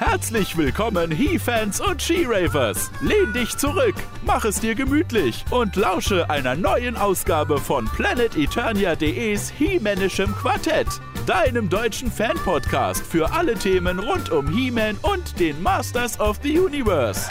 [0.00, 2.90] Herzlich willkommen, He-Fans und She-Ravers.
[3.02, 10.34] Lehn dich zurück, mach es dir gemütlich und lausche einer neuen Ausgabe von PlanetEternia.de's He-Manischem
[10.36, 10.86] Quartett,
[11.26, 17.30] deinem deutschen Fan-Podcast für alle Themen rund um He-Man und den Masters of the Universe.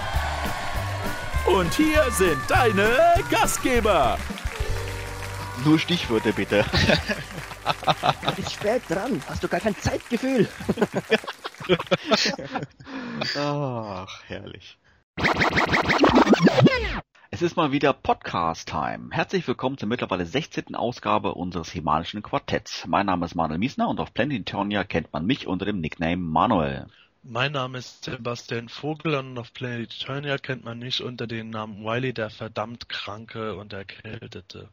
[1.48, 2.88] Und hier sind deine
[3.32, 4.20] Gastgeber.
[5.66, 6.64] Nur Stichwörter bitte.
[8.36, 9.20] Bist spät dran.
[9.28, 10.48] Hast du gar kein Zeitgefühl?
[13.36, 14.78] Ach, herrlich.
[17.30, 19.10] Es ist mal wieder Podcast-Time.
[19.12, 20.74] Herzlich willkommen zur mittlerweile 16.
[20.74, 22.88] Ausgabe unseres Himanischen Quartetts.
[22.88, 26.18] Mein Name ist Manuel Miesner und auf Planet Eternia kennt man mich unter dem Nickname
[26.18, 26.88] Manuel.
[27.22, 31.84] Mein Name ist Sebastian Vogel und auf Planet Eternia kennt man mich unter dem Namen
[31.84, 34.70] Wiley, der verdammt Kranke und Erkältete.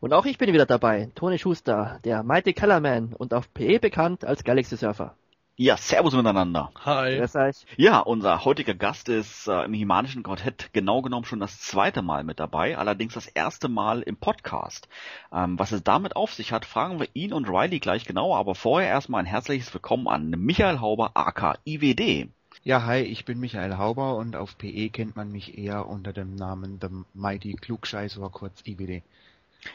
[0.00, 4.24] Und auch ich bin wieder dabei, Toni Schuster, der Mighty Kellerman und auf PE bekannt
[4.24, 5.14] als Galaxy Surfer.
[5.62, 6.72] Ja, servus miteinander.
[6.84, 7.18] Hi.
[7.18, 7.66] Grüß euch.
[7.76, 12.24] Ja, unser heutiger Gast ist äh, im Himanischen Quartett genau genommen schon das zweite Mal
[12.24, 14.88] mit dabei, allerdings das erste Mal im Podcast.
[15.32, 18.56] Ähm, was es damit auf sich hat, fragen wir ihn und Riley gleich genauer, aber
[18.56, 22.28] vorher erstmal ein herzliches Willkommen an Michael Hauber aka IWD.
[22.64, 26.34] Ja, hi, ich bin Michael Hauber und auf PE kennt man mich eher unter dem
[26.34, 29.04] Namen The Mighty Klugscheißer, kurz IWD.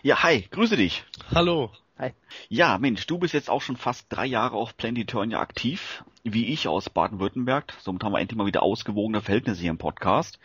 [0.03, 1.05] Ja, hi, grüße dich.
[1.33, 1.71] Hallo.
[2.49, 6.45] Ja, Mensch, du bist jetzt auch schon fast drei Jahre auf Planet Eternia aktiv, wie
[6.47, 7.73] ich aus Baden-Württemberg.
[7.79, 10.39] Somit haben wir endlich mal wieder ausgewogene Verhältnisse hier im Podcast.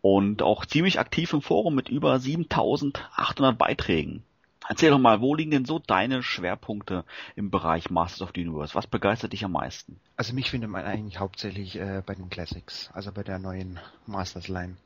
[0.00, 4.22] Und auch ziemlich aktiv im Forum mit über 7800 Beiträgen.
[4.68, 7.04] Erzähl doch mal, wo liegen denn so deine Schwerpunkte
[7.36, 8.74] im Bereich Masters of the Universe?
[8.74, 10.00] Was begeistert dich am meisten?
[10.16, 14.48] Also mich findet man eigentlich hauptsächlich äh, bei den Classics, also bei der neuen Masters
[14.48, 14.76] Line.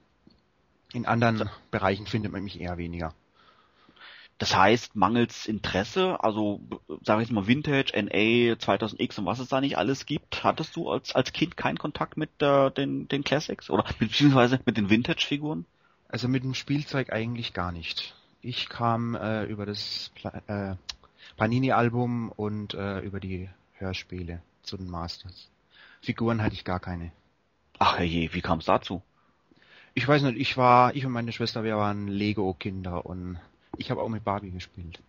[0.92, 3.14] In anderen Bereichen findet man mich eher weniger.
[4.39, 6.61] Das heißt, mangels Interesse, also
[7.03, 10.77] sage ich jetzt mal Vintage, NA, 2000X und was es da nicht alles gibt, hattest
[10.77, 14.91] du als, als Kind keinen Kontakt mit äh, den, den Classics oder beziehungsweise mit den
[14.91, 15.64] Vintage-Figuren?
[16.09, 18.14] Also mit dem Spielzeug eigentlich gar nicht.
[18.41, 20.77] Ich kam äh, über das Pla äh,
[21.37, 25.50] Panini-Album und äh, über die Hörspiele zu den Masters.
[26.00, 27.10] Figuren hatte ich gar keine.
[27.78, 29.03] Ach herrje, wie kam es dazu?
[29.94, 33.41] Ich weiß nicht, ich war, ich und meine Schwester, wir waren Lego-Kinder und
[33.76, 35.00] ich habe auch mit Barbie gespielt.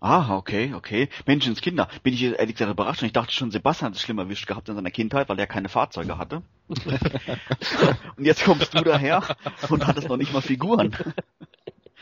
[0.00, 1.08] Ah, okay, okay.
[1.26, 1.88] Menschenskinder.
[2.02, 3.02] Bin ich ehrlich gesagt überrascht.
[3.02, 5.46] Und ich dachte schon, Sebastian hat es schlimm erwischt gehabt in seiner Kindheit, weil er
[5.46, 6.42] keine Fahrzeuge hatte.
[6.68, 9.22] und jetzt kommst du daher
[9.68, 10.96] und hattest noch nicht mal Figuren.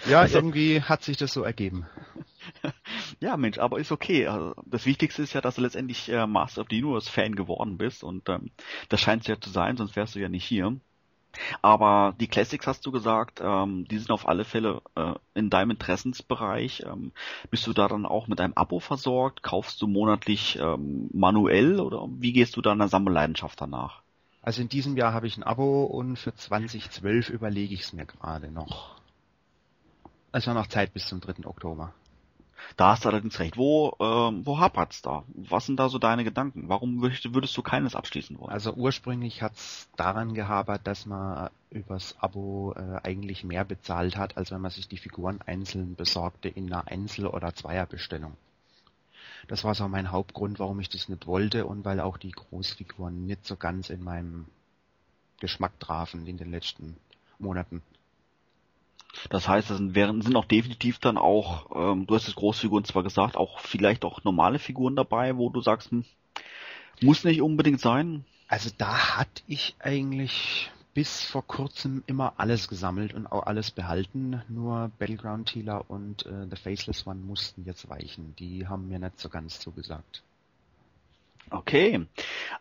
[0.08, 1.86] Ja, irgendwie hat sich das so ergeben.
[3.20, 4.26] Ja, Mensch, aber ist okay.
[4.26, 7.76] Also, das Wichtigste ist ja, dass du letztendlich äh, Master of the Universe Fan geworden
[7.76, 8.50] bist und ähm,
[8.88, 10.80] das scheint es ja zu sein, sonst wärst du ja nicht hier.
[11.62, 15.72] Aber die Classics hast du gesagt, ähm, die sind auf alle Fälle äh, in deinem
[15.72, 16.84] Interessensbereich.
[16.86, 17.12] Ähm,
[17.50, 19.42] bist du da dann auch mit einem Abo versorgt?
[19.42, 24.02] Kaufst du monatlich ähm, manuell oder wie gehst du deiner Sammelleidenschaft danach?
[24.42, 28.06] Also in diesem Jahr habe ich ein Abo und für 2012 überlege ich es mir
[28.06, 28.96] gerade noch.
[30.32, 31.46] Also noch Zeit bis zum 3.
[31.46, 31.92] Oktober.
[32.76, 33.56] Da hast du allerdings recht.
[33.56, 35.24] Wo, ähm, wo hapert's da?
[35.34, 36.68] Was sind da so deine Gedanken?
[36.68, 38.52] Warum würdest, würdest du keines abschließen wollen?
[38.52, 44.50] Also ursprünglich hat's daran gehabert, dass man übers Abo äh, eigentlich mehr bezahlt hat, als
[44.50, 48.36] wenn man sich die Figuren einzeln besorgte in einer Einzel- oder Zweierbestellung.
[49.48, 53.26] Das war so mein Hauptgrund, warum ich das nicht wollte und weil auch die Großfiguren
[53.26, 54.46] nicht so ganz in meinem
[55.40, 56.96] Geschmack trafen in den letzten
[57.38, 57.82] Monaten.
[59.28, 63.02] Das heißt, es sind, sind auch definitiv dann auch, ähm, du hast es Großfiguren zwar
[63.02, 66.04] gesagt, auch vielleicht auch normale Figuren dabei, wo du sagst, hm,
[67.00, 68.24] muss nicht unbedingt sein.
[68.48, 74.42] Also da hatte ich eigentlich bis vor kurzem immer alles gesammelt und auch alles behalten.
[74.48, 78.34] Nur Battleground Healer und äh, The Faceless One mussten jetzt weichen.
[78.36, 80.24] Die haben mir nicht so ganz zugesagt.
[81.50, 82.06] Okay.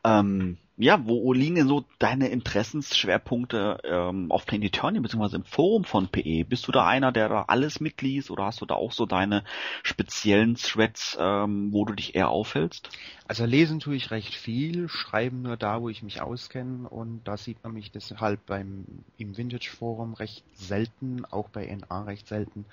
[0.03, 5.83] Ähm, ja, wo liegen denn so deine Interessensschwerpunkte ähm, auf Planet Eternia beziehungsweise im Forum
[5.83, 6.45] von PE?
[6.45, 9.43] Bist du da einer, der da alles mitliest oder hast du da auch so deine
[9.83, 12.89] speziellen Threads, ähm, wo du dich eher aufhältst?
[13.27, 17.35] Also lesen tue ich recht viel, schreiben nur da, wo ich mich auskenne und da
[17.35, 18.85] sieht man mich deshalb beim
[19.17, 22.63] im Vintage Forum recht selten, auch bei NA recht selten.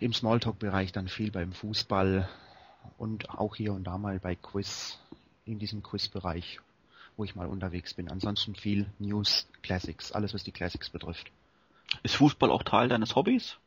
[0.00, 2.28] Im Smalltalk-Bereich dann viel beim Fußball
[2.98, 4.98] und auch hier und da mal bei Quiz
[5.44, 6.60] in diesem Quiz-Bereich,
[7.16, 8.10] wo ich mal unterwegs bin.
[8.10, 11.30] Ansonsten viel News, Classics, alles was die Classics betrifft.
[12.02, 13.58] Ist Fußball auch Teil deines Hobbys?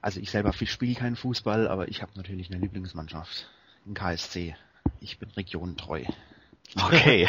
[0.00, 3.48] Also ich selber spiele keinen Fußball, aber ich habe natürlich eine Lieblingsmannschaft,
[3.86, 4.56] ein KSC.
[5.00, 6.04] Ich bin regionentreu.
[6.76, 7.28] Okay.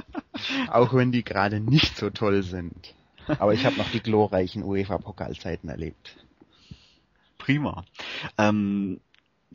[0.70, 2.94] Auch wenn die gerade nicht so toll sind.
[3.26, 6.16] Aber ich habe noch die glorreichen UEFA-Pokalzeiten erlebt.
[7.38, 7.84] Prima.
[8.38, 9.00] Ähm,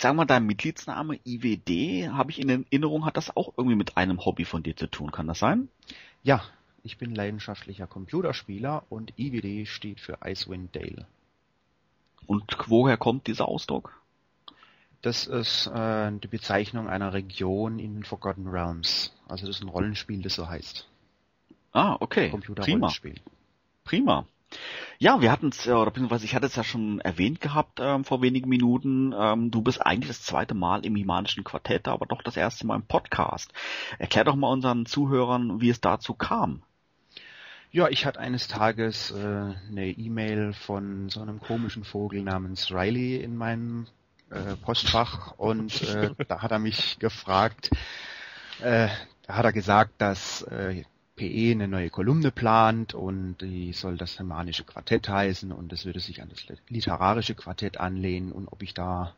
[0.02, 4.26] sagen wir, dein Mitgliedsname IWD, habe ich in Erinnerung, hat das auch irgendwie mit einem
[4.26, 5.12] Hobby von dir zu tun.
[5.12, 5.70] Kann das sein?
[6.24, 6.44] Ja,
[6.84, 11.08] ich bin leidenschaftlicher Computerspieler und IWD steht für Icewind Dale.
[12.28, 14.02] Und woher kommt dieser Ausdruck?
[15.02, 19.14] Das ist äh, die Bezeichnung einer Region in den Forgotten Realms.
[19.28, 20.88] Also das ist ein Rollenspiel, das so heißt.
[21.72, 22.30] Ah, okay.
[22.32, 23.16] Computerrollenspiel.
[23.84, 24.22] Prima.
[24.24, 24.28] Prima.
[24.98, 28.22] Ja, wir hatten es, oder beziehungsweise ich hatte es ja schon erwähnt gehabt ähm, vor
[28.22, 29.14] wenigen Minuten.
[29.18, 32.76] Ähm, du bist eigentlich das zweite Mal im Himanischen Quartett, aber doch das erste Mal
[32.76, 33.52] im Podcast.
[34.00, 36.64] Erklär doch mal unseren Zuhörern, wie es dazu kam.
[37.72, 43.18] Ja, ich hatte eines Tages äh, eine E-Mail von so einem komischen Vogel namens Riley
[43.18, 43.88] in meinem
[44.30, 47.70] äh, Postfach und äh, da hat er mich gefragt,
[48.62, 48.88] äh,
[49.28, 50.84] da hat er gesagt, dass äh,
[51.16, 56.00] PE eine neue Kolumne plant und die soll das Hermanische Quartett heißen und es würde
[56.00, 59.14] sich an das literarische Quartett anlehnen und ob ich da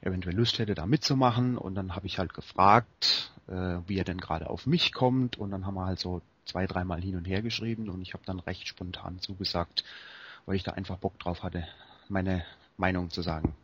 [0.00, 4.18] eventuell Lust hätte, da mitzumachen und dann habe ich halt gefragt, äh, wie er denn
[4.18, 7.42] gerade auf mich kommt und dann haben wir halt so zwei, dreimal hin und her
[7.42, 9.84] geschrieben und ich habe dann recht spontan zugesagt,
[10.46, 11.66] weil ich da einfach Bock drauf hatte,
[12.08, 12.44] meine
[12.76, 13.54] Meinung zu sagen.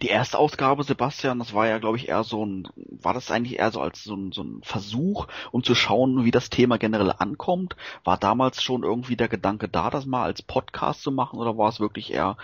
[0.00, 3.58] Die erste Ausgabe, Sebastian, das war ja, glaube ich, eher so ein, war das eigentlich
[3.58, 7.12] eher so als so ein, so ein Versuch, um zu schauen, wie das Thema generell
[7.18, 7.76] ankommt?
[8.04, 11.68] War damals schon irgendwie der Gedanke da, das mal als Podcast zu machen, oder war
[11.68, 12.36] es wirklich eher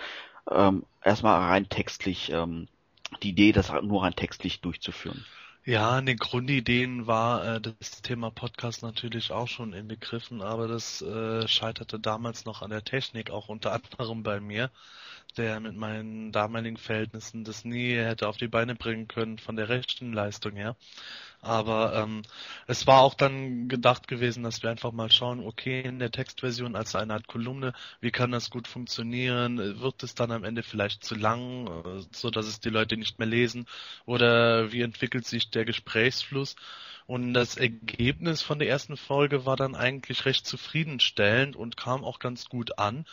[0.49, 2.67] ähm, erstmal rein textlich ähm,
[3.23, 5.25] die Idee, das nur rein textlich durchzuführen?
[5.65, 11.01] Ja, in den Grundideen war äh, das Thema Podcast natürlich auch schon inbegriffen, aber das
[11.01, 14.71] äh, scheiterte damals noch an der Technik, auch unter anderem bei mir,
[15.37, 19.69] der mit meinen damaligen Verhältnissen das nie hätte auf die Beine bringen können von der
[19.69, 20.75] rechten Leistung her.
[21.41, 22.23] Aber ähm,
[22.67, 26.75] es war auch dann gedacht gewesen, dass wir einfach mal schauen, okay, in der Textversion
[26.75, 29.57] als eine Art Kolumne, wie kann das gut funktionieren?
[29.79, 33.19] Wird es dann am Ende vielleicht zu lang, äh, so dass es die Leute nicht
[33.19, 33.67] mehr lesen?
[34.05, 36.55] Oder wie entwickelt sich der Gesprächsfluss?
[37.09, 42.19] Und das Ergebnis von der ersten Folge war dann eigentlich recht zufriedenstellend und kam auch
[42.19, 43.07] ganz gut an.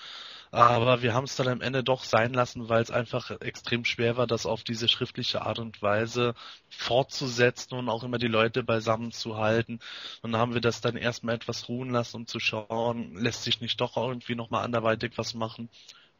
[0.50, 4.19] Aber wir haben es dann am Ende doch sein lassen, weil es einfach extrem schwer
[4.19, 6.34] war, das auf diese schriftliche Art und Weise
[6.69, 9.81] fortzusetzen und auch immer die Leute beisammen zu halten.
[10.20, 13.62] Und dann haben wir das dann erstmal etwas ruhen lassen, um zu schauen, lässt sich
[13.62, 15.70] nicht doch irgendwie nochmal anderweitig was machen.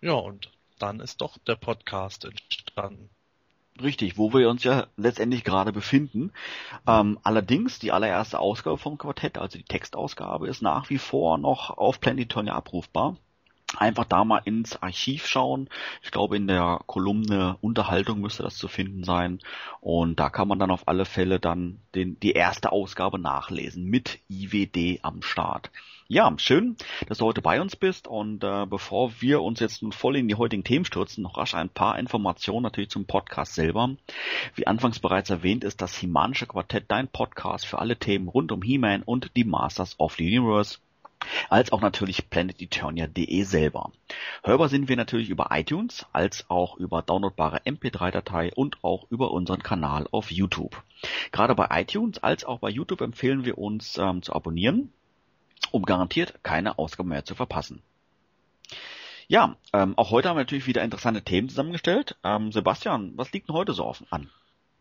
[0.01, 3.11] Ja, und dann ist doch der Podcast entstanden.
[3.83, 6.33] Richtig, wo wir uns ja letztendlich gerade befinden.
[6.87, 11.71] Ähm, allerdings, die allererste Ausgabe vom Quartett, also die Textausgabe, ist nach wie vor noch
[11.71, 13.17] auf Planetonia abrufbar
[13.77, 15.69] einfach da mal ins Archiv schauen.
[16.03, 19.41] Ich glaube, in der Kolumne Unterhaltung müsste das zu finden sein.
[19.81, 24.21] Und da kann man dann auf alle Fälle dann den, die erste Ausgabe nachlesen mit
[24.29, 25.71] IWD am Start.
[26.09, 26.77] Ja, schön,
[27.09, 30.29] dass du heute bei uns bist und äh, bevor wir uns jetzt nun voll in
[30.29, 33.97] die heutigen Themen stürzen, noch rasch ein paar Informationen natürlich zum Podcast selber.
[34.55, 38.63] Wie anfangs bereits erwähnt, ist das Himanische Quartett dein Podcast für alle Themen rund um
[38.63, 40.79] He-Man und die Masters of the Universe
[41.49, 43.91] als auch natürlich planeteternia.de selber.
[44.45, 49.65] Hörbar sind wir natürlich über iTunes, als auch über downloadbare MP3-Datei und auch über unseren
[49.65, 50.81] Kanal auf YouTube.
[51.33, 54.93] Gerade bei iTunes als auch bei YouTube empfehlen wir uns ähm, zu abonnieren,
[55.73, 57.83] um garantiert keine Ausgabe mehr zu verpassen.
[59.29, 62.17] Ja, ähm, auch heute haben wir natürlich wieder interessante Themen zusammengestellt.
[62.23, 64.31] Ähm, Sebastian, was liegt denn heute so auf, an?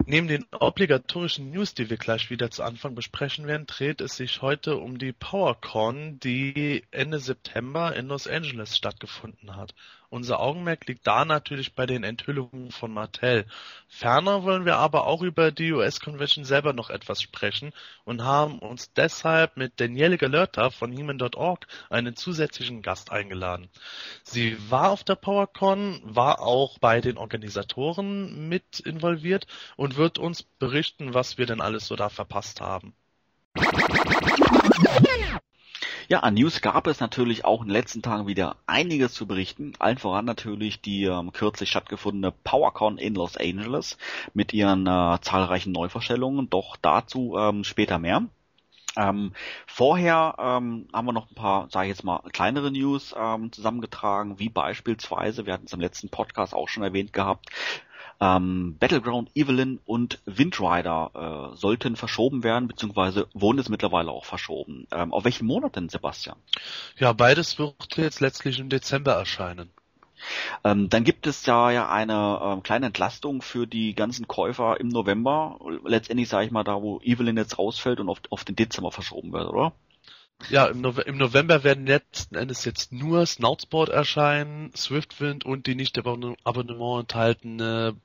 [0.05, 4.43] Neben den obligatorischen News, die wir gleich wieder zu Anfang besprechen werden, dreht es sich
[4.43, 9.73] heute um die PowerCon, die Ende September in Los Angeles stattgefunden hat.
[10.09, 13.45] Unser Augenmerk liegt da natürlich bei den Enthüllungen von Mattel.
[13.87, 18.93] Ferner wollen wir aber auch über die US-Convention selber noch etwas sprechen und haben uns
[18.93, 23.69] deshalb mit Danielle Galerta von Heman.org einen zusätzlichen Gast eingeladen.
[24.23, 30.43] Sie war auf der PowerCon, war auch bei den Organisatoren mit involviert und wird uns
[30.43, 32.93] berichten, was wir denn alles so da verpasst haben.
[36.07, 39.73] Ja, an News gab es natürlich auch in den letzten Tagen wieder einiges zu berichten.
[39.79, 43.97] Allen voran natürlich die ähm, kürzlich stattgefundene PowerCon in Los Angeles
[44.35, 46.47] mit ihren äh, zahlreichen Neuvorstellungen.
[46.49, 48.23] Doch dazu ähm, später mehr.
[48.97, 49.33] Ähm,
[49.65, 54.39] vorher ähm, haben wir noch ein paar, sage ich jetzt mal, kleinere News ähm, zusammengetragen,
[54.39, 57.49] wie beispielsweise, wir hatten es im letzten Podcast auch schon erwähnt gehabt,
[58.19, 64.87] ähm, Battleground Evelyn und Windrider äh, sollten verschoben werden, beziehungsweise wurden es mittlerweile auch verschoben.
[64.91, 66.37] Ähm, auf welchen Monat denn, Sebastian?
[66.97, 69.69] Ja, beides wird jetzt letztlich im Dezember erscheinen.
[70.63, 74.87] Ähm, dann gibt es ja, ja eine ähm, kleine Entlastung für die ganzen Käufer im
[74.87, 75.59] November.
[75.85, 79.31] Letztendlich sage ich mal da, wo Evelyn jetzt rausfällt und auf, auf den Dezember verschoben
[79.33, 79.73] wird, oder?
[80.49, 85.75] Ja, im, Nove im, November werden letzten Endes jetzt nur Snoutsport erscheinen, Swiftwind und die
[85.75, 87.95] nicht im Abonnement enthaltene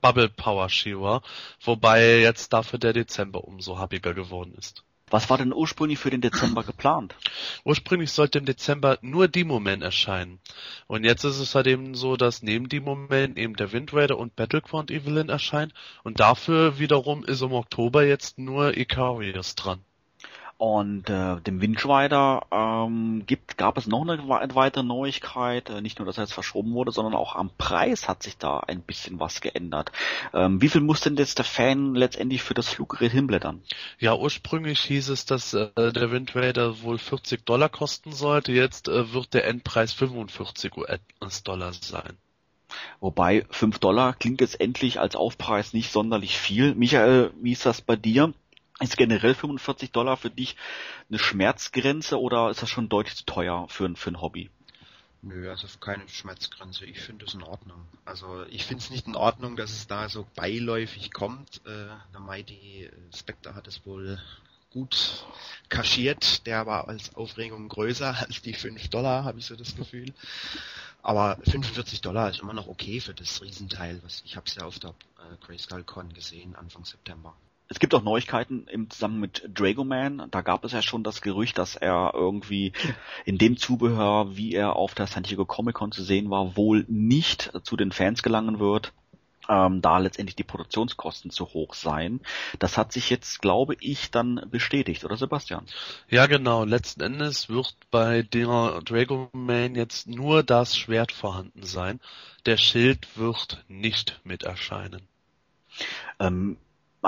[0.00, 1.22] Bubble Power Shiva,
[1.60, 4.84] wobei jetzt dafür der Dezember umso happiger geworden ist.
[5.10, 7.14] Was war denn ursprünglich für den Dezember geplant?
[7.64, 10.38] Ursprünglich sollte im Dezember nur Demo-Man erscheinen.
[10.86, 14.36] Und jetzt ist es halt eben so, dass neben Demo-Man eben der Wind Raider und
[14.36, 15.72] Battleground Evelyn erscheinen.
[16.04, 19.82] Und dafür wiederum ist im Oktober jetzt nur Icarius dran.
[20.58, 25.70] Und äh, dem Windschweider ähm, gibt, gab es noch eine weitere Neuigkeit.
[25.70, 28.58] Äh, nicht nur, dass er jetzt verschoben wurde, sondern auch am Preis hat sich da
[28.58, 29.92] ein bisschen was geändert.
[30.34, 33.62] Ähm, wie viel muss denn jetzt der Fan letztendlich für das Fluggerät hinblättern?
[34.00, 38.50] Ja, ursprünglich hieß es, dass äh, der Wind wohl 40 Dollar kosten sollte.
[38.50, 42.18] Jetzt äh, wird der Endpreis 45 US-Dollar sein.
[42.98, 46.74] Wobei 5 Dollar klingt jetzt endlich als Aufpreis nicht sonderlich viel.
[46.74, 48.34] Michael, wie ist das bei dir?
[48.80, 50.56] Ist generell 45 Dollar für dich
[51.08, 54.50] eine Schmerzgrenze oder ist das schon deutlich zu teuer für, für ein Hobby?
[55.20, 56.84] Nö, also keine Schmerzgrenze.
[56.84, 57.88] Ich finde es in Ordnung.
[58.04, 61.60] Also ich finde es nicht in Ordnung, dass es da so beiläufig kommt.
[61.66, 64.20] Äh, der Mighty Spectre hat es wohl
[64.70, 65.26] gut
[65.68, 66.46] kaschiert.
[66.46, 70.14] Der war als Aufregung größer als die 5 Dollar, habe ich so das Gefühl.
[71.02, 74.00] Aber 45 Dollar ist immer noch okay für das Riesenteil.
[74.04, 77.34] Was ich habe es ja auf der äh, Grayskull Con gesehen Anfang September
[77.68, 80.28] es gibt auch Neuigkeiten im Zusammenhang mit Dragoman.
[80.30, 82.72] Da gab es ja schon das Gerücht, dass er irgendwie
[83.24, 86.84] in dem Zubehör, wie er auf der San Diego Comic Con zu sehen war, wohl
[86.88, 88.92] nicht zu den Fans gelangen wird,
[89.50, 92.20] ähm, da letztendlich die Produktionskosten zu hoch seien.
[92.58, 95.66] Das hat sich jetzt, glaube ich, dann bestätigt, oder Sebastian?
[96.08, 96.64] Ja, genau.
[96.64, 102.00] Letzten Endes wird bei der Dragoman jetzt nur das Schwert vorhanden sein.
[102.46, 105.02] Der Schild wird nicht mit erscheinen.
[106.18, 106.56] Ähm,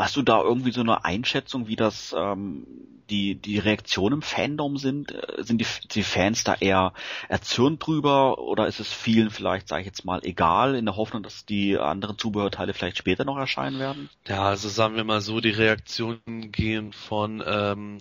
[0.00, 2.66] Hast du da irgendwie so eine Einschätzung, wie das ähm,
[3.10, 5.12] die die Reaktionen im Fandom sind?
[5.12, 6.94] Äh, sind die, die Fans da eher
[7.28, 11.22] erzürnt drüber oder ist es vielen vielleicht, sage ich jetzt mal, egal, in der Hoffnung,
[11.22, 14.08] dass die anderen Zubehörteile vielleicht später noch erscheinen werden?
[14.26, 17.98] Ja, also sagen wir mal so, die Reaktionen gehen von ähm,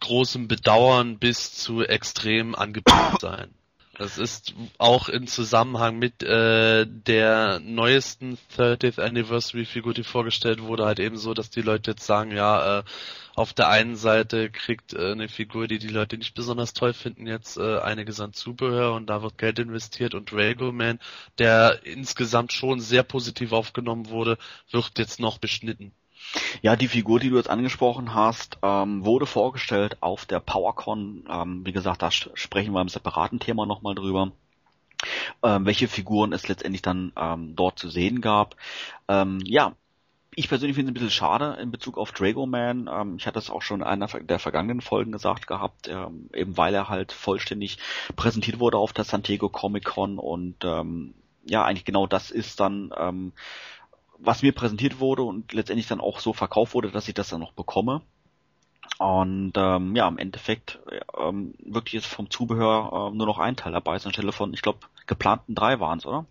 [0.00, 3.50] großem Bedauern bis zu extrem angepisst sein.
[4.02, 10.86] Das ist auch im Zusammenhang mit äh, der neuesten 30th Anniversary Figur, die vorgestellt wurde,
[10.86, 12.82] halt eben so, dass die Leute jetzt sagen, ja, äh,
[13.36, 17.28] auf der einen Seite kriegt äh, eine Figur, die die Leute nicht besonders toll finden,
[17.28, 20.98] jetzt äh, einiges an Zubehör und da wird Geld investiert und Drago Man,
[21.38, 24.36] der insgesamt schon sehr positiv aufgenommen wurde,
[24.72, 25.92] wird jetzt noch beschnitten.
[26.62, 31.24] Ja, die Figur, die du jetzt angesprochen hast, ähm, wurde vorgestellt auf der PowerCon.
[31.28, 34.32] Ähm, wie gesagt, da sprechen wir im separaten Thema nochmal drüber.
[35.42, 38.56] Ähm, welche Figuren es letztendlich dann ähm, dort zu sehen gab.
[39.08, 39.74] Ähm, ja,
[40.34, 42.88] ich persönlich finde es ein bisschen schade in Bezug auf Drago Man.
[42.90, 46.56] Ähm, ich hatte es auch schon in einer der vergangenen Folgen gesagt gehabt, ähm, eben
[46.56, 47.78] weil er halt vollständig
[48.16, 51.14] präsentiert wurde auf der San Diego Comic Con und ähm,
[51.44, 53.32] ja, eigentlich genau das ist dann ähm,
[54.24, 57.40] was mir präsentiert wurde und letztendlich dann auch so verkauft wurde, dass ich das dann
[57.40, 58.02] noch bekomme.
[58.98, 60.80] Und ähm, ja, im Endeffekt
[61.18, 64.62] ähm, wirklich ist vom Zubehör ähm, nur noch ein Teil dabei ist anstelle von, ich
[64.62, 66.26] glaube, geplanten drei waren es, oder?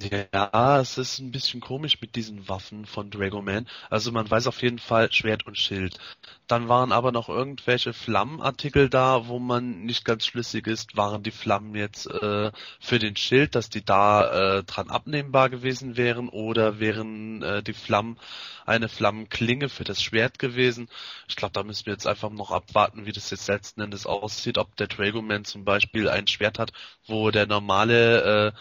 [0.00, 3.66] Ja, es ist ein bisschen komisch mit diesen Waffen von Dragoman.
[3.90, 5.98] Also man weiß auf jeden Fall Schwert und Schild.
[6.46, 11.30] Dann waren aber noch irgendwelche Flammenartikel da, wo man nicht ganz schlüssig ist, waren die
[11.30, 16.78] Flammen jetzt äh, für den Schild, dass die da äh, dran abnehmbar gewesen wären oder
[16.78, 18.18] wären äh, die Flammen
[18.66, 20.88] eine Flammenklinge für das Schwert gewesen.
[21.28, 24.58] Ich glaube, da müssen wir jetzt einfach noch abwarten, wie das jetzt letzten Endes aussieht,
[24.58, 26.72] ob der Dragoman zum Beispiel ein Schwert hat,
[27.06, 28.52] wo der normale äh,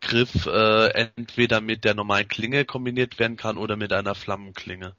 [0.00, 4.94] Griff äh, entweder mit der normalen Klinge kombiniert werden kann oder mit einer Flammenklinge.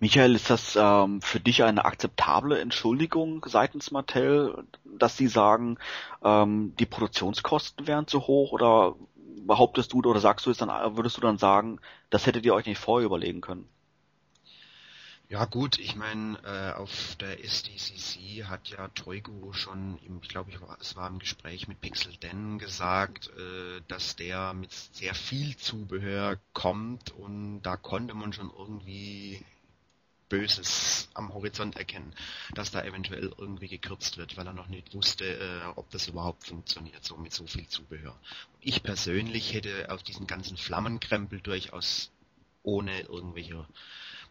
[0.00, 5.78] Michael, ist das ähm, für dich eine akzeptable Entschuldigung seitens Mattel, dass sie sagen,
[6.24, 8.96] ähm, die Produktionskosten wären zu hoch oder
[9.46, 12.66] behauptest du oder sagst du es dann, würdest du dann sagen, das hättet ihr euch
[12.66, 13.68] nicht vorher überlegen können?
[15.30, 20.50] Ja gut, ich meine, äh, auf der SDCC hat ja Toigo schon, im, ich glaube,
[20.80, 26.36] es war im Gespräch mit Pixel Den gesagt, äh, dass der mit sehr viel Zubehör
[26.52, 29.44] kommt und da konnte man schon irgendwie
[30.28, 32.12] Böses am Horizont erkennen,
[32.54, 36.44] dass da eventuell irgendwie gekürzt wird, weil er noch nicht wusste, äh, ob das überhaupt
[36.48, 38.18] funktioniert, so mit so viel Zubehör.
[38.60, 42.10] Ich persönlich hätte auf diesen ganzen Flammenkrempel durchaus
[42.64, 43.64] ohne irgendwelche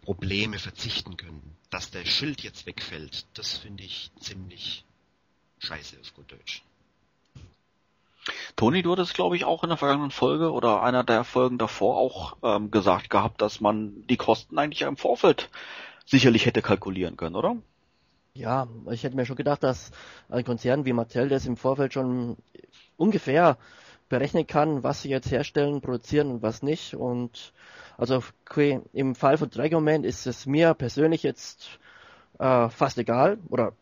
[0.02, 1.56] Probleme verzichten können.
[1.70, 4.86] Dass der Schild jetzt wegfällt, das finde ich ziemlich
[5.60, 6.64] scheiße auf gut Deutsch.
[8.56, 11.98] Toni, du hattest, glaube ich, auch in der vergangenen Folge oder einer der Folgen davor
[11.98, 15.50] auch ähm, gesagt gehabt, dass man die Kosten eigentlich im Vorfeld
[16.06, 17.58] sicherlich hätte kalkulieren können, oder?
[18.34, 19.92] Ja, ich hätte mir schon gedacht, dass
[20.30, 22.38] ein Konzern wie Mattel das im Vorfeld schon
[22.98, 23.58] ungefähr
[24.10, 26.96] berechnen kann, was sie jetzt herstellen, produzieren und was nicht.
[26.96, 27.54] Und
[27.98, 28.24] also
[28.94, 31.80] im Fall von Dragon Man ist es mir persönlich jetzt
[32.40, 33.74] äh, fast egal, oder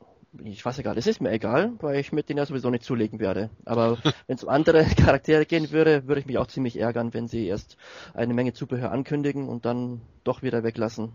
[0.43, 3.19] ich weiß egal, es ist mir egal, weil ich mit denen ja sowieso nicht zulegen
[3.19, 3.49] werde.
[3.65, 7.27] Aber wenn es um andere Charaktere gehen würde, würde ich mich auch ziemlich ärgern, wenn
[7.27, 7.77] sie erst
[8.13, 11.13] eine Menge Zubehör ankündigen und dann doch wieder weglassen.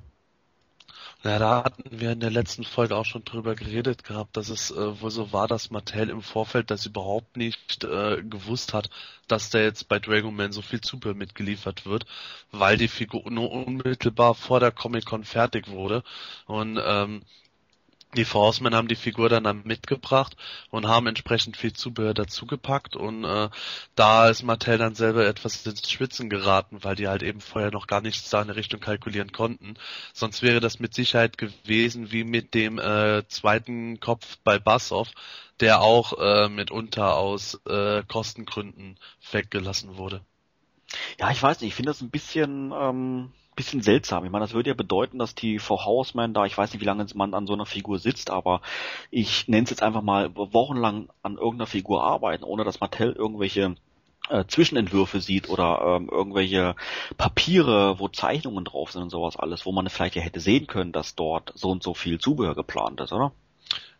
[1.25, 4.71] Ja, da hatten wir in der letzten Folge auch schon drüber geredet gehabt, dass es
[4.73, 8.91] äh, wohl so war, dass Mattel im Vorfeld das überhaupt nicht äh, gewusst hat,
[9.29, 12.07] dass da jetzt bei Dragon Man so viel Zubehör mitgeliefert wird,
[12.50, 16.02] weil die Figur nur unmittelbar vor der Comic-Con fertig wurde.
[16.47, 17.23] Und ähm,
[18.14, 20.37] die Forcemen haben die Figur dann, dann mitgebracht
[20.71, 23.49] und haben entsprechend viel Zubehör dazugepackt und äh,
[23.95, 27.87] da ist Mattel dann selber etwas ins Schwitzen geraten, weil die halt eben vorher noch
[27.87, 29.75] gar nichts da in der Richtung kalkulieren konnten.
[30.12, 35.09] Sonst wäre das mit Sicherheit gewesen wie mit dem äh, zweiten Kopf bei Bassoff,
[35.61, 38.99] der auch äh, mitunter aus äh, Kostengründen
[39.31, 40.21] weggelassen wurde.
[41.19, 44.25] Ja, ich weiß nicht, ich finde das ein bisschen ähm, bisschen seltsam.
[44.25, 46.87] Ich meine, das würde ja bedeuten, dass die Frau Houseman da, ich weiß nicht, wie
[46.87, 48.61] lange man an so einer Figur sitzt, aber
[49.11, 53.76] ich nenne es jetzt einfach mal wochenlang an irgendeiner Figur arbeiten, ohne dass Mattel irgendwelche
[54.30, 56.75] äh, Zwischenentwürfe sieht oder ähm, irgendwelche
[57.18, 60.92] Papiere, wo Zeichnungen drauf sind und sowas alles, wo man vielleicht ja hätte sehen können,
[60.92, 63.32] dass dort so und so viel Zubehör geplant ist, oder?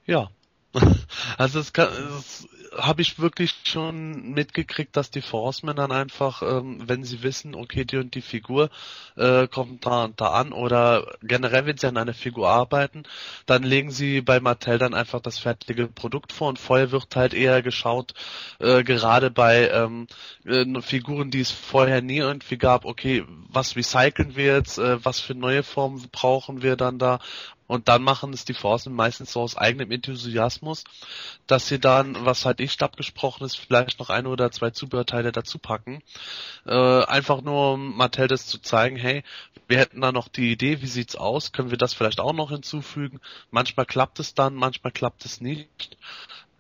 [0.07, 0.31] Ja.
[1.39, 1.89] Also es, kann,
[2.19, 7.55] es habe ich wirklich schon mitgekriegt, dass die Forcemen dann einfach, ähm, wenn sie wissen,
[7.55, 8.71] okay, die und die Figur
[9.17, 13.03] äh, kommt da und da an oder generell, wenn sie an einer Figur arbeiten,
[13.47, 17.35] dann legen sie bei Mattel dann einfach das fertige Produkt vor und vorher wird halt
[17.35, 18.15] eher geschaut,
[18.59, 20.07] äh, gerade bei ähm,
[20.45, 25.21] äh, Figuren, die es vorher nie irgendwie gab, okay, was recyceln wir jetzt, äh, was
[25.21, 27.19] für neue Formen brauchen wir dann da
[27.73, 30.85] und dann machen es die Forcen meistens so aus eigenem Enthusiasmus,
[31.47, 35.59] dass sie dann, was halt nicht abgesprochen ist, vielleicht noch ein oder zwei Zubehörteile dazu
[35.59, 36.03] packen.
[36.67, 39.23] Äh, einfach nur, um Mattel das zu zeigen, hey,
[39.69, 41.53] wir hätten da noch die Idee, wie sieht's aus?
[41.53, 43.21] Können wir das vielleicht auch noch hinzufügen?
[43.51, 45.97] Manchmal klappt es dann, manchmal klappt es nicht.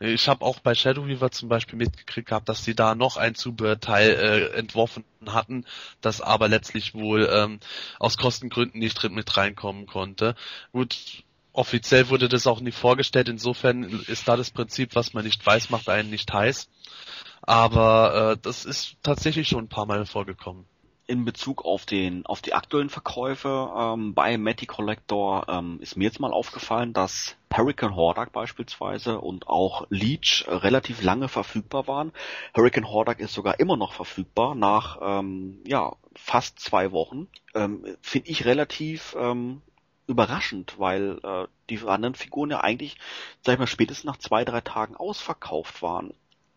[0.04, 3.36] Ich habe auch bei Shadow Weaver zum Beispiel mitgekriegt gehabt, dass sie da noch ein
[3.36, 5.64] Zubehörteil äh, entworfen hatten,
[6.00, 7.60] das aber letztlich wohl ähm,
[8.00, 10.34] aus Kostengründen nicht mit reinkommen konnte.
[10.72, 15.44] Gut, offiziell wurde das auch nie vorgestellt, insofern ist da das Prinzip, was man nicht
[15.46, 16.68] weiß, macht einen nicht heiß.
[17.42, 20.66] Aber äh, das ist tatsächlich schon ein paar Mal vorgekommen
[21.06, 26.04] in Bezug auf den auf die aktuellen Verkäufe ähm, bei Matty Collector ähm, ist mir
[26.04, 32.12] jetzt mal aufgefallen, dass Hurricane Hordak beispielsweise und auch Leech relativ lange verfügbar waren.
[32.54, 37.28] Hurricane Hordak ist sogar immer noch verfügbar nach ähm, ja fast zwei Wochen.
[37.54, 39.60] Ähm, Finde ich relativ ähm,
[40.06, 42.96] überraschend, weil äh, die anderen Figuren ja eigentlich,
[43.42, 46.14] sag ich mal, spätestens nach zwei drei Tagen ausverkauft waren.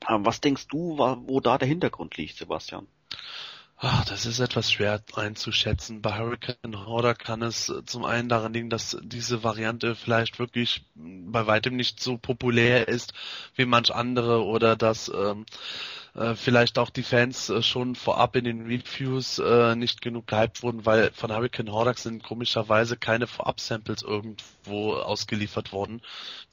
[0.08, 2.88] Ähm, was denkst du, wo da der Hintergrund liegt, Sebastian?
[3.88, 6.02] Ach, das ist etwas schwer einzuschätzen.
[6.02, 11.46] Bei Hurricane Horder kann es zum einen daran liegen, dass diese Variante vielleicht wirklich bei
[11.46, 13.14] weitem nicht so populär ist
[13.54, 15.46] wie manch andere oder dass ähm,
[16.16, 20.64] äh, vielleicht auch die Fans äh, schon vorab in den Reviews äh, nicht genug gehypt
[20.64, 26.02] wurden, weil von Hurricane Hordax sind komischerweise keine Vorab-Samples irgendwo ausgeliefert worden.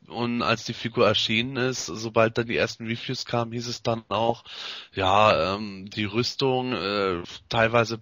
[0.09, 4.05] Und als die Figur erschienen ist, sobald dann die ersten Reviews kamen, hieß es dann
[4.09, 4.45] auch,
[4.95, 8.01] ja, ähm, die Rüstung äh, teilweise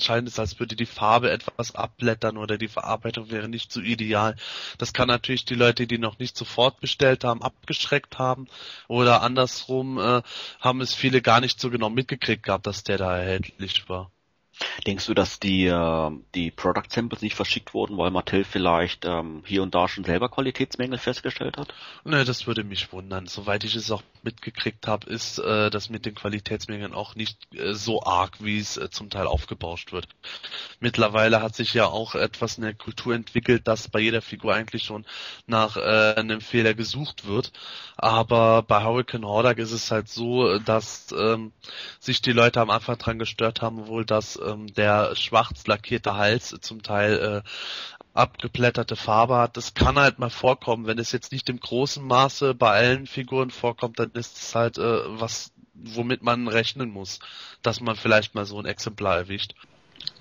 [0.00, 4.36] scheint es, als würde die Farbe etwas abblättern oder die Verarbeitung wäre nicht so ideal.
[4.78, 8.48] Das kann natürlich die Leute, die noch nicht sofort bestellt haben, abgeschreckt haben
[8.88, 10.22] oder andersrum äh,
[10.60, 14.10] haben es viele gar nicht so genau mitgekriegt gehabt, dass der da erhältlich war.
[14.86, 19.42] Denkst du, dass die, äh, die Product Samples nicht verschickt wurden, weil Mattel vielleicht ähm,
[19.44, 21.74] hier und da schon selber Qualitätsmängel festgestellt hat?
[22.04, 23.26] Ne, das würde mich wundern.
[23.26, 27.74] Soweit ich es auch mitgekriegt habe, ist äh, das mit den Qualitätsmängeln auch nicht äh,
[27.74, 30.08] so arg, wie es äh, zum Teil aufgebauscht wird.
[30.80, 34.84] Mittlerweile hat sich ja auch etwas in der Kultur entwickelt, dass bei jeder Figur eigentlich
[34.84, 35.04] schon
[35.46, 37.52] nach äh, einem Fehler gesucht wird.
[37.96, 41.52] Aber bei Hurricane Hordak ist es halt so, dass ähm,
[42.00, 46.56] sich die Leute am Anfang dran gestört haben, wohl, dass ähm, der schwarz lackierte Hals
[46.60, 47.48] zum Teil äh,
[48.14, 49.56] abgeblätterte Farbe hat.
[49.56, 50.86] Das kann halt mal vorkommen.
[50.86, 54.78] Wenn es jetzt nicht im großen Maße bei allen Figuren vorkommt, dann ist es halt
[54.78, 57.20] äh, was, womit man rechnen muss,
[57.62, 59.54] dass man vielleicht mal so ein Exemplar erwischt.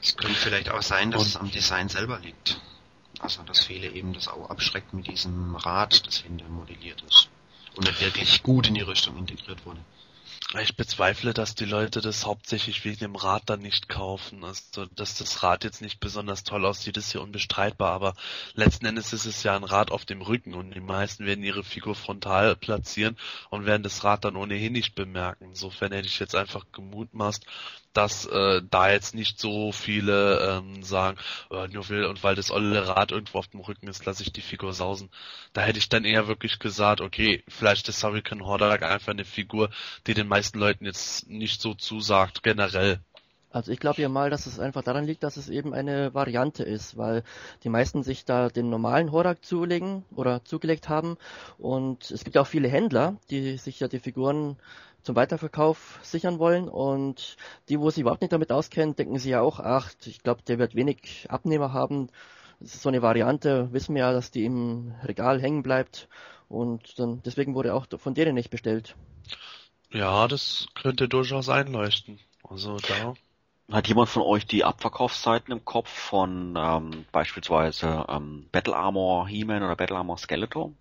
[0.01, 2.59] Es könnte vielleicht auch sein, dass Und es am Design selber liegt.
[3.19, 7.29] Also dass viele eben das auch abschreckt mit diesem Rad, das hinter modelliert ist.
[7.75, 9.79] Und nicht wirklich gut in die Rüstung integriert wurde.
[10.55, 14.45] Ich bezweifle, dass die Leute das hauptsächlich wegen dem Rad dann nicht kaufen.
[14.45, 18.13] Also, dass das Rad jetzt nicht besonders toll aussieht, ist ja unbestreitbar, aber
[18.53, 21.65] letzten Endes ist es ja ein Rad auf dem Rücken und die meisten werden ihre
[21.65, 23.17] Figur frontal platzieren
[23.49, 25.47] und werden das Rad dann ohnehin nicht bemerken.
[25.49, 27.45] Insofern hätte ich jetzt einfach gemutmaßt,
[27.93, 31.17] dass äh, da jetzt nicht so viele ähm, sagen,
[31.51, 34.31] äh, nur will und weil das olle Rad irgendwo auf dem Rücken ist, lasse ich
[34.31, 35.09] die Figur sausen.
[35.53, 39.69] Da hätte ich dann eher wirklich gesagt, okay, vielleicht ist Hurricane Hordak einfach eine Figur,
[40.05, 42.99] die den meisten Leuten jetzt nicht so zusagt, generell.
[43.49, 46.63] Also ich glaube ja mal, dass es einfach daran liegt, dass es eben eine Variante
[46.63, 47.23] ist, weil
[47.63, 51.17] die meisten sich da den normalen Horak zulegen oder zugelegt haben
[51.57, 54.57] und es gibt auch viele Händler, die sich ja die Figuren
[55.03, 57.37] zum Weiterverkauf sichern wollen und
[57.69, 60.59] die, wo sich überhaupt nicht damit auskennen, denken sie ja auch, ach, ich glaube, der
[60.59, 62.09] wird wenig Abnehmer haben.
[62.59, 66.07] Das ist so eine Variante, wissen wir ja, dass die im Regal hängen bleibt
[66.49, 68.95] und dann deswegen wurde auch von denen nicht bestellt.
[69.91, 72.19] Ja, das könnte durchaus einleuchten.
[72.43, 73.13] Also da.
[73.69, 79.61] Hat jemand von euch die Abverkaufszeiten im Kopf von ähm, beispielsweise ähm, Battle Armor He-Man
[79.61, 80.71] oder Battle Armor Skeletor?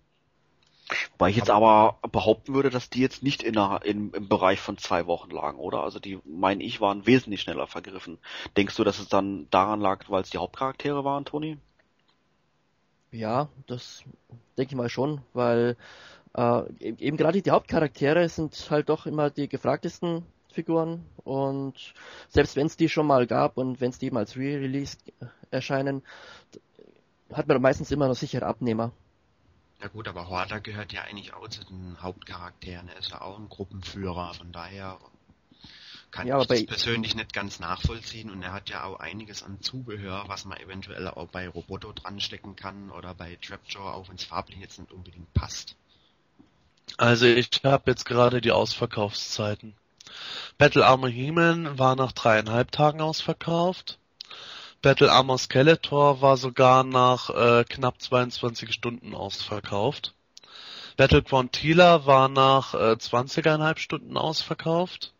[1.11, 4.29] Wobei ich jetzt aber, aber behaupten würde, dass die jetzt nicht in der, in, im
[4.29, 5.83] Bereich von zwei Wochen lagen, oder?
[5.83, 8.19] Also die, meine ich, waren wesentlich schneller vergriffen.
[8.55, 11.57] Denkst du, dass es dann daran lag, weil es die Hauptcharaktere waren, Toni?
[13.11, 14.03] Ja, das
[14.57, 15.75] denke ich mal schon, weil
[16.35, 21.93] äh, e-, eben gerade die Hauptcharaktere sind halt doch immer die gefragtesten Figuren und
[22.29, 24.97] selbst wenn es die schon mal gab und wenn es die eben als Re-Release
[25.51, 26.01] erscheinen,
[27.31, 28.91] hat man meistens immer noch sichere Abnehmer.
[29.81, 32.89] Ja gut, aber Horta gehört ja eigentlich auch zu den Hauptcharakteren.
[32.89, 34.99] Er ist ja auch ein Gruppenführer, von daher
[36.09, 39.61] kann ja, ich das persönlich nicht ganz nachvollziehen und er hat ja auch einiges an
[39.61, 44.23] Zubehör, was man eventuell auch bei Roboto dranstecken kann oder bei Trapjaw, auch wenn es
[44.23, 45.75] farblich jetzt nicht unbedingt passt.
[46.97, 49.75] Also ich habe jetzt gerade die Ausverkaufszeiten.
[50.57, 53.99] Battle Armor He-Man war nach dreieinhalb Tagen ausverkauft.
[54.81, 60.13] Battle Armor Skeletor war sogar nach äh, knapp 22 Stunden ausverkauft.
[60.97, 65.13] Battle Quantila war nach äh, 20,5 Stunden ausverkauft.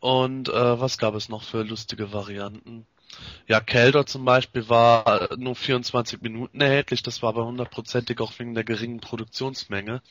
[0.00, 2.86] Und äh, was gab es noch für lustige Varianten?
[3.46, 8.54] Ja, Keldor zum Beispiel war nur 24 Minuten erhältlich, das war aber hundertprozentig auch wegen
[8.54, 10.02] der geringen Produktionsmenge.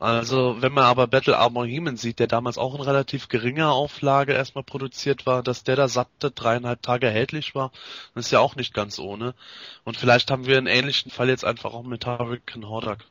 [0.00, 4.32] Also, wenn man aber Battle Armor Heman sieht, der damals auch in relativ geringer Auflage
[4.32, 7.70] erstmal produziert war, dass der da satte dreieinhalb Tage erhältlich war,
[8.14, 9.34] das ist ja auch nicht ganz ohne.
[9.84, 13.04] Und vielleicht haben wir einen ähnlichen Fall jetzt einfach auch mit Hurricane Hordak.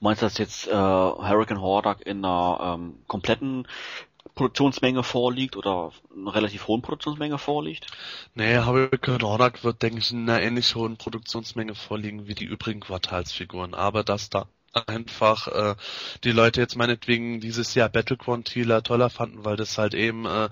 [0.00, 3.68] Meinst du, dass jetzt äh, Hurricane Hordak in einer ähm, kompletten
[4.34, 7.86] Produktionsmenge vorliegt oder einer relativ hohen Produktionsmenge vorliegt?
[8.34, 12.80] Nee, Hurricane Hordak wird, denke ich, in einer ähnlich hohen Produktionsmenge vorliegen wie die übrigen
[12.80, 13.74] Quartalsfiguren.
[13.74, 14.48] Aber dass da
[14.86, 15.74] einfach äh,
[16.24, 20.48] die Leute jetzt meinetwegen dieses Jahr Battle Quantila toller fanden, weil das halt eben äh,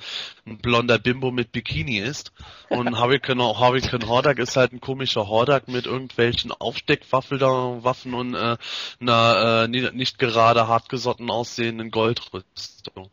[0.46, 2.32] ein blonder Bimbo mit Bikini ist.
[2.68, 8.56] Und Hurricane, Hurricane Hordak ist halt ein komischer Hordak mit irgendwelchen Aufsteckwaffen und äh,
[9.00, 13.10] einer äh, nicht gerade hartgesotten aussehenden Goldrüstung.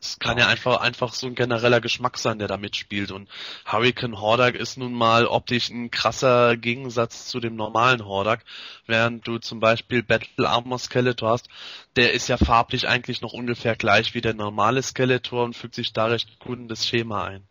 [0.00, 3.10] Es kann ja einfach, einfach so ein genereller Geschmack sein, der da mitspielt.
[3.10, 3.28] Und
[3.66, 8.44] Hurricane Hordak ist nun mal optisch ein krasser Gegensatz zu dem normalen Hordak.
[8.86, 11.48] Während du zum Beispiel Battle Armor Skeletor hast,
[11.96, 15.92] der ist ja farblich eigentlich noch ungefähr gleich wie der normale Skeletor und fügt sich
[15.92, 17.42] da recht gut in das Schema ein.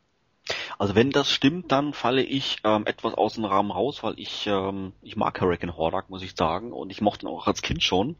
[0.79, 4.47] Also wenn das stimmt, dann falle ich ähm, etwas aus dem Rahmen raus, weil ich
[4.47, 7.83] ähm, ich mag Hurricane Hordak, muss ich sagen, und ich mochte ihn auch als Kind
[7.83, 8.15] schon.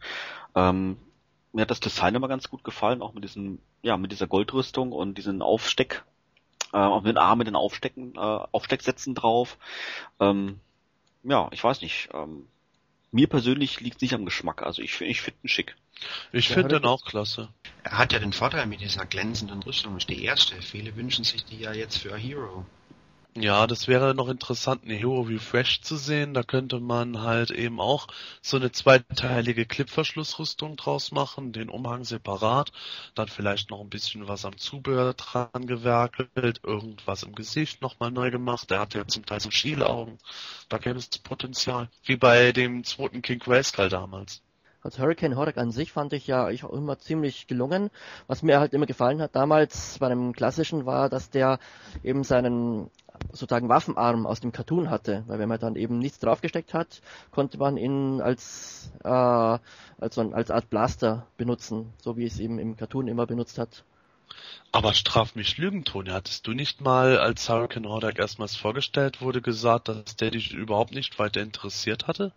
[0.56, 0.98] Ähm,
[1.54, 4.92] mir hat das Design immer ganz gut gefallen, auch mit diesem, ja, mit dieser Goldrüstung
[4.92, 6.04] und diesen Aufsteck,
[6.74, 9.58] äh, auch mit den Armen, mit den Aufstecken, äh, Aufstecksätzen drauf.
[10.20, 10.60] Ähm,
[11.24, 12.10] ja, ich weiß nicht.
[12.14, 12.48] Ähm,
[13.12, 14.62] mir persönlich liegt nicht am Geschmack.
[14.62, 15.76] Also ich, ich finde ihn schick.
[16.32, 17.50] Ich finde den auch klasse.
[17.84, 20.62] Er hat ja den Vorteil mit dieser glänzenden Rüstung, ist die erste.
[20.62, 22.66] Viele wünschen sich die ja jetzt für Hero.
[23.36, 26.34] Ja, das wäre noch interessant, eine Hero Refresh zu sehen.
[26.34, 28.08] Da könnte man halt eben auch
[28.42, 32.72] so eine zweiteilige Clipverschlussrüstung draus machen, den Umhang separat,
[33.14, 38.32] dann vielleicht noch ein bisschen was am Zubehör dran gewerkelt, irgendwas im Gesicht nochmal neu
[38.32, 38.72] gemacht.
[38.72, 40.18] Der hat ja zum Teil so Schielaugen.
[40.68, 41.88] Da gäbe es Potenzial.
[42.04, 44.42] Wie bei dem zweiten King Grayskull damals.
[44.82, 47.90] Also Hurricane Hordak an sich fand ich ja ich auch immer ziemlich gelungen.
[48.28, 51.60] Was mir halt immer gefallen hat damals bei einem klassischen war, dass der
[52.02, 52.90] eben seinen
[53.32, 57.02] sozusagen Waffenarm aus dem Cartoon hatte, weil wenn man dann eben nichts draufgesteckt hat,
[57.32, 62.78] konnte man ihn als äh, also als Art Blaster benutzen, so wie es eben im
[62.78, 63.84] Cartoon immer benutzt hat.
[64.72, 66.12] Aber straf mich Lügen, Toni.
[66.12, 70.92] Hattest du nicht mal, als Hurricane Hordak erstmals vorgestellt wurde, gesagt, dass der dich überhaupt
[70.92, 72.32] nicht weiter interessiert hatte?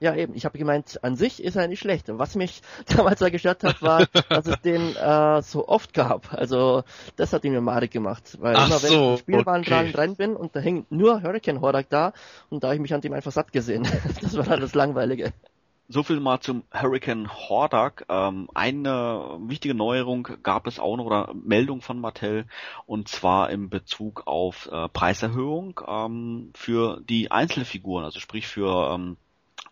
[0.00, 0.34] Ja, eben.
[0.34, 2.06] Ich habe gemeint, an sich ist er nicht schlecht.
[2.08, 2.62] Was mich
[2.96, 6.32] damals da gestört hat, war, dass es den äh, so oft gab.
[6.32, 6.82] Also
[7.16, 8.36] das hat ihn mir madig gemacht.
[8.40, 9.92] Weil Ach immer wenn so, ich im Spielbahn okay.
[9.92, 12.12] dran, bin und da hängt nur Hurricane Hordak da
[12.50, 13.86] und da habe ich mich an dem einfach satt gesehen.
[14.20, 15.32] das war dann das Langweilige.
[15.86, 18.06] So viel mal zum Hurricane Hordak.
[18.08, 22.46] Ähm, eine wichtige Neuerung gab es auch noch oder Meldung von Mattel
[22.86, 29.18] und zwar in Bezug auf äh, Preiserhöhung ähm, für die Einzelfiguren, also sprich für ähm,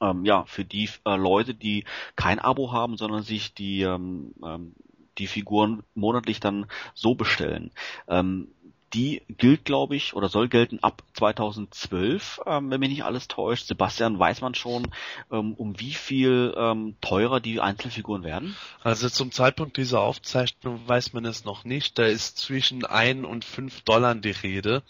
[0.02, 1.84] ähm, ja für die äh, Leute, die
[2.16, 4.74] kein Abo haben, sondern sich die ähm, ähm,
[5.18, 7.70] die Figuren monatlich dann so bestellen.
[8.08, 8.48] Ähm,
[8.94, 13.66] die gilt, glaube ich, oder soll gelten ab 2012, ähm, wenn mich nicht alles täuscht.
[13.66, 14.88] Sebastian, weiß man schon,
[15.30, 18.54] ähm, um wie viel ähm, teurer die Einzelfiguren werden?
[18.82, 21.98] Also zum Zeitpunkt dieser Aufzeichnung weiß man es noch nicht.
[21.98, 24.82] Da ist zwischen 1 und 5 Dollar die Rede.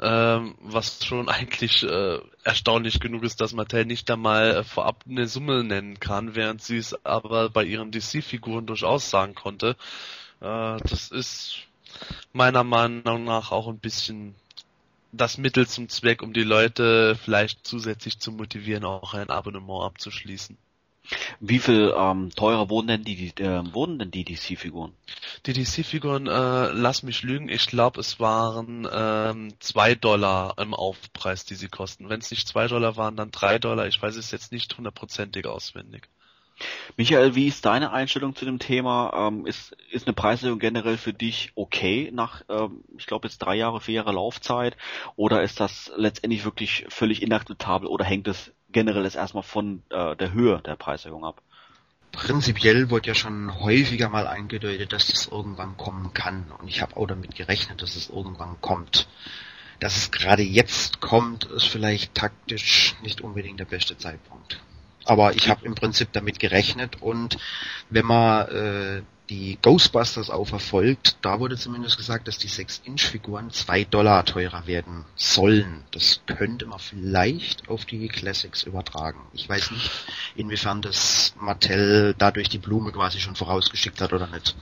[0.00, 5.26] Ähm, was schon eigentlich äh, erstaunlich genug ist, dass Mattel nicht einmal äh, vorab eine
[5.26, 9.76] Summe nennen kann, während sie es aber bei ihren DC-Figuren durchaus sagen konnte.
[10.40, 11.58] Äh, das ist
[12.32, 14.34] meiner Meinung nach auch ein bisschen
[15.10, 20.56] das Mittel zum Zweck, um die Leute vielleicht zusätzlich zu motivieren, auch ein Abonnement abzuschließen.
[21.40, 24.92] Wie viel ähm, teurer wurden denn die, die äh, wurden denn die DC-Figuren?
[25.46, 31.44] Die DC-Figuren, äh, lass mich lügen, ich glaube es waren ähm, zwei Dollar im Aufpreis,
[31.44, 32.08] die sie kosten.
[32.08, 33.86] Wenn es nicht zwei Dollar waren, dann drei Dollar.
[33.86, 36.08] Ich weiß es jetzt nicht hundertprozentig auswendig.
[36.96, 39.28] Michael, wie ist deine Einstellung zu dem Thema?
[39.28, 43.54] Ähm, ist, ist eine Preiserhöhung generell für dich okay nach, ähm, ich glaube jetzt drei
[43.54, 44.76] Jahre, vier Jahre Laufzeit?
[45.16, 50.16] Oder ist das letztendlich wirklich völlig inakzeptabel oder hängt es generell jetzt erstmal von äh,
[50.16, 51.42] der Höhe der Preiserhöhung ab?
[52.12, 56.50] Prinzipiell wurde ja schon häufiger mal eingedeutet, dass das irgendwann kommen kann.
[56.58, 59.08] Und ich habe auch damit gerechnet, dass es irgendwann kommt.
[59.80, 64.60] Dass es gerade jetzt kommt, ist vielleicht taktisch nicht unbedingt der beste Zeitpunkt.
[65.04, 67.38] Aber ich habe im Prinzip damit gerechnet und
[67.88, 73.84] wenn man äh, die Ghostbusters auch verfolgt, da wurde zumindest gesagt, dass die 6-Inch-Figuren 2
[73.84, 75.84] Dollar teurer werden sollen.
[75.90, 79.20] Das könnte man vielleicht auf die Classics übertragen.
[79.34, 79.90] Ich weiß nicht,
[80.36, 84.56] inwiefern das Mattel dadurch die Blume quasi schon vorausgeschickt hat oder nicht.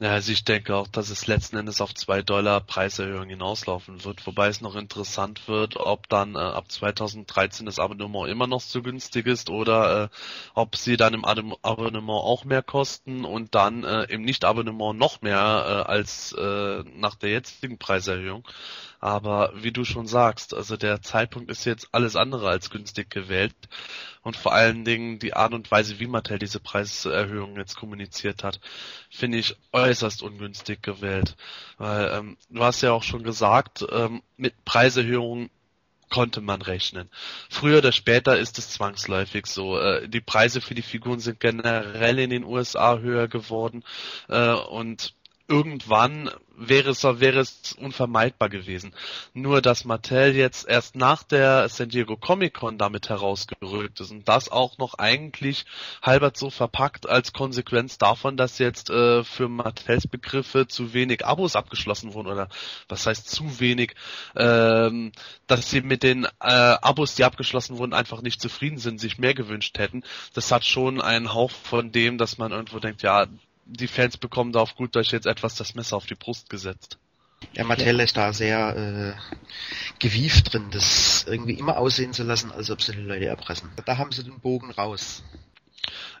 [0.00, 4.24] Ja, also ich denke auch, dass es letzten Endes auf zwei Dollar Preiserhöhung hinauslaufen wird,
[4.28, 8.80] wobei es noch interessant wird, ob dann äh, ab 2013 das Abonnement immer noch so
[8.80, 10.08] günstig ist oder äh,
[10.54, 15.20] ob sie dann im Ab Abonnement auch mehr kosten und dann äh, im Nicht-Abonnement noch
[15.20, 15.36] mehr
[15.88, 18.46] äh, als äh, nach der jetzigen Preiserhöhung.
[19.00, 23.54] Aber wie du schon sagst, also der Zeitpunkt ist jetzt alles andere als günstig gewählt
[24.22, 28.60] und vor allen Dingen die Art und Weise, wie Mattel diese Preiserhöhung jetzt kommuniziert hat,
[29.10, 31.36] finde ich äußerst ungünstig gewählt.
[31.76, 35.50] Weil ähm, du hast ja auch schon gesagt, ähm, mit Preiserhöhungen
[36.10, 37.08] konnte man rechnen.
[37.48, 39.78] Früher oder später ist es zwangsläufig so.
[39.78, 43.84] Äh, die Preise für die Figuren sind generell in den USA höher geworden
[44.28, 45.14] äh, und
[45.48, 48.92] irgendwann wäre es, wäre es unvermeidbar gewesen.
[49.32, 54.28] Nur, dass Mattel jetzt erst nach der San Diego Comic Con damit herausgerückt ist und
[54.28, 55.64] das auch noch eigentlich
[56.02, 61.56] halbert so verpackt als Konsequenz davon, dass jetzt äh, für Mattels Begriffe zu wenig Abos
[61.56, 62.48] abgeschlossen wurden oder
[62.88, 63.94] was heißt zu wenig,
[64.36, 65.12] ähm,
[65.46, 69.34] dass sie mit den äh, Abos, die abgeschlossen wurden, einfach nicht zufrieden sind, sich mehr
[69.34, 70.02] gewünscht hätten.
[70.34, 73.26] Das hat schon einen Hauch von dem, dass man irgendwo denkt, ja,
[73.68, 76.98] die Fans bekommen da auf gut Deutsch jetzt etwas das Messer auf die Brust gesetzt.
[77.52, 79.38] Ja, Mattel ist da sehr äh,
[80.00, 83.70] gewieft drin, das irgendwie immer aussehen zu lassen, als ob sie die Leute erpressen.
[83.84, 85.22] Da haben sie den Bogen raus.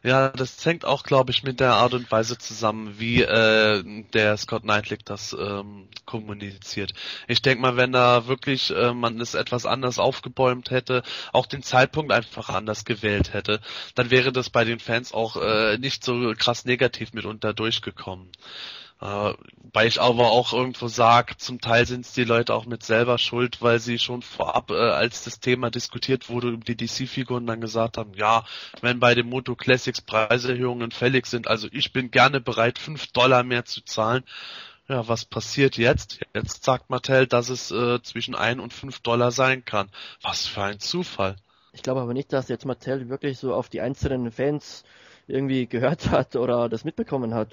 [0.02, 4.36] Ja, das hängt auch, glaube ich, mit der Art und Weise zusammen, wie äh, der
[4.36, 6.92] Scott Knightley das ähm, kommuniziert.
[7.26, 11.62] Ich denke mal, wenn da wirklich äh, man es etwas anders aufgebäumt hätte, auch den
[11.62, 13.60] Zeitpunkt einfach anders gewählt hätte,
[13.94, 18.30] dann wäre das bei den Fans auch äh, nicht so krass negativ mitunter durchgekommen.
[19.00, 19.34] Äh,
[19.72, 23.18] weil ich aber auch irgendwo sage, zum Teil sind es die Leute auch mit selber
[23.18, 27.60] schuld, weil sie schon vorab, äh, als das Thema diskutiert wurde, über die DC-Figuren dann
[27.60, 28.44] gesagt haben, ja,
[28.80, 33.44] wenn bei den Moto Classics Preiserhöhungen fällig sind, also ich bin gerne bereit, fünf Dollar
[33.44, 34.24] mehr zu zahlen.
[34.88, 36.20] Ja, was passiert jetzt?
[36.34, 39.90] Jetzt sagt Mattel, dass es äh, zwischen ein und fünf Dollar sein kann.
[40.22, 41.36] Was für ein Zufall.
[41.72, 44.84] Ich glaube aber nicht, dass jetzt Mattel wirklich so auf die einzelnen Fans
[45.26, 47.50] irgendwie gehört hat oder das mitbekommen hat.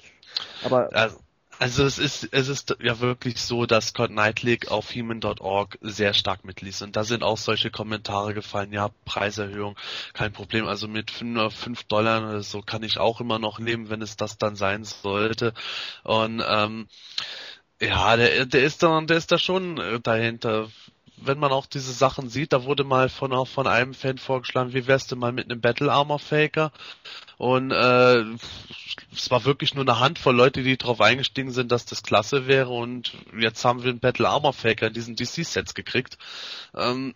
[0.64, 1.18] Aber also,
[1.58, 6.44] also es ist es ist ja wirklich so, dass Scott Knightley auf Human.org sehr stark
[6.44, 6.82] mitliest.
[6.82, 9.76] Und da sind auch solche Kommentare gefallen, ja, Preiserhöhung,
[10.12, 13.90] kein Problem, also mit 5, 5 Dollar oder so kann ich auch immer noch leben,
[13.90, 15.54] wenn es das dann sein sollte.
[16.04, 16.88] Und ähm,
[17.80, 20.68] ja, der, der ist da, der ist da schon dahinter
[21.16, 24.74] wenn man auch diese Sachen sieht, da wurde mal von auch von einem Fan vorgeschlagen,
[24.74, 26.72] wie wärst du mal mit einem Battle Armor Faker?
[27.38, 28.24] Und äh,
[29.12, 32.70] es war wirklich nur eine Handvoll Leute, die darauf eingestiegen sind, dass das klasse wäre.
[32.70, 36.18] Und jetzt haben wir einen Battle Armor Faker in diesen DC-Sets gekriegt.
[36.74, 37.14] Ähm,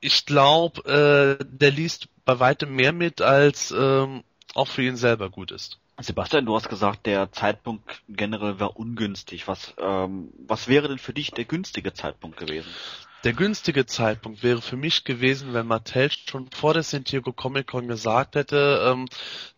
[0.00, 5.30] ich glaube, äh, der liest bei weitem mehr mit, als ähm, auch für ihn selber
[5.30, 5.78] gut ist.
[6.00, 9.46] Sebastian, du hast gesagt, der Zeitpunkt generell war ungünstig.
[9.46, 12.70] Was, ähm, was wäre denn für dich der günstige Zeitpunkt gewesen?
[13.24, 17.68] Der günstige Zeitpunkt wäre für mich gewesen, wenn Mattel schon vor der San Diego Comic
[17.68, 19.08] Con gesagt hätte, ähm,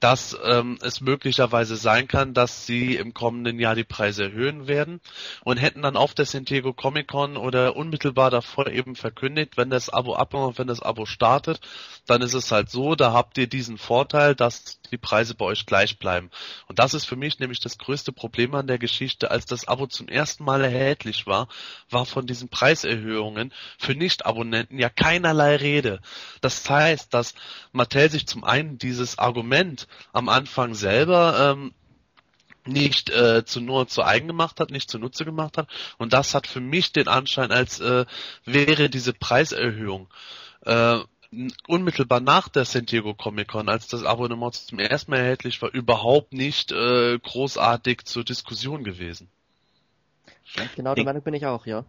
[0.00, 5.00] dass ähm, es möglicherweise sein kann, dass sie im kommenden Jahr die Preise erhöhen werden
[5.44, 9.70] und hätten dann auf der San Diego Comic Con oder unmittelbar davor eben verkündigt, wenn
[9.70, 11.61] das Abo abmacht, wenn das Abo startet,
[12.05, 15.64] dann ist es halt so, da habt ihr diesen Vorteil, dass die Preise bei euch
[15.64, 16.31] gleich bleiben.
[16.68, 19.87] Und das ist für mich nämlich das größte Problem an der Geschichte, als das Abo
[19.87, 21.48] zum ersten Mal erhältlich war,
[21.88, 26.01] war von diesen Preiserhöhungen für Nicht-Abonnenten ja keinerlei Rede.
[26.40, 27.35] Das heißt, dass
[27.73, 31.75] Mattel sich zum einen dieses Argument am Anfang selber ähm,
[32.67, 35.69] nicht äh, zu nur zu eigen gemacht hat, nicht zunutze gemacht hat.
[35.99, 38.07] Und das hat für mich den Anschein, als äh,
[38.45, 40.09] wäre diese Preiserhöhung
[40.62, 40.99] äh,
[41.67, 45.73] unmittelbar nach der San Diego Comic Con, als das Abonnement zum ersten Mal erhältlich war,
[45.73, 49.29] überhaupt nicht äh, großartig zur Diskussion gewesen.
[50.77, 51.85] Genau der Meinung bin ich auch, ja.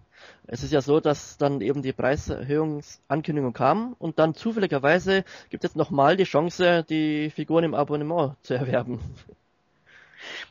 [0.47, 5.75] Es ist ja so, dass dann eben die Preiserhöhungsankündigung kam und dann zufälligerweise gibt es
[5.75, 8.99] nochmal die Chance, die Figuren im Abonnement zu erwerben.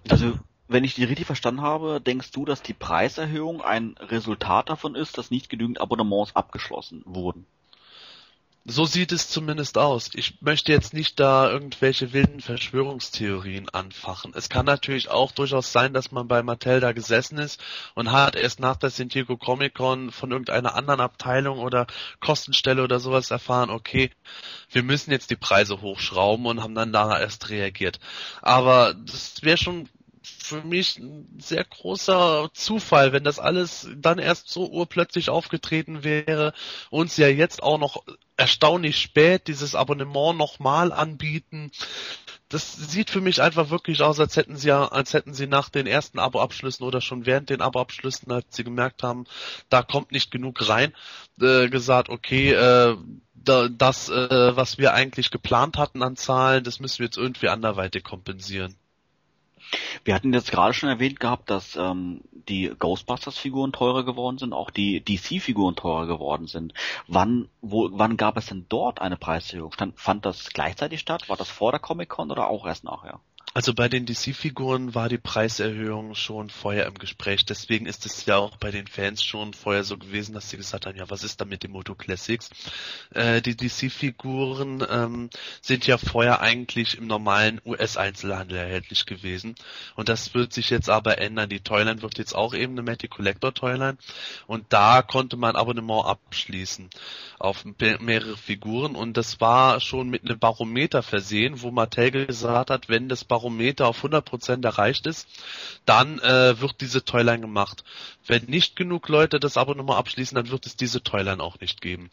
[0.08, 4.94] Also, wenn ich die richtig verstanden habe, denkst du, dass die Preiserhöhung ein Resultat davon
[4.94, 7.46] ist, dass nicht genügend Abonnements abgeschlossen wurden?
[8.66, 10.09] So sieht es zumindest aus.
[10.14, 14.33] Ich möchte jetzt nicht da irgendwelche wilden Verschwörungstheorien anfachen.
[14.35, 17.62] Es kann natürlich auch durchaus sein, dass man bei Mattel da gesessen ist
[17.94, 21.87] und hat erst nach der San Comic Con von irgendeiner anderen Abteilung oder
[22.20, 24.11] Kostenstelle oder sowas erfahren, okay,
[24.70, 28.00] wir müssen jetzt die Preise hochschrauben und haben dann da erst reagiert.
[28.40, 29.90] Aber das wäre schon
[30.60, 36.52] für mich ein sehr großer Zufall, wenn das alles dann erst so urplötzlich aufgetreten wäre,
[36.90, 38.04] uns ja jetzt auch noch
[38.36, 41.70] erstaunlich spät dieses Abonnement nochmal anbieten.
[42.48, 45.68] Das sieht für mich einfach wirklich aus, als hätten sie ja, als hätten sie nach
[45.68, 49.24] den ersten Abo-Abschlüssen oder schon während den Abo-Abschlüssen, als sie gemerkt haben,
[49.70, 50.92] da kommt nicht genug rein,
[51.40, 52.96] äh, gesagt, okay, äh,
[53.34, 57.48] da, das, äh, was wir eigentlich geplant hatten an Zahlen, das müssen wir jetzt irgendwie
[57.48, 58.74] anderweitig kompensieren.
[60.05, 64.70] Wir hatten jetzt gerade schon erwähnt gehabt, dass ähm, die Ghostbusters-Figuren teurer geworden sind, auch
[64.70, 66.74] die DC-Figuren teurer geworden sind.
[67.07, 69.72] Wann, wo, wann gab es denn dort eine Preiserhöhung?
[69.72, 71.29] Stand, fand das gleichzeitig statt?
[71.29, 73.20] War das vor der Comic-Con oder auch erst nachher?
[73.56, 77.44] Also bei den DC-Figuren war die Preiserhöhung schon vorher im Gespräch.
[77.46, 80.86] Deswegen ist es ja auch bei den Fans schon vorher so gewesen, dass sie gesagt
[80.86, 82.50] haben, ja, was ist da mit dem Moto Classics?
[83.14, 89.54] Äh, die DC-Figuren ähm, sind ja vorher eigentlich im normalen US-Einzelhandel erhältlich gewesen.
[89.94, 91.48] Und das wird sich jetzt aber ändern.
[91.48, 93.98] Die Toyline wird jetzt auch eben eine Matty Collector Toyline.
[94.48, 96.90] Und da konnte man Abonnement abschließen
[97.38, 97.64] auf
[98.00, 98.96] mehrere Figuren.
[98.96, 103.43] Und das war schon mit einem Barometer versehen, wo Mattel gesagt hat, wenn das Barometer
[103.44, 105.28] Barometer auf 100% erreicht ist,
[105.85, 107.85] dann äh, wird diese Toyline gemacht.
[108.26, 112.11] Wenn nicht genug Leute das Abonnement abschließen, dann wird es diese Toyline auch nicht geben.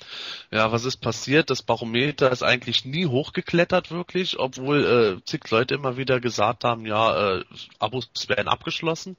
[0.52, 1.50] Ja, was ist passiert?
[1.50, 6.86] Das Barometer ist eigentlich nie hochgeklettert wirklich, obwohl äh, zig Leute immer wieder gesagt haben,
[6.86, 7.46] ja, äh,
[7.80, 9.15] Abos werden abgeschlossen.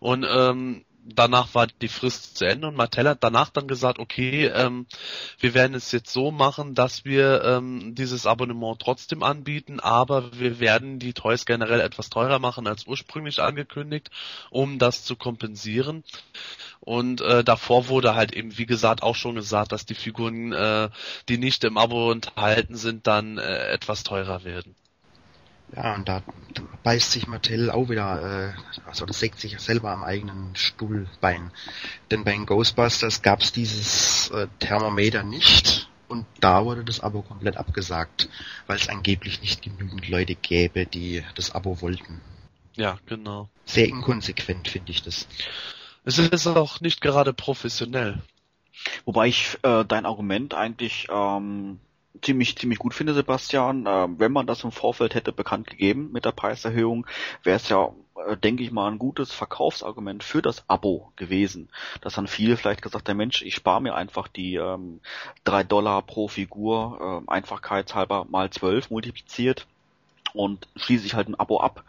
[0.00, 4.46] Und ähm, danach war die Frist zu Ende und Mattel hat danach dann gesagt, okay,
[4.46, 4.86] ähm,
[5.38, 10.60] wir werden es jetzt so machen, dass wir ähm, dieses Abonnement trotzdem anbieten, aber wir
[10.60, 14.10] werden die Toys generell etwas teurer machen als ursprünglich angekündigt,
[14.50, 16.04] um das zu kompensieren.
[16.80, 20.88] Und äh, davor wurde halt eben, wie gesagt, auch schon gesagt, dass die Figuren, äh,
[21.28, 24.74] die nicht im Abo enthalten sind, dann äh, etwas teurer werden.
[25.74, 26.22] Ja, und da
[26.82, 31.50] beißt sich Mattel auch wieder, äh, also das sägt sich selber am eigenen Stuhlbein.
[32.10, 37.22] Denn bei den Ghostbusters gab es dieses äh, Thermometer nicht und da wurde das Abo
[37.22, 38.28] komplett abgesagt,
[38.66, 42.20] weil es angeblich nicht genügend Leute gäbe, die das Abo wollten.
[42.76, 43.48] Ja, genau.
[43.64, 45.26] Sehr inkonsequent finde ich das.
[46.04, 48.20] Es ist auch nicht gerade professionell.
[49.04, 51.78] Wobei ich äh, dein Argument eigentlich ähm,
[52.20, 53.86] ziemlich, ziemlich gut finde, Sebastian.
[53.86, 57.06] Äh, wenn man das im Vorfeld hätte bekannt gegeben mit der Preiserhöhung,
[57.42, 57.92] wäre es ja,
[58.26, 61.68] äh, denke ich mal, ein gutes Verkaufsargument für das Abo gewesen.
[62.00, 65.00] Dass dann viele vielleicht gesagt haben, Mensch, ich spare mir einfach die ähm,
[65.44, 69.66] 3 Dollar pro Figur, äh, einfachkeitshalber mal 12 multipliziert
[70.34, 71.84] und schließe ich halt ein Abo ab.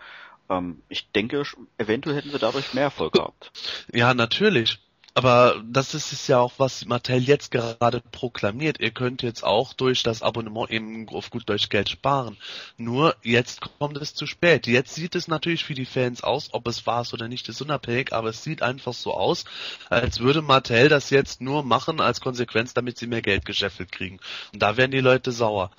[0.50, 1.44] Ähm, ich denke,
[1.78, 3.52] eventuell hätten sie dadurch mehr Erfolg gehabt.
[3.92, 4.80] Ja, natürlich.
[5.16, 8.80] Aber das ist es ja auch, was Mattel jetzt gerade proklamiert.
[8.80, 12.36] Ihr könnt jetzt auch durch das Abonnement eben auf gut Deutsch Geld sparen.
[12.78, 14.66] Nur jetzt kommt es zu spät.
[14.66, 18.14] Jetzt sieht es natürlich für die Fans aus, ob es war oder nicht, ist unabhängig,
[18.14, 19.46] aber es sieht einfach so aus,
[19.90, 24.20] als würde Mattel das jetzt nur machen als Konsequenz, damit sie mehr Geld gescheffelt kriegen.
[24.54, 25.72] Und da werden die Leute sauer.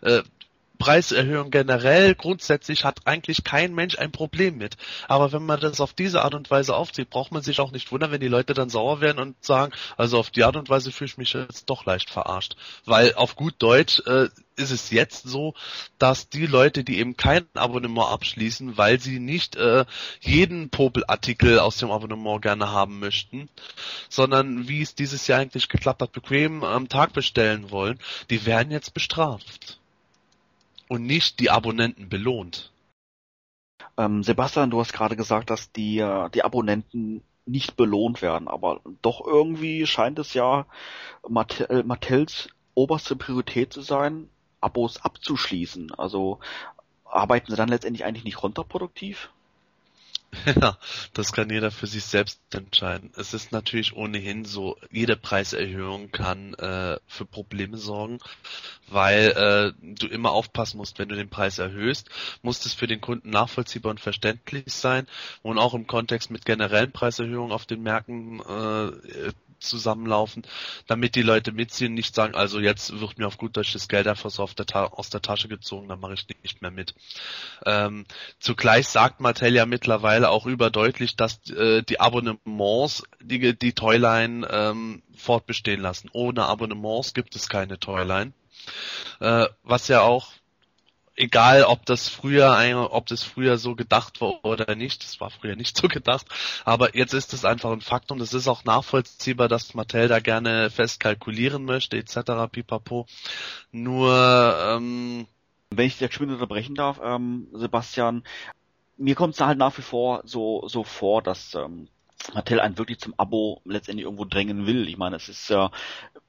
[0.00, 0.22] Äh,
[0.82, 4.76] Preiserhöhung generell grundsätzlich hat eigentlich kein Mensch ein Problem mit.
[5.06, 7.92] Aber wenn man das auf diese Art und Weise aufzieht, braucht man sich auch nicht
[7.92, 10.90] wundern, wenn die Leute dann sauer werden und sagen, also auf die Art und Weise
[10.90, 12.56] fühle ich mich jetzt doch leicht verarscht.
[12.84, 14.24] Weil auf gut Deutsch äh,
[14.56, 15.54] ist es jetzt so,
[15.98, 19.84] dass die Leute, die eben kein Abonnement abschließen, weil sie nicht äh,
[20.20, 23.48] jeden Popelartikel aus dem Abonnement gerne haben möchten,
[24.08, 28.72] sondern wie es dieses Jahr eigentlich geklappt hat, bequem am Tag bestellen wollen, die werden
[28.72, 29.78] jetzt bestraft
[30.92, 32.70] und nicht die Abonnenten belohnt.
[33.96, 38.82] Ähm, Sebastian, du hast gerade gesagt, dass die, äh, die Abonnenten nicht belohnt werden, aber
[39.00, 40.66] doch irgendwie scheint es ja
[41.26, 44.28] Mattel, äh, Mattels oberste Priorität zu sein,
[44.60, 45.94] Abos abzuschließen.
[45.94, 46.40] Also
[47.06, 49.30] arbeiten sie dann letztendlich eigentlich nicht kontraproduktiv?
[50.60, 50.78] Ja,
[51.12, 53.12] das kann jeder für sich selbst entscheiden.
[53.16, 58.18] Es ist natürlich ohnehin so, jede Preiserhöhung kann äh, für Probleme sorgen,
[58.88, 62.08] weil äh, du immer aufpassen musst, wenn du den Preis erhöhst,
[62.42, 65.06] muss es für den Kunden nachvollziehbar und verständlich sein
[65.42, 69.32] und auch im Kontext mit generellen Preiserhöhungen auf den Märkten äh,
[69.62, 70.42] zusammenlaufen,
[70.86, 74.06] damit die Leute mitziehen, nicht sagen, also jetzt wird mir auf gut Deutsch das Geld
[74.06, 76.94] einfach so der aus der Tasche gezogen, dann mache ich nicht mehr mit.
[77.64, 78.04] Ähm,
[78.38, 85.02] zugleich sagt Mattel ja mittlerweile auch überdeutlich, dass äh, die Abonnements die, die Toyline ähm,
[85.16, 86.10] fortbestehen lassen.
[86.12, 88.32] Ohne Abonnements gibt es keine Toyline.
[89.20, 90.32] Äh, was ja auch
[91.22, 92.58] egal ob das früher
[92.90, 96.26] ob das früher so gedacht war oder nicht, das war früher nicht so gedacht,
[96.64, 100.70] aber jetzt ist es einfach ein Faktum, das ist auch nachvollziehbar, dass Mattel da gerne
[100.70, 102.50] fest kalkulieren möchte, etc.
[102.50, 103.06] pipapo.
[103.70, 105.26] Nur ähm,
[105.70, 108.24] wenn ich dich geschwind unterbrechen darf, ähm, Sebastian,
[108.96, 111.88] mir kommt es halt nach wie vor so so vor, dass ähm,
[112.34, 114.88] Mattel einen wirklich zum Abo letztendlich irgendwo drängen will.
[114.88, 115.70] Ich meine, es ist ja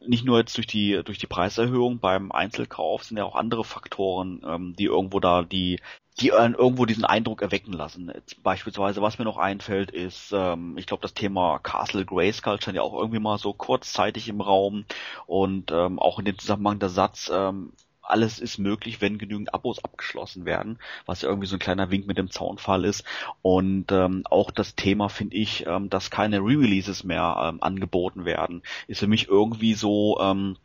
[0.06, 4.41] nicht nur jetzt durch die durch die Preiserhöhung beim Einzelkauf, sind ja auch andere Faktoren,
[4.46, 5.80] ähm, die irgendwo da die
[6.20, 8.12] die irgendwo diesen Eindruck erwecken lassen.
[8.14, 12.76] Jetzt beispielsweise, was mir noch einfällt, ist, ähm, ich glaube, das Thema Castle Grayskull stand
[12.76, 14.86] ja auch irgendwie mal so kurzzeitig im Raum
[15.26, 17.74] und ähm, auch in dem Zusammenhang der Satz, ähm,
[18.04, 22.06] alles ist möglich, wenn genügend Abos abgeschlossen werden, was ja irgendwie so ein kleiner Wink
[22.06, 23.04] mit dem Zaunfall ist.
[23.41, 28.62] Und ähm, auch das Thema finde ich, ähm, dass keine Re-Releases mehr ähm, angeboten werden,
[28.88, 30.58] ist für mich irgendwie so, ähm,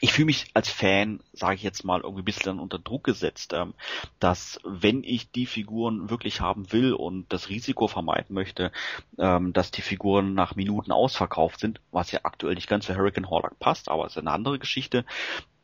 [0.00, 3.52] ich fühle mich als Fan, sage ich jetzt mal, irgendwie ein bisschen unter Druck gesetzt,
[3.54, 3.72] ähm,
[4.20, 8.72] dass wenn ich die Figuren wirklich haben will und das Risiko vermeiden möchte,
[9.18, 13.30] ähm, dass die Figuren nach Minuten ausverkauft sind, was ja aktuell nicht ganz für Hurricane
[13.30, 15.06] Horlock passt, aber ist eine andere Geschichte,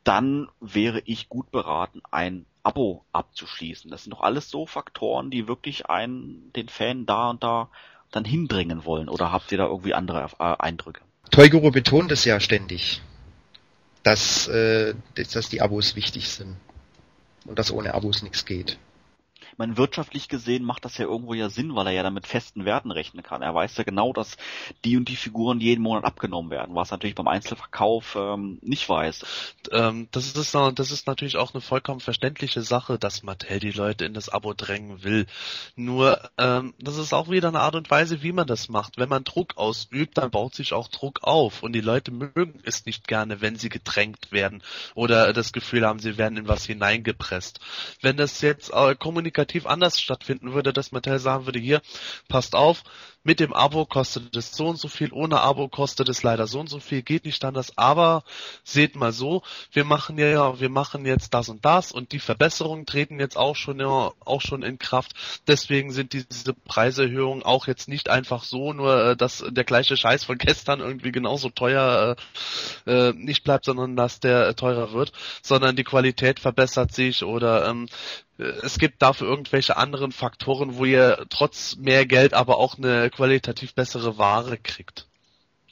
[0.05, 3.91] dann wäre ich gut beraten, ein Abo abzuschließen.
[3.91, 7.69] Das sind doch alles so Faktoren, die wirklich einen, den Fan da und da
[8.11, 9.09] dann hindringen wollen.
[9.09, 11.01] Oder habt ihr da irgendwie andere äh, Eindrücke?
[11.31, 13.01] Toyguro betont es ja ständig,
[14.03, 16.57] dass, äh, dass die Abos wichtig sind.
[17.45, 18.79] Und dass ohne Abos nichts geht
[19.59, 22.65] meine, wirtschaftlich gesehen macht das ja irgendwo ja Sinn, weil er ja dann mit festen
[22.65, 23.43] Werten rechnen kann.
[23.43, 24.37] Er weiß ja genau, dass
[24.85, 29.25] die und die Figuren jeden Monat abgenommen werden, was natürlich beim Einzelverkauf ähm, nicht weiß.
[29.71, 34.05] Ähm, das ist das ist natürlich auch eine vollkommen verständliche Sache, dass Mattel die Leute
[34.05, 35.27] in das Abo drängen will.
[35.77, 38.99] Nur ähm, das ist auch wieder eine Art und Weise, wie man das macht.
[38.99, 42.87] Wenn man Druck ausübt, dann baut sich auch Druck auf und die Leute mögen es
[42.87, 44.63] nicht gerne, wenn sie gedrängt werden
[44.95, 47.61] oder das Gefühl haben, sie werden in was hineingepresst.
[48.01, 51.83] Wenn das jetzt äh, kommunikativ kommunikativ anders stattfinden würde, dass Mattel sagen würde, hier,
[52.29, 52.85] passt auf,
[53.25, 56.61] mit dem Abo kostet es so und so viel, ohne Abo kostet es leider so
[56.61, 58.25] und so viel, geht nicht anders, aber
[58.65, 62.85] seht mal so, wir machen ja, wir machen jetzt das und das und die Verbesserungen
[62.85, 65.13] treten jetzt auch schon, ja, auch schon in Kraft.
[65.47, 70.25] Deswegen sind diese Preiserhöhungen auch jetzt nicht einfach so, nur äh, dass der gleiche Scheiß
[70.25, 72.17] von gestern irgendwie genauso teuer
[72.87, 75.13] äh, äh, nicht bleibt, sondern dass der äh, teurer wird,
[75.43, 77.89] sondern die Qualität verbessert sich oder ähm,
[78.63, 83.75] es gibt dafür irgendwelche anderen Faktoren, wo ihr trotz mehr Geld aber auch eine qualitativ
[83.75, 85.07] bessere Ware kriegt.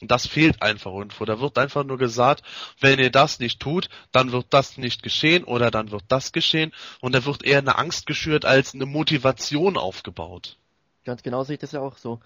[0.00, 1.24] Und das fehlt einfach irgendwo.
[1.24, 2.42] Da wird einfach nur gesagt,
[2.80, 6.72] wenn ihr das nicht tut, dann wird das nicht geschehen oder dann wird das geschehen.
[7.00, 10.56] Und da wird eher eine Angst geschürt als eine Motivation aufgebaut.
[11.04, 12.20] Ganz genau sehe ich das ja auch so.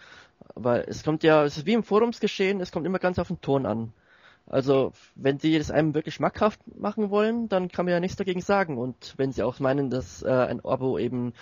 [0.55, 3.41] Weil es kommt ja, es ist wie im Forumsgeschehen, es kommt immer ganz auf den
[3.41, 3.93] Ton an.
[4.47, 8.43] Also, wenn sie es einem wirklich schmackhaft machen wollen, dann kann man ja nichts dagegen
[8.43, 8.77] sagen.
[8.77, 11.33] Und wenn sie auch meinen, dass äh, ein Abo eben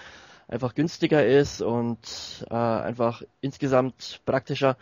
[0.48, 4.76] einfach günstiger ist und äh, einfach insgesamt praktischer,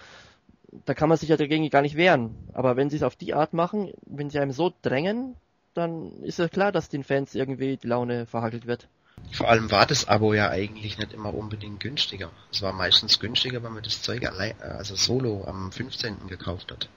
[0.84, 2.36] da kann man sich ja dagegen gar nicht wehren.
[2.52, 5.36] Aber wenn sie es auf die Art machen, wenn sie einem so drängen,
[5.74, 8.88] dann ist ja klar, dass den Fans irgendwie die Laune verhagelt wird.
[9.32, 12.30] Vor allem war das Abo ja eigentlich nicht immer unbedingt günstiger.
[12.52, 16.26] Es war meistens günstiger, wenn man das Zeug allein, also solo am 15.
[16.26, 16.88] gekauft hat.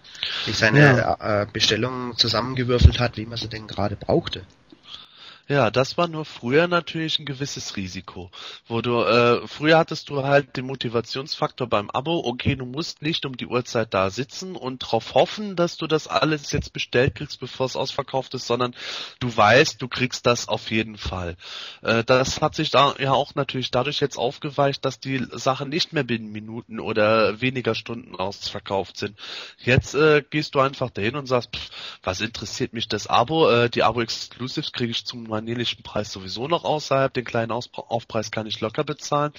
[0.45, 1.41] Sich seine ja.
[1.41, 4.45] Äh, Bestellung zusammengewürfelt hat, wie man sie denn gerade brauchte.
[5.49, 8.31] Ja, das war nur früher natürlich ein gewisses Risiko.
[8.65, 13.25] Wo du, äh, früher hattest du halt den Motivationsfaktor beim Abo, okay, du musst nicht
[13.25, 17.41] um die Uhrzeit da sitzen und darauf hoffen, dass du das alles jetzt bestellt kriegst,
[17.41, 18.73] bevor es ausverkauft ist, sondern
[19.19, 21.35] du weißt, du kriegst das auf jeden Fall.
[21.81, 25.91] Äh, das hat sich da ja auch natürlich dadurch jetzt aufgeweicht, dass die Sachen nicht
[25.91, 29.19] mehr binnen Minuten oder weniger Stunden ausverkauft sind.
[29.57, 31.69] Jetzt äh, gehst du einfach dahin und sagst, pff,
[32.01, 33.49] was interessiert mich das Abo?
[33.49, 37.13] Äh, die Abo-Exclusives kriege ich zum vanillischen Preis sowieso noch außerhalb.
[37.13, 39.33] Den kleinen Aufpreis kann ich locker bezahlen.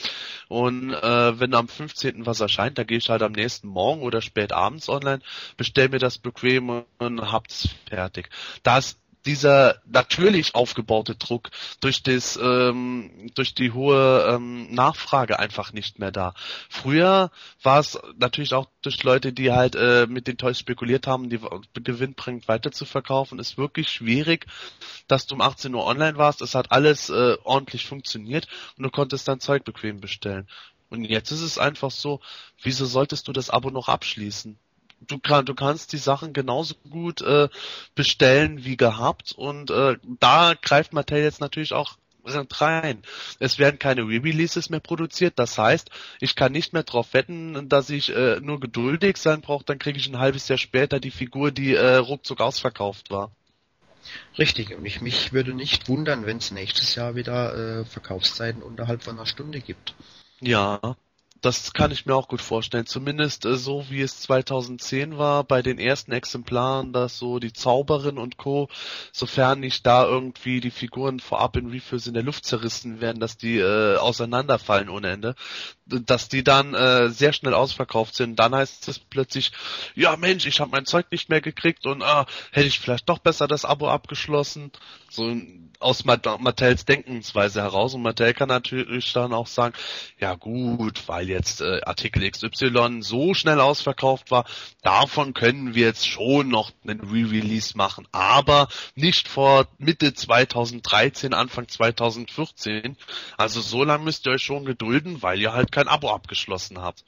[0.49, 2.27] Und äh, wenn am 15.
[2.27, 5.21] was erscheint, da gehe ich halt am nächsten Morgen oder spät abends online,
[5.57, 8.29] bestell mir das bequem und hab's fertig.
[8.63, 11.51] Das dieser natürlich aufgebaute Druck
[11.81, 16.35] durch das ähm, durch die hohe ähm, Nachfrage einfach nicht mehr da.
[16.69, 17.31] Früher
[17.63, 21.41] war es natürlich auch durch Leute, die halt äh, mit den Toys spekuliert haben, die
[21.75, 24.47] gewinnbringend weiter zu verkaufen, ist wirklich schwierig,
[25.09, 26.43] dass du um 18 Uhr online warst.
[26.43, 28.47] Es hat alles äh, ordentlich funktioniert
[28.77, 30.49] und du konntest dein Zeug bequem bestellen.
[30.91, 32.21] Und jetzt ist es einfach so,
[32.63, 34.59] wieso solltest du das Abo noch abschließen?
[35.07, 37.49] Du, kann, du kannst die Sachen genauso gut äh,
[37.95, 41.97] bestellen wie gehabt und äh, da greift Mattel jetzt natürlich auch
[42.27, 43.03] rein.
[43.39, 45.91] Es werden keine Re-Releases mehr produziert, das heißt,
[46.21, 49.99] ich kann nicht mehr darauf wetten, dass ich äh, nur geduldig sein brauche, dann kriege
[49.99, 53.31] ich ein halbes Jahr später die Figur, die äh, ruckzuck ausverkauft war.
[54.39, 59.03] Richtig, und ich mich würde nicht wundern, wenn es nächstes Jahr wieder äh, Verkaufszeiten unterhalb
[59.03, 59.95] von einer Stunde gibt.
[60.41, 60.97] Ja,
[61.45, 62.87] das kann ich mir auch gut vorstellen.
[62.87, 68.19] Zumindest äh, so wie es 2010 war bei den ersten Exemplaren, dass so die Zauberin
[68.19, 68.69] und Co.
[69.13, 73.37] Sofern nicht da irgendwie die Figuren vorab in Refills in der Luft zerrissen werden, dass
[73.37, 75.35] die äh, auseinanderfallen ohne Ende,
[75.87, 78.39] dass die dann äh, sehr schnell ausverkauft sind.
[78.39, 79.53] Dann heißt es plötzlich,
[79.95, 83.19] ja Mensch, ich habe mein Zeug nicht mehr gekriegt und ah, hätte ich vielleicht doch
[83.19, 84.73] besser das Abo abgeschlossen.
[85.11, 85.35] So
[85.79, 87.95] aus Mattels Denkensweise heraus.
[87.95, 89.75] Und Mattel kann natürlich dann auch sagen,
[90.19, 94.47] ja gut, weil jetzt äh, Artikel XY so schnell ausverkauft war,
[94.83, 101.69] davon können wir jetzt schon noch einen Re-Release machen, aber nicht vor Mitte 2013, Anfang
[101.69, 102.97] 2014.
[103.37, 107.05] Also so lange müsst ihr euch schon gedulden, weil ihr halt kein Abo abgeschlossen habt.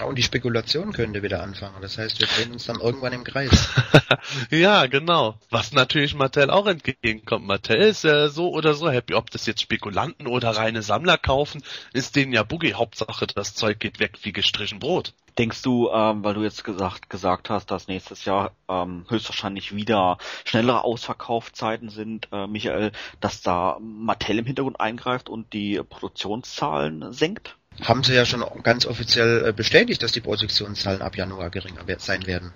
[0.00, 1.82] Und die Spekulation könnte wieder anfangen.
[1.82, 3.68] Das heißt, wir drehen uns dann irgendwann im Kreis.
[4.50, 5.38] ja, genau.
[5.50, 7.46] Was natürlich Mattel auch entgegenkommt.
[7.46, 9.14] Mattel ist ja so oder so happy.
[9.14, 11.62] Ob das jetzt Spekulanten oder reine Sammler kaufen,
[11.92, 12.74] ist denen ja Boogie.
[12.74, 15.12] Hauptsache, das Zeug geht weg wie gestrichen Brot.
[15.38, 20.18] Denkst du, ähm, weil du jetzt gesagt, gesagt hast, dass nächstes Jahr ähm, höchstwahrscheinlich wieder
[20.44, 27.56] schnellere Ausverkaufzeiten sind, äh, Michael, dass da Mattel im Hintergrund eingreift und die Produktionszahlen senkt?
[27.80, 32.26] Haben sie ja schon ganz offiziell äh, bestätigt, dass die Produktionszahlen ab Januar geringer sein
[32.26, 32.52] werden.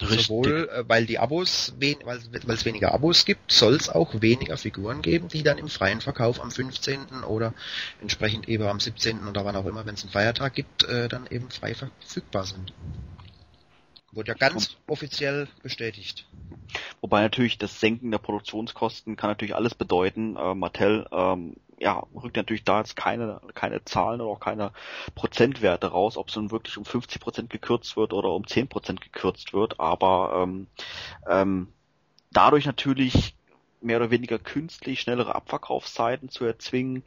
[0.00, 0.26] Richtig.
[0.26, 2.18] Sowohl, äh, weil die Abos, weil,
[2.48, 6.40] es weniger Abos gibt, soll es auch weniger Figuren geben, die dann im freien Verkauf
[6.40, 7.24] am 15.
[7.24, 7.52] oder
[8.00, 9.26] entsprechend eben am 17.
[9.26, 12.72] oder wann auch immer, wenn es einen Feiertag gibt, äh, dann eben frei verfügbar sind.
[14.12, 16.26] Wurde ja ganz offiziell bestätigt.
[17.00, 20.36] Wobei natürlich das Senken der Produktionskosten kann natürlich alles bedeuten.
[20.36, 24.72] Äh, Mattel ähm, ja, rückt natürlich da jetzt keine, keine Zahlen oder auch keine
[25.14, 29.00] Prozentwerte raus, ob es nun wirklich um 50 Prozent gekürzt wird oder um 10 Prozent
[29.00, 30.66] gekürzt wird, aber ähm,
[31.26, 31.68] ähm,
[32.30, 33.34] dadurch natürlich
[33.80, 37.02] mehr oder weniger künstlich schnellere Abverkaufszeiten zu erzwingen,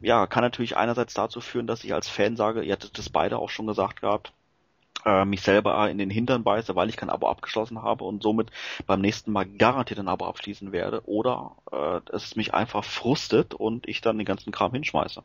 [0.00, 3.38] ja, kann natürlich einerseits dazu führen, dass ich als Fan sage, ihr hattet das beide
[3.38, 4.32] auch schon gesagt gehabt,
[5.04, 8.50] äh, mich selber in den Hintern beiße, weil ich kein Abo abgeschlossen habe und somit
[8.86, 13.88] beim nächsten Mal garantiert ein Abo abschließen werde oder äh, es mich einfach frustet und
[13.88, 15.22] ich dann den ganzen Kram hinschmeiße.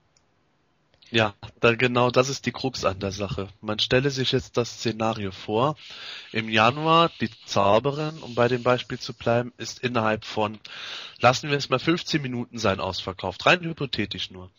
[1.12, 3.50] Ja, dann genau das ist die Krux an der Sache.
[3.62, 5.78] Man stelle sich jetzt das Szenario vor.
[6.32, 10.60] Im Januar, die Zauberin, um bei dem Beispiel zu bleiben, ist innerhalb von,
[11.20, 13.46] lassen wir es mal 15 Minuten sein, ausverkauft.
[13.46, 14.50] Rein hypothetisch nur.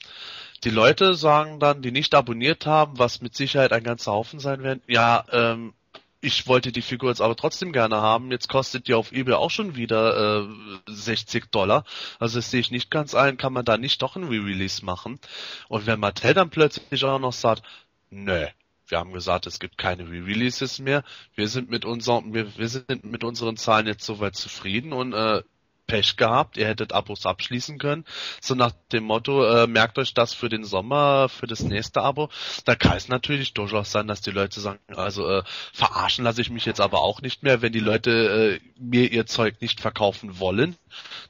[0.65, 4.63] Die Leute sagen dann, die nicht abonniert haben, was mit Sicherheit ein ganzer Haufen sein
[4.63, 5.75] werden, ja, ähm,
[6.21, 8.33] ich wollte die Figur jetzt aber trotzdem gerne haben.
[8.33, 11.85] Jetzt kostet die auf eBay auch schon wieder äh, 60 Dollar.
[12.19, 13.37] Also das sehe ich nicht ganz ein.
[13.37, 15.21] Kann man da nicht doch ein Re-Release machen?
[15.69, 17.63] Und wenn Mattel dann plötzlich auch noch sagt,
[18.11, 18.47] nö,
[18.89, 21.05] wir haben gesagt, es gibt keine Re-Releases mehr.
[21.35, 25.43] Wir sind mit unseren, wir, wir sind mit unseren Zahlen jetzt soweit zufrieden und äh,
[25.87, 28.05] Pech gehabt, ihr hättet Abos abschließen können.
[28.41, 32.29] So nach dem Motto, äh, merkt euch das für den Sommer, für das nächste Abo.
[32.65, 36.51] Da kann es natürlich durchaus sein, dass die Leute sagen, also äh, verarschen lasse ich
[36.51, 37.63] mich jetzt aber auch nicht mehr.
[37.63, 40.77] Wenn die Leute äh, mir ihr Zeug nicht verkaufen wollen,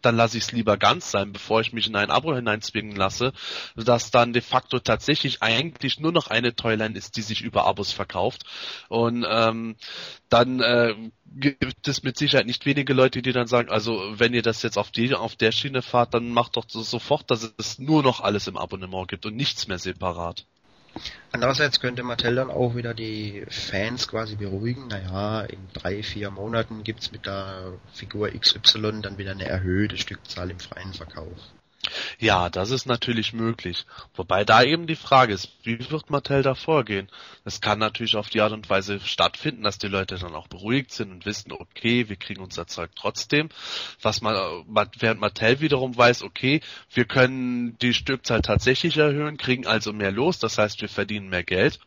[0.02, 3.32] dann lasse ich es lieber ganz sein, bevor ich mich in ein Abo hineinzwingen lasse,
[3.74, 7.92] dass dann de facto tatsächlich eigentlich nur noch eine Toyline ist, die sich über Abos
[7.92, 8.44] verkauft.
[8.88, 9.76] Und ähm,
[10.28, 14.42] dann äh, gibt es mit Sicherheit nicht wenige Leute, die dann sagen, also wenn ihr
[14.42, 17.78] das jetzt auf die auf der Schiene fahrt, dann macht doch so, sofort, dass es
[17.78, 20.46] nur noch alles im Abonnement gibt und nichts mehr separat.
[21.30, 24.88] Andererseits könnte Mattel dann auch wieder die Fans quasi beruhigen.
[24.88, 30.50] Naja, in drei, vier Monaten gibt's mit der Figur XY dann wieder eine erhöhte Stückzahl
[30.50, 31.38] im freien Verkauf.
[32.18, 33.84] Ja, das ist natürlich möglich.
[34.14, 37.08] Wobei da eben die Frage ist, wie wird Mattel da vorgehen?
[37.44, 40.92] Es kann natürlich auf die Art und Weise stattfinden, dass die Leute dann auch beruhigt
[40.92, 43.50] sind und wissen, okay, wir kriegen unser Zeug trotzdem.
[44.02, 44.64] Was man,
[44.98, 46.60] während Mattel wiederum weiß, okay,
[46.92, 51.44] wir können die Stückzahl tatsächlich erhöhen, kriegen also mehr los, das heißt, wir verdienen mehr
[51.44, 51.78] Geld.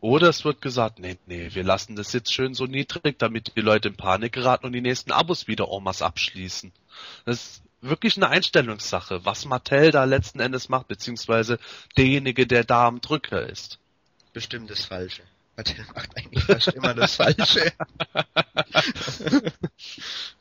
[0.00, 3.60] Oder es wird gesagt, nee, nee, wir lassen das jetzt schön so niedrig, damit die
[3.60, 6.72] Leute in Panik geraten und die nächsten Abos wieder en masse abschließen.
[7.24, 11.58] Das wirklich eine Einstellungssache, was Mattel da letzten Endes macht, beziehungsweise
[11.96, 13.78] derjenige, der da am Drücker ist.
[14.32, 15.22] Bestimmt das Falsche.
[15.56, 17.72] Mattel macht eigentlich fast immer das Falsche.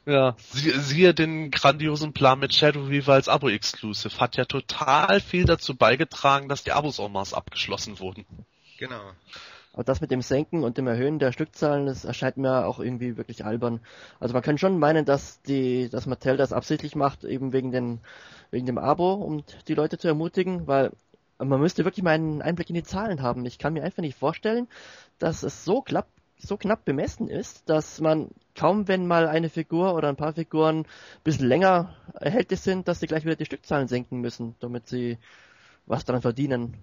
[0.05, 4.19] ja, sie, siehe den grandiosen Plan mit Shadow Weaver als Abo-Exclusive.
[4.19, 8.25] Hat ja total viel dazu beigetragen, dass die Abos en masse abgeschlossen wurden.
[8.77, 9.13] Genau.
[9.75, 13.17] Aber das mit dem Senken und dem Erhöhen der Stückzahlen, das erscheint mir auch irgendwie
[13.17, 13.81] wirklich albern.
[14.21, 17.99] Also man kann schon meinen, dass die, dass Mattel das absichtlich macht, eben wegen den,
[18.51, 20.93] wegen dem Abo, um die Leute zu ermutigen, weil
[21.39, 23.45] man müsste wirklich mal einen Einblick in die Zahlen haben.
[23.45, 24.69] Ich kann mir einfach nicht vorstellen,
[25.19, 26.07] dass es so knapp,
[26.37, 30.79] so knapp bemessen ist, dass man kaum, wenn mal eine Figur oder ein paar Figuren
[30.79, 30.85] ein
[31.25, 35.17] bisschen länger erhältlich sind, dass sie gleich wieder die Stückzahlen senken müssen, damit sie
[35.85, 36.77] was daran verdienen.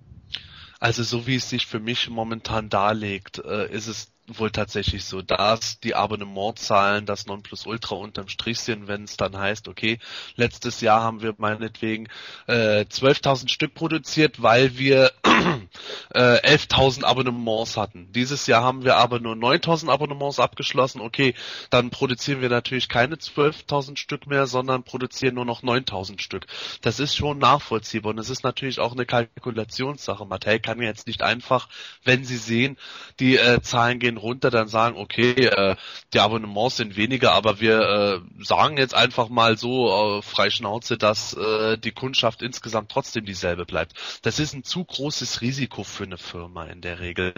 [0.83, 5.20] Also so wie es sich für mich momentan darlegt, äh, ist es wohl tatsächlich so,
[5.20, 9.99] dass die Abonnementzahlen das Nonplusultra unterm Strich sind, wenn es dann heißt, okay,
[10.37, 12.09] letztes Jahr haben wir meinetwegen
[12.47, 15.12] äh, 12.000 Stück produziert, weil wir
[16.14, 18.12] äh, 11.000 Abonnements hatten.
[18.12, 21.01] Dieses Jahr haben wir aber nur 9.000 Abonnements abgeschlossen.
[21.01, 21.35] Okay,
[21.70, 26.47] dann produzieren wir natürlich keine 12.000 Stück mehr, sondern produzieren nur noch 9.000 Stück.
[26.81, 30.27] Das ist schon nachvollziehbar und es ist natürlich auch eine Kalkulationssache.
[30.27, 31.68] Mattel kann jetzt nicht einfach,
[32.05, 32.79] wenn sie sehen,
[33.18, 35.77] die äh, Zahlen gehen runter, dann sagen, okay, äh,
[36.13, 40.99] die Abonnements sind weniger, aber wir äh, sagen jetzt einfach mal so äh, frei Schnauze,
[40.99, 43.95] dass äh, die Kundschaft insgesamt trotzdem dieselbe bleibt.
[44.23, 47.35] Das ist ein zu großes Risiko für eine Firma in der Regel,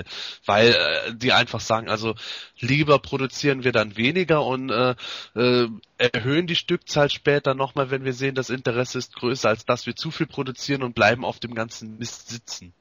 [0.46, 2.14] weil äh, die einfach sagen, also
[2.58, 4.94] lieber produzieren wir dann weniger und äh,
[5.34, 5.68] äh,
[5.98, 9.96] erhöhen die Stückzahl später nochmal, wenn wir sehen, das Interesse ist größer, als dass wir
[9.96, 12.74] zu viel produzieren und bleiben auf dem ganzen Mist sitzen.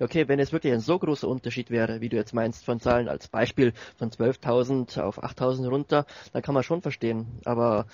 [0.00, 3.06] Okay, wenn es wirklich ein so großer Unterschied wäre, wie du jetzt meinst, von Zahlen
[3.06, 7.26] als Beispiel von 12.000 auf 8.000 runter, dann kann man schon verstehen.
[7.44, 7.86] Aber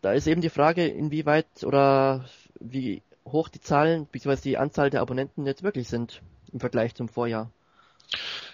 [0.00, 2.24] da ist eben die Frage, inwieweit oder
[2.58, 4.40] wie hoch die Zahlen bzw.
[4.42, 6.20] die Anzahl der Abonnenten jetzt wirklich sind
[6.52, 7.48] im Vergleich zum Vorjahr.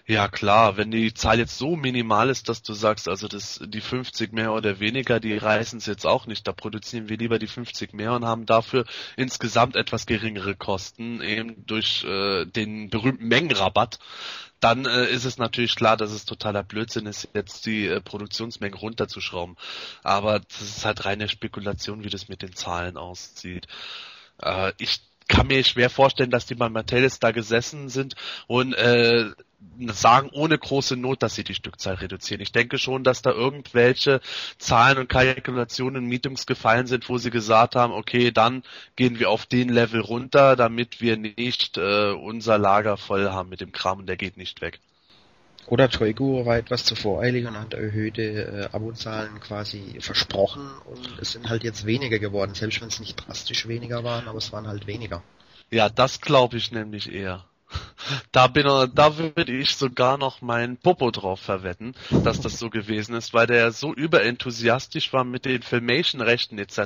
[0.06, 3.82] Ja klar, wenn die Zahl jetzt so minimal ist, dass du sagst, also das, die
[3.82, 6.46] 50 mehr oder weniger, die reißen es jetzt auch nicht.
[6.48, 8.86] Da produzieren wir lieber die 50 mehr und haben dafür
[9.16, 13.98] insgesamt etwas geringere Kosten, eben durch äh, den berühmten Mengenrabatt.
[14.60, 18.76] Dann äh, ist es natürlich klar, dass es totaler Blödsinn ist, jetzt die äh, Produktionsmenge
[18.76, 19.56] runterzuschrauben.
[20.02, 23.66] Aber das ist halt reine Spekulation, wie das mit den Zahlen aussieht.
[24.40, 28.14] Äh, ich kann mir schwer vorstellen, dass die bei Mattelis da gesessen sind
[28.46, 29.26] und äh,
[29.88, 32.40] sagen ohne große Not, dass sie die Stückzahl reduzieren.
[32.40, 34.20] Ich denke schon, dass da irgendwelche
[34.58, 38.62] Zahlen und Kalkulationen in Meetings gefallen sind, wo sie gesagt haben, okay, dann
[38.96, 43.60] gehen wir auf den Level runter, damit wir nicht äh, unser Lager voll haben mit
[43.60, 44.80] dem Kram und der geht nicht weg.
[45.70, 51.32] Oder Toy war etwas zu voreilig und hat erhöhte äh, Abozahlen quasi versprochen und es
[51.32, 54.66] sind halt jetzt weniger geworden, selbst wenn es nicht drastisch weniger waren, aber es waren
[54.66, 55.22] halt weniger.
[55.70, 57.44] Ja, das glaube ich nämlich eher.
[58.32, 58.64] Da bin
[58.94, 61.94] da würde ich sogar noch meinen Popo drauf verwetten,
[62.24, 66.78] dass das so gewesen ist, weil der so überenthusiastisch war mit den Filmation-Rechten etc.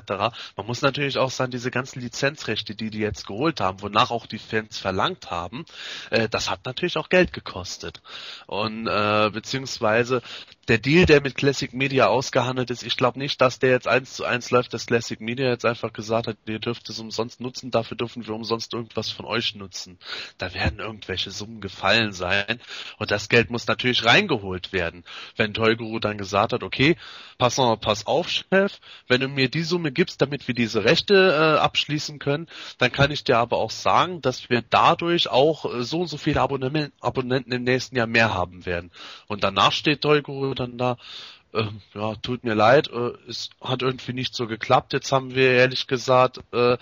[0.57, 4.27] Man muss natürlich auch sagen, diese ganzen Lizenzrechte, die die jetzt geholt haben, wonach auch
[4.27, 5.65] die Fans verlangt haben,
[6.11, 8.01] äh, das hat natürlich auch Geld gekostet.
[8.47, 10.23] Und äh, beziehungsweise
[10.69, 14.15] der Deal, der mit Classic Media ausgehandelt ist, ich glaube nicht, dass der jetzt eins
[14.15, 17.73] zu eins läuft, dass Classic Media jetzt einfach gesagt hat, ihr dürft es umsonst nutzen,
[17.73, 19.99] dafür dürfen wir umsonst irgendwas von euch nutzen.
[20.39, 22.61] Da werden irgendwelche Summen gefallen sein.
[22.99, 25.05] Und das Geld muss natürlich reingeholt werden.
[25.37, 26.97] Wenn Toyguru dann gesagt hat, okay,
[27.39, 31.15] pass, auf, pass auf, Chef, wenn du mir die Summe gibst, damit wir diese Rechte
[31.15, 32.47] äh, abschließen können,
[32.79, 36.19] dann kann ich dir aber auch sagen, dass wir dadurch auch äh, so und so
[36.19, 38.93] viele Abonnenten, im nächsten Jahr mehr haben werden.
[39.27, 40.05] Und danach steht
[40.55, 40.97] Dann da,
[41.53, 44.93] äh, ja, tut mir leid, äh, es hat irgendwie nicht so geklappt.
[44.93, 46.77] Jetzt haben wir ehrlich gesagt äh,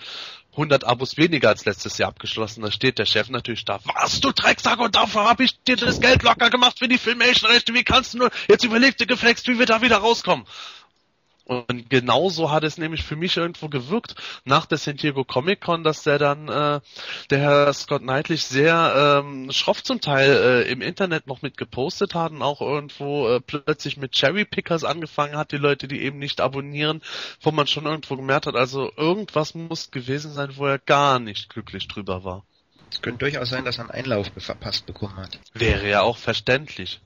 [0.53, 2.61] 100 Abos weniger als letztes Jahr abgeschlossen.
[2.61, 3.79] Da steht der Chef natürlich da.
[3.95, 7.73] Was, du Drecksack, und dafür habe ich dir das Geld locker gemacht für die Filmation-Rechte.
[7.73, 10.45] Wie kannst du nur, jetzt überleg dir geflext, wie wir da wieder rauskommen.
[11.45, 14.15] Und genauso hat es nämlich für mich irgendwo gewirkt
[14.45, 16.79] nach der San Diego Comic Con, dass der dann, äh,
[17.29, 22.15] der Herr Scott Knightley sehr ähm, schroff zum Teil äh, im Internet noch mit gepostet
[22.15, 26.19] hat und auch irgendwo äh, plötzlich mit Cherry Pickers angefangen hat, die Leute, die eben
[26.19, 27.01] nicht abonnieren,
[27.41, 31.49] wo man schon irgendwo gemerkt hat, also irgendwas muss gewesen sein, wo er gar nicht
[31.49, 32.45] glücklich drüber war.
[32.91, 35.39] Es könnte durchaus sein, dass er einen Einlauf verpasst bekommen hat.
[35.53, 36.99] Wäre ja auch verständlich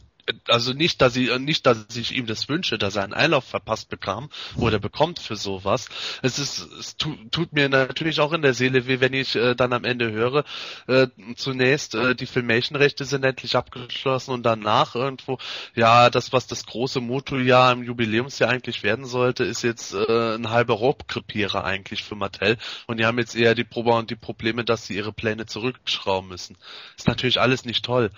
[0.48, 3.90] also nicht, dass ich nicht, dass ich ihm das wünsche, dass er einen Einlauf verpasst
[3.90, 5.90] bekam oder bekommt für sowas.
[6.22, 9.56] Es ist, es tu, tut mir natürlich auch in der Seele weh, wenn ich äh,
[9.56, 10.44] dann am Ende höre,
[10.88, 15.38] äh, zunächst äh, die Filmation-Rechte sind endlich abgeschlossen und danach irgendwo,
[15.76, 20.50] ja, das was das große Motojahr im Jubiläumsjahr eigentlich werden sollte, ist jetzt äh, ein
[20.50, 22.58] halber Rohrkrepierer eigentlich für Mattel
[22.88, 26.30] und die haben jetzt eher die Probe und die Probleme, dass sie ihre Pläne zurückschrauben
[26.30, 26.58] müssen.
[26.98, 28.10] Ist natürlich alles nicht toll,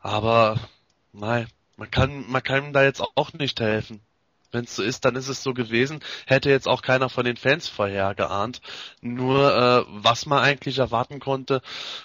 [0.00, 0.58] aber
[1.12, 1.46] Nein,
[1.76, 4.00] man kann, man kann da jetzt auch nicht helfen.
[4.52, 6.00] Wenn es so ist, dann ist es so gewesen.
[6.26, 8.60] Hätte jetzt auch keiner von den Fans vorher geahnt.
[9.00, 11.62] Nur äh, was man eigentlich erwarten konnte,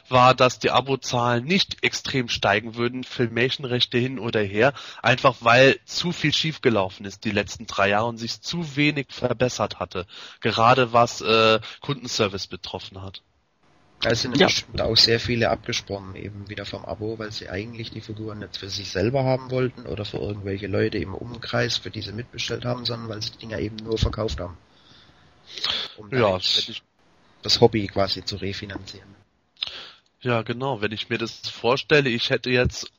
[0.07, 6.13] war, dass die Abozahlen nicht extrem steigen würden, Filmation-Rechte hin oder her, einfach weil zu
[6.13, 10.07] viel schiefgelaufen ist die letzten drei Jahre und sich zu wenig verbessert hatte,
[10.39, 13.21] gerade was äh, Kundenservice betroffen hat.
[14.01, 14.47] Da sind ja.
[14.79, 18.69] auch sehr viele abgesprungen, eben wieder vom Abo, weil sie eigentlich die Figuren nicht für
[18.69, 22.85] sich selber haben wollten oder für irgendwelche Leute im Umkreis, für die sie mitbestellt haben,
[22.85, 24.57] sondern weil sie die Dinger eben nur verkauft haben.
[25.97, 26.39] Um ja,
[27.41, 29.15] das Hobby quasi zu refinanzieren.
[30.21, 30.81] Ja, genau.
[30.81, 32.91] Wenn ich mir das vorstelle, ich hätte jetzt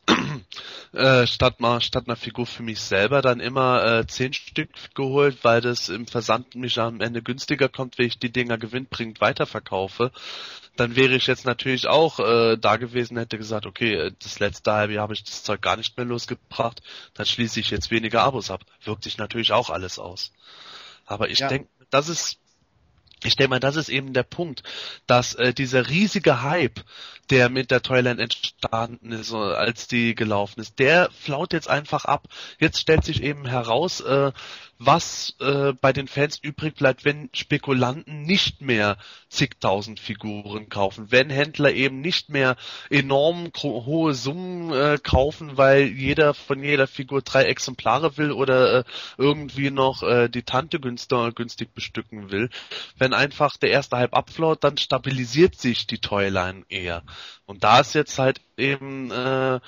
[0.93, 5.39] äh, statt mal statt einer Figur für mich selber dann immer äh, zehn Stück geholt,
[5.43, 10.13] weil das im Versand mich am Ende günstiger kommt, wenn ich die Dinger gewinnbringend weiterverkaufe.
[10.77, 14.73] Dann wäre ich jetzt natürlich auch äh, da gewesen, hätte gesagt, okay, äh, das letzte
[14.73, 16.83] halbe Jahr habe ich das Zeug gar nicht mehr losgebracht,
[17.15, 18.63] dann schließe ich jetzt weniger Abos ab.
[18.85, 20.33] Wirkt sich natürlich auch alles aus.
[21.05, 21.49] Aber ich ja.
[21.49, 22.39] denke, das ist
[23.25, 24.63] ich denke mal, das ist eben der Punkt,
[25.07, 26.81] dass äh, dieser riesige Hype,
[27.31, 32.29] der mit der Toyland entstanden ist, als die gelaufen ist, der flaut jetzt einfach ab.
[32.59, 34.33] Jetzt stellt sich eben heraus, äh,
[34.79, 38.97] was äh, bei den Fans übrig bleibt, wenn Spekulanten nicht mehr
[39.29, 42.57] zigtausend Figuren kaufen, wenn Händler eben nicht mehr
[42.89, 48.85] enorm hohe Summen äh, kaufen, weil jeder von jeder Figur drei Exemplare will oder äh,
[49.17, 52.49] irgendwie noch äh, die Tante günstig, günstig bestücken will.
[52.97, 57.03] Wenn einfach der erste Hype abflaut, dann stabilisiert sich die Toyline eher.
[57.47, 59.61] Und da ist jetzt halt eben äh,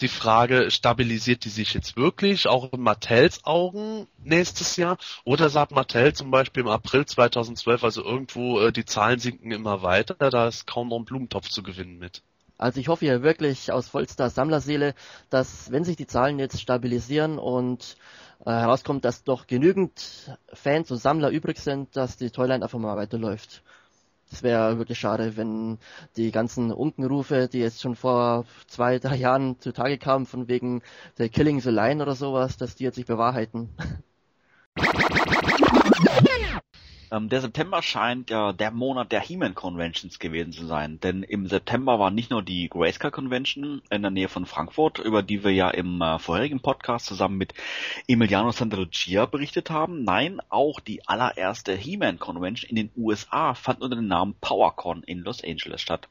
[0.00, 4.98] die Frage, stabilisiert die sich jetzt wirklich, auch in Mattels Augen nächstes Jahr?
[5.24, 9.82] Oder sagt Mattel zum Beispiel im April 2012, also irgendwo, äh, die Zahlen sinken immer
[9.82, 12.22] weiter, da ist kaum noch ein Blumentopf zu gewinnen mit?
[12.58, 14.94] Also ich hoffe ja wirklich aus vollster Sammlerseele,
[15.28, 17.96] dass wenn sich die Zahlen jetzt stabilisieren und
[18.44, 22.96] äh, herauskommt, dass doch genügend Fans und Sammler übrig sind, dass die Toyline einfach mal
[22.96, 23.62] weiterläuft.
[24.30, 25.78] Es wäre wirklich schade, wenn
[26.16, 30.82] die ganzen Unkenrufe, die jetzt schon vor zwei, drei Jahren zutage kamen, von wegen
[31.18, 33.70] der Killing the Line oder sowas, dass die jetzt sich bewahrheiten.
[37.12, 41.46] Ähm, der September scheint ja der Monat der He-Man Conventions gewesen zu sein, denn im
[41.46, 45.52] September war nicht nur die Grayscale Convention in der Nähe von Frankfurt, über die wir
[45.52, 47.54] ja im äh, vorherigen Podcast zusammen mit
[48.08, 53.96] Emiliano Santalucia berichtet haben, nein, auch die allererste He-Man Convention in den USA fand unter
[53.96, 56.08] dem Namen PowerCon in Los Angeles statt.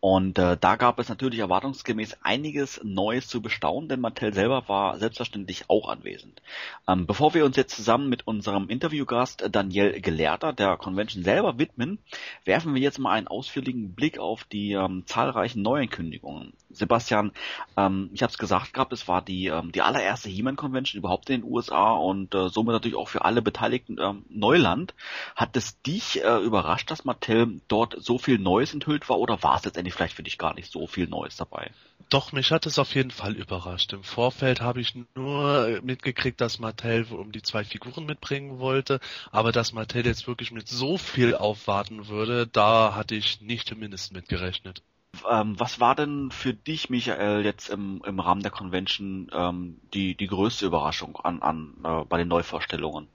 [0.00, 4.98] Und äh, da gab es natürlich erwartungsgemäß einiges Neues zu bestaunen, denn Mattel selber war
[4.98, 6.40] selbstverständlich auch anwesend.
[6.88, 11.98] Ähm, bevor wir uns jetzt zusammen mit unserem Interviewgast Daniel Gelehrter der Convention selber widmen,
[12.44, 16.52] werfen wir jetzt mal einen ausführlichen Blick auf die ähm, zahlreichen Neuankündigungen.
[16.72, 17.32] Sebastian,
[17.76, 21.30] ähm, ich habe es gesagt gehabt, es war die, ähm, die allererste He-Man Convention überhaupt
[21.30, 24.94] in den USA und äh, somit natürlich auch für alle Beteiligten ähm, Neuland.
[25.36, 29.56] Hat es dich äh, überrascht, dass Mattel dort so viel Neues enthüllt war oder war
[29.56, 31.70] es letztendlich vielleicht für dich gar nicht so viel Neues dabei?
[32.08, 33.92] Doch, mich hat es auf jeden Fall überrascht.
[33.92, 38.98] Im Vorfeld habe ich nur mitgekriegt, dass Mattel um die zwei Figuren mitbringen wollte,
[39.30, 44.12] aber dass Mattel jetzt wirklich mit so viel aufwarten würde, da hatte ich nicht zumindest
[44.12, 44.82] mitgerechnet.
[45.28, 50.14] Ähm, was war denn für dich, Michael, jetzt im, im Rahmen der Convention ähm, die,
[50.14, 53.08] die größte Überraschung an, an äh, bei den Neuvorstellungen?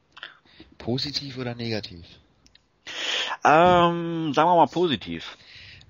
[0.77, 2.05] Positiv oder negativ?
[3.43, 5.37] Ähm, sagen wir mal positiv.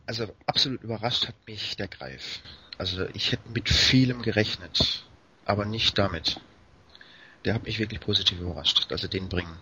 [0.06, 2.42] Also absolut überrascht hat mich der Greif.
[2.78, 5.04] Also ich hätte mit vielem gerechnet,
[5.46, 6.40] aber nicht damit.
[7.44, 9.58] Der hat mich wirklich positiv überrascht, dass sie den bringen.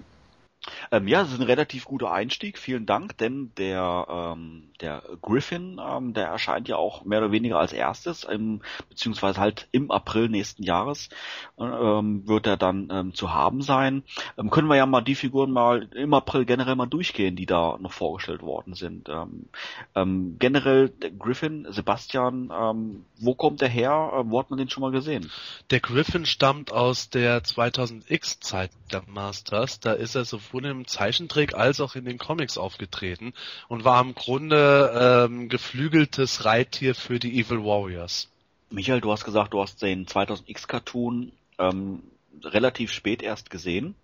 [0.92, 5.80] Ähm, ja, das ist ein relativ guter Einstieg, vielen Dank, denn der, ähm, der Griffin,
[5.84, 10.30] ähm, der erscheint ja auch mehr oder weniger als erstes, im, beziehungsweise halt im April
[10.30, 11.10] nächsten Jahres
[11.58, 14.04] ähm, wird er dann ähm, zu haben sein.
[14.38, 17.78] Ähm, können wir ja mal die Figuren mal im April generell mal durchgehen, die da
[17.80, 19.10] noch vorgestellt worden sind.
[19.10, 19.50] Ähm,
[19.96, 24.12] ähm, generell Griffin, Sebastian, ähm, wo kommt der her?
[24.14, 25.30] Äh, wo hat man den schon mal gesehen?
[25.72, 29.80] Der Griffin stammt aus der 2000X Zeit der Masters.
[29.80, 33.34] Da ist er sowohl im Zeichentrick als auch in den Comics aufgetreten
[33.68, 38.30] und war im Grunde ähm, geflügeltes Reittier für die Evil Warriors.
[38.70, 42.04] Michael, du hast gesagt, du hast den 2000X Cartoon ähm,
[42.44, 43.96] relativ spät erst gesehen.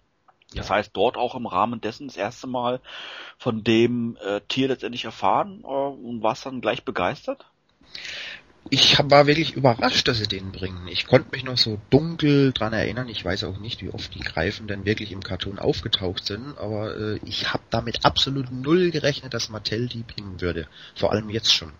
[0.53, 2.81] Das heißt, dort auch im Rahmen dessen das erste Mal
[3.37, 7.45] von dem äh, Tier letztendlich erfahren äh, und warst dann gleich begeistert?
[8.71, 10.87] Ich war wirklich überrascht, dass sie den bringen.
[10.87, 13.09] Ich konnte mich noch so dunkel dran erinnern.
[13.09, 16.95] Ich weiß auch nicht, wie oft die Greifen denn wirklich im Cartoon aufgetaucht sind, aber
[16.95, 20.67] äh, ich habe damit absolut null gerechnet, dass Mattel die bringen würde.
[20.95, 21.71] Vor allem jetzt schon.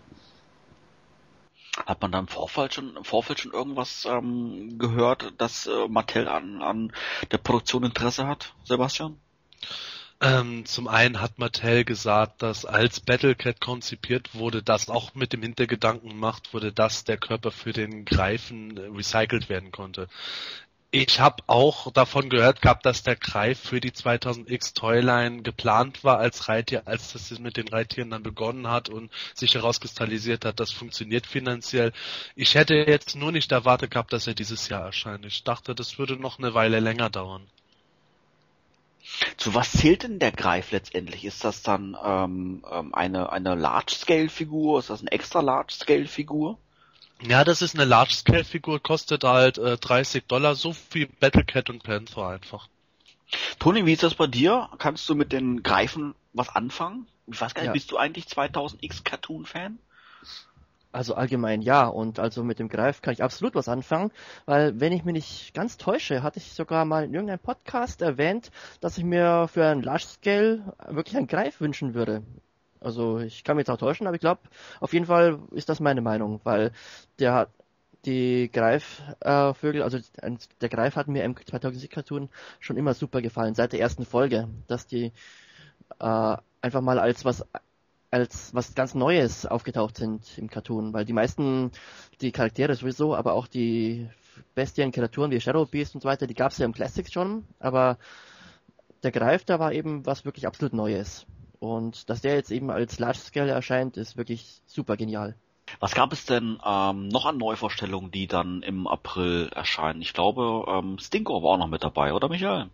[1.86, 6.26] Hat man da im Vorfeld schon, im Vorfeld schon irgendwas ähm, gehört, dass äh, Mattel
[6.26, 6.92] an, an
[7.30, 9.16] der Produktion Interesse hat, Sebastian?
[10.22, 15.42] Ähm, zum einen hat Mattel gesagt, dass als Battlecat konzipiert wurde, das auch mit dem
[15.42, 20.08] Hintergedanken gemacht wurde, dass der Körper für den Greifen äh, recycelt werden konnte.
[20.92, 26.18] Ich habe auch davon gehört gehabt, dass der Greif für die 2000X Toyline geplant war
[26.18, 30.72] als Reittier, als das mit den Reittieren dann begonnen hat und sich herauskristallisiert hat, das
[30.72, 31.92] funktioniert finanziell.
[32.34, 35.24] Ich hätte jetzt nur nicht erwartet gehabt, dass er dieses Jahr erscheint.
[35.24, 37.46] Ich dachte, das würde noch eine Weile länger dauern.
[39.36, 41.24] Zu was zählt denn der Greif letztendlich?
[41.24, 44.78] Ist das dann ähm, ähm, eine, eine Large-Scale-Figur?
[44.78, 46.58] Ist das eine extra Large-Scale-Figur?
[47.22, 52.28] Ja, das ist eine Large-Scale-Figur, kostet halt äh, 30 Dollar, so wie Battlecat und Panther
[52.28, 52.68] einfach.
[53.58, 54.68] Toni, wie ist das bei dir?
[54.78, 57.06] Kannst du mit den Greifen was anfangen?
[57.26, 57.72] Ich weiß gar nicht, Ja.
[57.72, 59.78] bist du eigentlich 2000X Cartoon-Fan?
[60.92, 64.10] Also allgemein ja, und also mit dem Greif kann ich absolut was anfangen,
[64.44, 68.50] weil wenn ich mich nicht ganz täusche, hatte ich sogar mal in irgendeinem Podcast erwähnt,
[68.80, 72.22] dass ich mir für ein Large Scale wirklich einen Greif wünschen würde.
[72.80, 74.40] Also ich kann mich jetzt auch täuschen, aber ich glaube,
[74.80, 76.72] auf jeden Fall ist das meine Meinung, weil
[77.18, 77.50] der hat
[78.04, 79.98] die Greifvögel, äh, also
[80.60, 84.48] der Greif hat mir im 2000 Cartoon schon immer super gefallen, seit der ersten Folge,
[84.66, 85.12] dass die
[86.00, 87.44] äh, einfach mal als was
[88.10, 91.70] als was ganz Neues aufgetaucht sind im Cartoon, weil die meisten,
[92.20, 94.08] die Charaktere sowieso, aber auch die
[94.54, 97.44] Bestien, Kreaturen wie Shadow Beast und so weiter, die gab es ja im Classics schon,
[97.58, 97.98] aber
[99.02, 101.26] der Greif, da war eben was wirklich absolut Neues.
[101.58, 105.36] Und dass der jetzt eben als Large Scale erscheint, ist wirklich super genial.
[105.78, 110.02] Was gab es denn ähm, noch an Neuvorstellungen, die dann im April erscheinen?
[110.02, 112.70] Ich glaube, ähm, Stinko war auch noch mit dabei, oder Michael?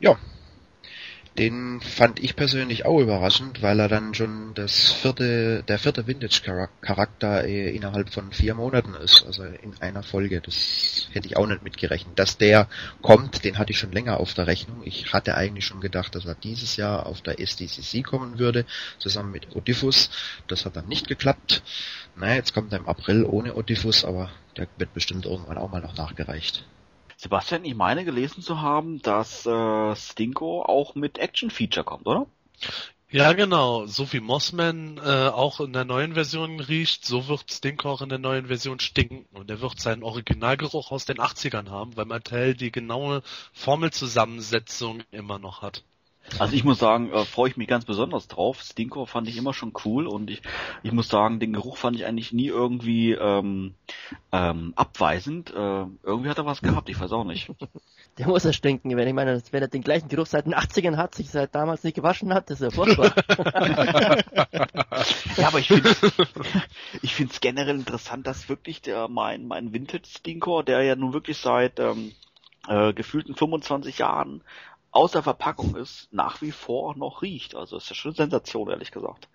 [0.00, 0.16] Ja.
[1.36, 7.44] Den fand ich persönlich auch überraschend, weil er dann schon das vierte, der vierte Vintage-Charakter
[7.44, 10.40] äh, innerhalb von vier Monaten ist, also in einer Folge.
[10.40, 12.16] Das hätte ich auch nicht mitgerechnet.
[12.20, 12.68] Dass der
[13.02, 14.82] kommt, den hatte ich schon länger auf der Rechnung.
[14.84, 18.64] Ich hatte eigentlich schon gedacht, dass er dieses Jahr auf der SDCC kommen würde,
[19.00, 20.10] zusammen mit Odyphus.
[20.46, 21.64] Das hat dann nicht geklappt.
[22.14, 25.80] Naja, jetzt kommt er im April ohne Odyphus, aber der wird bestimmt irgendwann auch mal
[25.80, 26.64] noch nachgereicht.
[27.16, 32.26] Sebastian, ich meine gelesen zu haben, dass äh, Stinko auch mit Action-Feature kommt, oder?
[33.14, 33.86] Ja, genau.
[33.86, 38.08] So wie Mossman äh, auch in der neuen Version riecht, so wird Stink auch in
[38.08, 39.24] der neuen Version stinken.
[39.32, 45.38] Und er wird seinen Originalgeruch aus den 80ern haben, weil Mattel die genaue Formelzusammensetzung immer
[45.38, 45.84] noch hat.
[46.38, 48.60] Also ich muss sagen, äh, freue ich mich ganz besonders drauf.
[48.60, 50.42] Stinko fand ich immer schon cool und ich,
[50.82, 53.74] ich muss sagen, den Geruch fand ich eigentlich nie irgendwie ähm,
[54.32, 55.50] ähm, abweisend.
[55.50, 57.50] Äh, irgendwie hat er was gehabt, ich weiß auch nicht.
[58.18, 60.96] Der muss ja stinken, wenn ich meine, wenn er den gleichen Geruch seit den 80ern
[60.96, 63.12] hat, sich seit damals nicht gewaschen hat, das ist ja furchtbar.
[65.36, 65.96] Ja, aber ich finde
[67.02, 71.80] ich generell interessant, dass wirklich der mein mein Vintage Stinko, der ja nun wirklich seit
[71.80, 72.12] ähm,
[72.68, 74.42] äh, gefühlten 25 Jahren
[74.94, 77.54] außer Verpackung ist, nach wie vor noch riecht.
[77.54, 79.28] Also ist ja schon eine Sensation, ehrlich gesagt.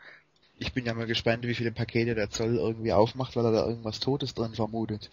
[0.57, 3.66] Ich bin ja mal gespannt, wie viele Pakete der Zoll irgendwie aufmacht, weil er da
[3.66, 5.10] irgendwas Totes drin vermutet.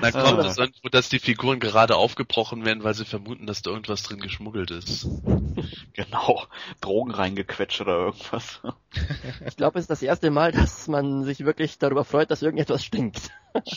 [0.00, 3.70] Dann kommt es irgendwo, dass die Figuren gerade aufgebrochen werden, weil sie vermuten, dass da
[3.70, 5.06] irgendwas drin geschmuggelt ist.
[5.92, 6.44] Genau.
[6.80, 8.60] Drogen reingequetscht oder irgendwas.
[9.46, 12.84] Ich glaube, es ist das erste Mal, dass man sich wirklich darüber freut, dass irgendetwas
[12.84, 13.30] stinkt.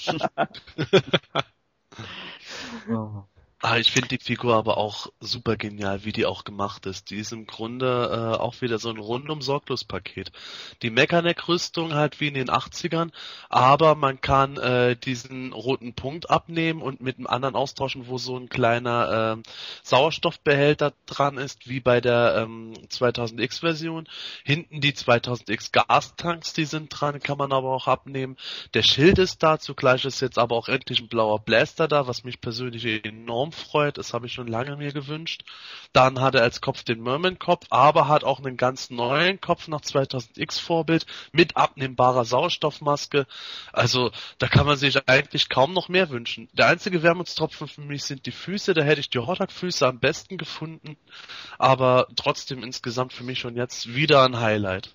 [2.88, 3.33] 嗯。
[3.66, 7.10] Ah, ich finde die Figur aber auch super genial, wie die auch gemacht ist.
[7.12, 10.34] Die ist im Grunde äh, auch wieder so ein rundum sorglos Paket.
[10.82, 13.12] Die Mechaneck-Rüstung halt wie in den 80ern,
[13.48, 18.36] aber man kann äh, diesen roten Punkt abnehmen und mit einem anderen austauschen, wo so
[18.36, 19.50] ein kleiner äh,
[19.84, 24.10] Sauerstoffbehälter dran ist, wie bei der ähm, 2000X-Version.
[24.44, 28.36] Hinten die 2000X Gastanks, die sind dran, kann man aber auch abnehmen.
[28.74, 32.26] Der Schild ist da, zugleich ist jetzt aber auch endlich ein blauer Blaster da, was
[32.26, 33.98] mich persönlich enorm freut.
[33.98, 35.44] Das habe ich schon lange mir gewünscht.
[35.94, 39.82] Dann hat er als Kopf den Merman-Kopf, aber hat auch einen ganz neuen Kopf nach
[39.82, 43.26] 2000X Vorbild mit abnehmbarer Sauerstoffmaske.
[43.72, 46.50] Also da kann man sich eigentlich kaum noch mehr wünschen.
[46.54, 48.74] Der einzige Wermutstropfen für mich sind die Füße.
[48.74, 50.98] Da hätte ich die Hordak-Füße am besten gefunden.
[51.58, 54.94] Aber trotzdem insgesamt für mich schon jetzt wieder ein Highlight.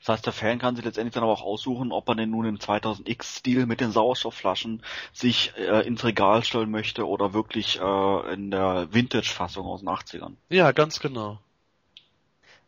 [0.00, 2.46] Das heißt, der Fan kann sich letztendlich dann aber auch aussuchen, ob er den nun
[2.46, 8.50] im 2000X-Stil mit den Sauerstoffflaschen sich äh, ins Regal stellen möchte oder wirklich äh, in
[8.50, 10.34] der Vintage-Fassung aus den 80ern.
[10.48, 11.38] Ja, ganz genau.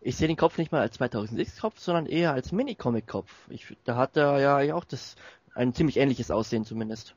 [0.00, 3.30] Ich sehe den Kopf nicht mal als 2006-Kopf, sondern eher als Mini-Comic-Kopf.
[3.84, 5.16] Da hat er ja auch das
[5.54, 7.14] ein ziemlich ähnliches Aussehen zumindest.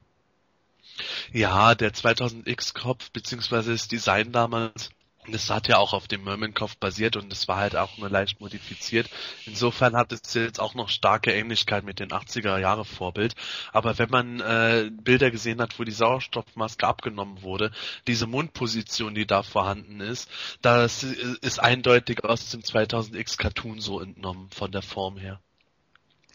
[1.31, 4.91] Ja, der 2000X-Kopf, beziehungsweise das Design damals,
[5.27, 8.41] das hat ja auch auf dem Merman-Kopf basiert und es war halt auch nur leicht
[8.41, 9.09] modifiziert.
[9.45, 13.35] Insofern hat es jetzt auch noch starke Ähnlichkeit mit den 80er Jahre Vorbild.
[13.71, 17.71] Aber wenn man äh, Bilder gesehen hat, wo die Sauerstoffmaske abgenommen wurde,
[18.07, 20.29] diese Mundposition, die da vorhanden ist,
[20.61, 25.39] das ist eindeutig aus dem 2000X Cartoon so entnommen von der Form her.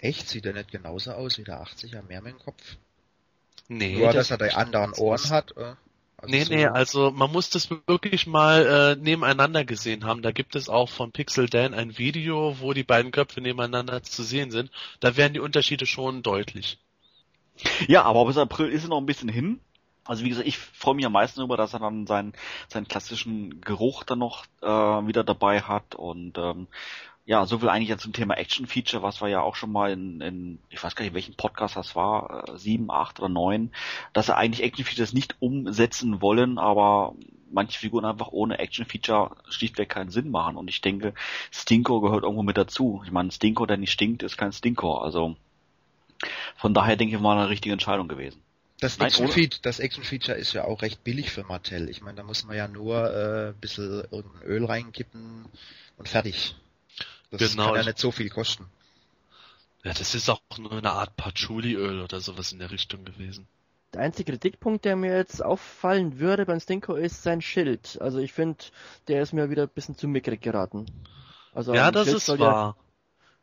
[0.01, 0.29] Echt?
[0.29, 2.77] Sieht er nicht genauso aus wie der 80er Merman-Kopf?
[3.69, 3.99] Nee.
[3.99, 5.57] Nur, dass er die anderen Ohren hat?
[5.57, 5.75] Äh?
[6.21, 10.21] Also nee, nee, also man muss das wirklich mal äh, nebeneinander gesehen haben.
[10.21, 14.25] Da gibt es auch von Pixel Dan ein Video, wo die beiden Köpfe nebeneinander zu
[14.25, 14.71] sehen sind.
[14.99, 16.79] Da werden die Unterschiede schon deutlich.
[17.87, 19.61] Ja, aber bis April ist es noch ein bisschen hin.
[20.05, 22.33] Also wie gesagt, ich freue mich am meisten darüber, dass er dann seinen,
[22.69, 26.67] seinen klassischen Geruch dann noch äh, wieder dabei hat und ähm,
[27.29, 29.93] ja, so viel eigentlich ja zum Thema Action Feature, was wir ja auch schon mal
[29.93, 33.71] in, in ich weiß gar nicht, welchen Podcast das war, äh, sieben, acht oder neun,
[34.15, 37.15] dass er eigentlich Action Features nicht umsetzen wollen, aber
[37.51, 40.57] manche Figuren einfach ohne Action Feature schlichtweg keinen Sinn machen.
[40.57, 41.13] Und ich denke,
[41.51, 43.03] Stinko gehört irgendwo mit dazu.
[43.05, 44.97] Ich meine, Stinko, der nicht stinkt, ist kein Stinko.
[44.97, 45.37] Also
[46.57, 48.41] von daher denke ich mal eine richtige Entscheidung gewesen.
[48.81, 51.91] Das Action, Feature, das Action Feature ist ja auch recht billig für Mattel.
[51.91, 55.45] Ich meine, da muss man ja nur äh, ein bisschen irgendein Öl reinkippen
[55.99, 56.57] und fertig.
[57.31, 57.67] Das genau.
[57.67, 58.67] kann ja nicht so viel kosten.
[59.85, 63.47] Ja, das ist auch nur eine Art Patchouli-Öl oder sowas in der Richtung gewesen.
[63.95, 67.99] Der einzige Kritikpunkt, der mir jetzt auffallen würde beim Stinko, ist sein Schild.
[68.01, 68.65] Also ich finde,
[69.07, 70.87] der ist mir wieder ein bisschen zu mickrig geraten.
[71.55, 72.77] Also ja, das Schild ist soll wahr.
[72.77, 72.83] Ja,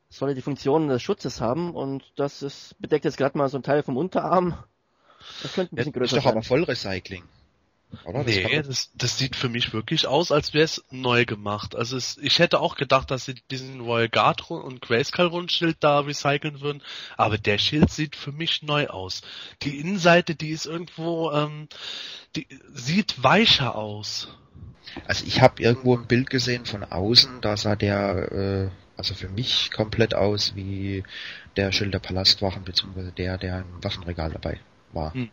[0.10, 3.58] soll ja die Funktion des Schutzes haben und das ist, bedeckt jetzt gerade mal so
[3.58, 4.58] ein Teil vom Unterarm.
[5.42, 6.20] Das könnte ein bisschen ja, größer sein.
[6.20, 7.24] Ist doch aber voll Recycling.
[8.04, 8.24] Oder?
[8.24, 11.76] Das nee, das, das sieht für mich wirklich aus, als wäre es neu gemacht.
[11.76, 16.00] Also es, ich hätte auch gedacht, dass sie diesen Royal Guard und Grayskull Rundschild da
[16.00, 16.82] recyceln würden,
[17.18, 19.22] aber der Schild sieht für mich neu aus.
[19.64, 21.68] Die Innenseite, die ist irgendwo, ähm,
[22.36, 24.28] die sieht weicher aus.
[25.08, 29.30] Also ich habe irgendwo ein Bild gesehen von außen, da sah der, äh, also für
[29.30, 31.04] mich komplett aus wie
[31.58, 34.60] der Schild der Palastwachen, beziehungsweise der, der im Waffenregal dabei
[34.94, 35.14] war.
[35.14, 35.30] Hm.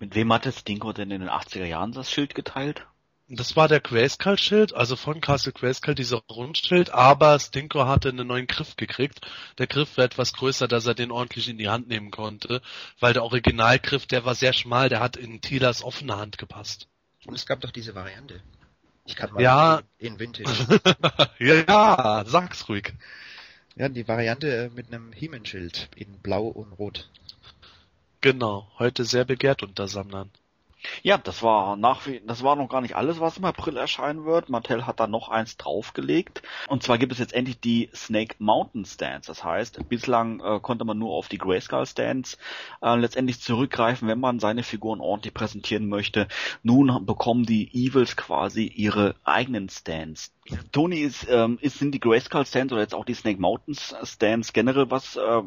[0.00, 2.86] Mit wem hatte Stinko denn in den 80er Jahren das Schild geteilt?
[3.28, 8.46] Das war der Grayskull-Schild, also von Castle Grayskull dieser Rundschild, aber Stinko hatte einen neuen
[8.46, 9.20] Griff gekriegt.
[9.56, 12.60] Der Griff war etwas größer, dass er den ordentlich in die Hand nehmen konnte,
[13.00, 16.88] weil der Originalgriff, der war sehr schmal, der hat in Tilas offene Hand gepasst.
[17.24, 18.42] Und es gab doch diese Variante.
[19.06, 19.82] Ich kann mal ja.
[19.98, 20.50] in Vintage.
[21.38, 22.92] ja, ja, sag's ruhig.
[23.76, 27.08] Ja, die Variante mit einem Hiemenschild in Blau und Rot.
[28.22, 30.30] Genau, heute sehr begehrt unter Sammlern.
[31.02, 34.24] Ja, das war nach wie, das war noch gar nicht alles, was im April erscheinen
[34.24, 34.48] wird.
[34.48, 36.42] Mattel hat da noch eins draufgelegt.
[36.68, 39.26] Und zwar gibt es jetzt endlich die Snake Mountain Stands.
[39.26, 42.38] Das heißt, bislang äh, konnte man nur auf die Grayskull Stands
[42.80, 46.28] äh, letztendlich zurückgreifen, wenn man seine Figuren ordentlich präsentieren möchte.
[46.62, 50.32] Nun bekommen die Evils quasi ihre eigenen Stands.
[50.72, 54.52] Tony ist, ähm, ist sind die Grayskull Stands oder jetzt auch die Snake Mountain Stands
[54.52, 55.42] generell was, äh,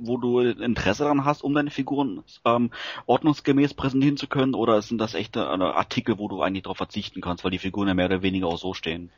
[0.00, 2.70] wo du Interesse daran hast, um deine Figuren ähm,
[3.06, 7.20] ordnungsgemäß präsentieren zu können, oder sind das echte äh, Artikel, wo du eigentlich darauf verzichten
[7.20, 9.10] kannst, weil die Figuren ja mehr oder weniger auch so stehen?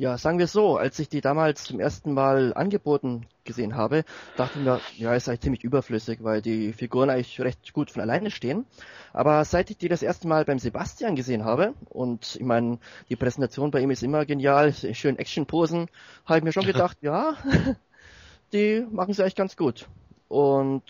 [0.00, 4.04] Ja, sagen wir so, als ich die damals zum ersten Mal angeboten gesehen habe,
[4.36, 8.02] dachte ich mir, ja, ist eigentlich ziemlich überflüssig, weil die Figuren eigentlich recht gut von
[8.02, 8.64] alleine stehen.
[9.12, 12.78] Aber seit ich die das erste Mal beim Sebastian gesehen habe, und ich meine,
[13.08, 15.88] die Präsentation bei ihm ist immer genial, schön Action-Posen,
[16.26, 17.34] habe ich mir schon gedacht, ja,
[18.52, 19.88] die machen sie eigentlich ganz gut.
[20.28, 20.84] Und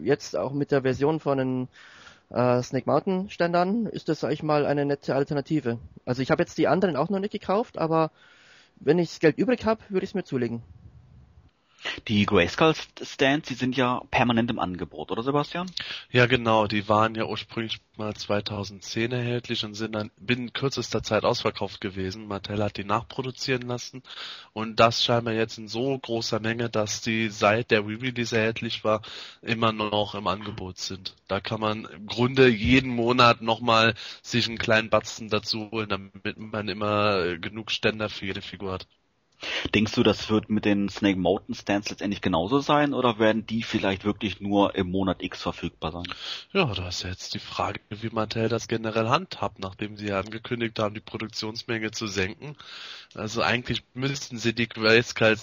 [0.00, 1.68] jetzt auch mit der Version von den
[2.30, 5.78] äh, Snake Mountain Ständern ist das eigentlich mal eine nette Alternative.
[6.04, 8.12] Also ich habe jetzt die anderen auch noch nicht gekauft, aber
[8.84, 10.62] wenn ich Geld übrig habe, würde ich es mir zulegen.
[12.08, 15.70] Die Grayskull Stands, die sind ja permanent im Angebot, oder Sebastian?
[16.10, 16.66] Ja, genau.
[16.66, 22.26] Die waren ja ursprünglich mal 2010 erhältlich und sind dann binnen kürzester Zeit ausverkauft gewesen.
[22.26, 24.02] Mattel hat die nachproduzieren lassen
[24.52, 29.02] und das scheinbar jetzt in so großer Menge, dass die seit der Re-Release erhältlich war,
[29.42, 31.14] immer noch im Angebot sind.
[31.28, 36.38] Da kann man im Grunde jeden Monat nochmal sich einen kleinen Batzen dazu holen, damit
[36.38, 38.86] man immer genug Ständer für jede Figur hat.
[39.74, 43.62] Denkst du, das wird mit den Snake Mountain Stands letztendlich genauso sein oder werden die
[43.62, 46.14] vielleicht wirklich nur im Monat X verfügbar sein?
[46.52, 50.94] Ja, da ist jetzt die Frage, wie Mattel das generell handhabt, nachdem sie angekündigt haben,
[50.94, 52.56] die Produktionsmenge zu senken.
[53.14, 55.36] Also eigentlich müssten sie die Grayskull,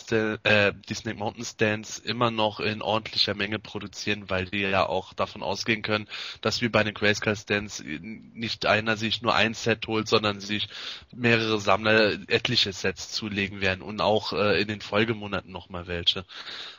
[0.44, 5.14] äh, die Snake Mountain Stands immer noch in ordentlicher Menge produzieren, weil die ja auch
[5.14, 6.08] davon ausgehen können,
[6.42, 10.68] dass wie bei den Grayskull Stands nicht einer sich nur ein Set holt, sondern sich
[11.14, 16.24] mehrere Sammler etliche Sets zulegen werden und auch äh, in den Folgemonaten nochmal welche.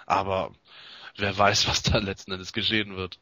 [0.07, 0.53] Aber
[1.17, 3.19] wer weiß, was da letzten Endes geschehen wird.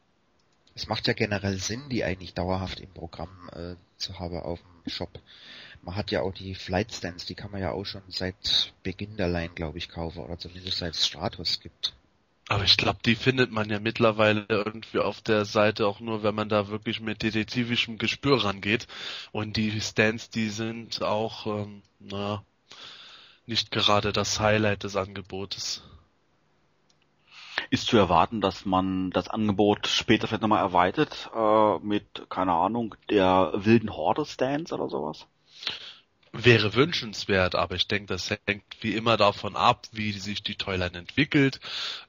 [0.75, 4.91] Es macht ja generell Sinn, die eigentlich dauerhaft im Programm äh, zu haben auf dem
[4.91, 5.19] Shop.
[5.81, 9.17] Man hat ja auch die Flight Stands, die kann man ja auch schon seit Beginn
[9.17, 11.93] der Line, glaube ich, kaufen, oder zumindest seit es Stratos gibt.
[12.49, 16.33] Aber ich glaube, die findet man ja mittlerweile irgendwie auf der Seite auch nur, wenn
[16.33, 18.87] man da wirklich mit detektivischem Gespür rangeht.
[19.31, 22.43] Und die Stands, die sind auch, ähm, na,
[23.49, 25.83] nicht gerade das Highlight des Angebotes.
[27.71, 32.95] Ist zu erwarten, dass man das Angebot später vielleicht nochmal erweitert äh, mit, keine Ahnung,
[33.09, 35.27] der wilden Horde-Stands oder sowas?
[36.31, 40.97] Wäre wünschenswert, aber ich denke, das hängt wie immer davon ab, wie sich die Toyline
[40.97, 41.59] entwickelt.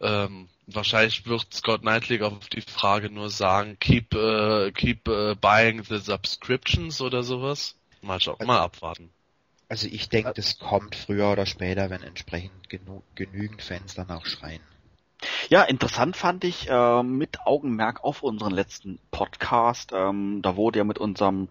[0.00, 5.82] Ähm, wahrscheinlich wird Scott Knightley auf die Frage nur sagen, keep, uh, keep uh, buying
[5.84, 7.76] the subscriptions oder sowas.
[8.02, 9.10] Mal, schauen, mal abwarten.
[9.70, 14.60] Also ich denke, das kommt früher oder später, wenn entsprechend genu genügend Fans danach schreien.
[15.48, 19.92] Ja, interessant fand ich äh, mit Augenmerk auf unseren letzten Podcast.
[19.94, 21.48] Ähm, da wurde ja mit unserem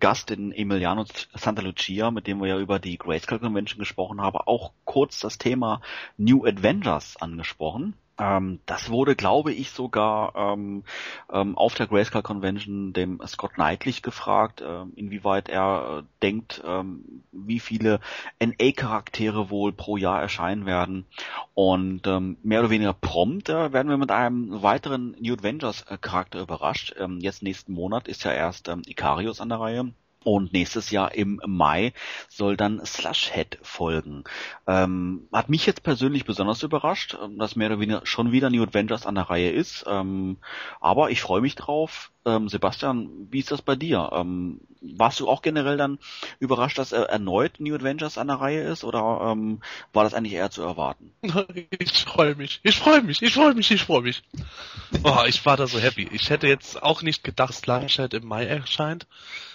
[0.00, 4.36] Gast, den Emiliano Santa Lucia, mit dem wir ja über die Grayscale Convention gesprochen haben,
[4.36, 5.80] auch kurz das Thema
[6.18, 7.94] New Adventures angesprochen.
[8.22, 10.84] Ähm, das wurde, glaube ich, sogar ähm,
[11.32, 17.24] ähm, auf der Grayscale Convention dem Scott Knightley gefragt, äh, inwieweit er äh, denkt, ähm,
[17.32, 17.98] wie viele
[18.38, 21.04] NA-Charaktere wohl pro Jahr erscheinen werden.
[21.54, 26.94] Und ähm, mehr oder weniger prompt äh, werden wir mit einem weiteren New Avengers-Charakter überrascht.
[26.98, 29.92] Ähm, jetzt nächsten Monat ist ja erst ähm, Ikarius an der Reihe.
[30.24, 31.92] Und nächstes Jahr im Mai
[32.28, 34.24] soll dann Slushhead folgen.
[34.66, 39.06] Ähm, hat mich jetzt persönlich besonders überrascht, dass mehr oder weniger schon wieder New Adventures
[39.06, 39.84] an der Reihe ist.
[39.88, 40.38] Ähm,
[40.80, 42.12] aber ich freue mich drauf.
[42.24, 44.10] Ähm, Sebastian, wie ist das bei dir?
[44.12, 45.98] Ähm, warst du auch generell dann
[46.38, 48.84] überrascht, dass er erneut New Adventures an der Reihe ist?
[48.84, 49.60] Oder ähm,
[49.92, 51.12] war das eigentlich eher zu erwarten?
[51.78, 54.22] Ich freue mich, ich freue mich, ich freue mich, ich freue mich.
[55.02, 56.08] Oh, ich war da so happy.
[56.12, 59.06] Ich hätte jetzt auch nicht gedacht, Slushhead im Mai erscheint.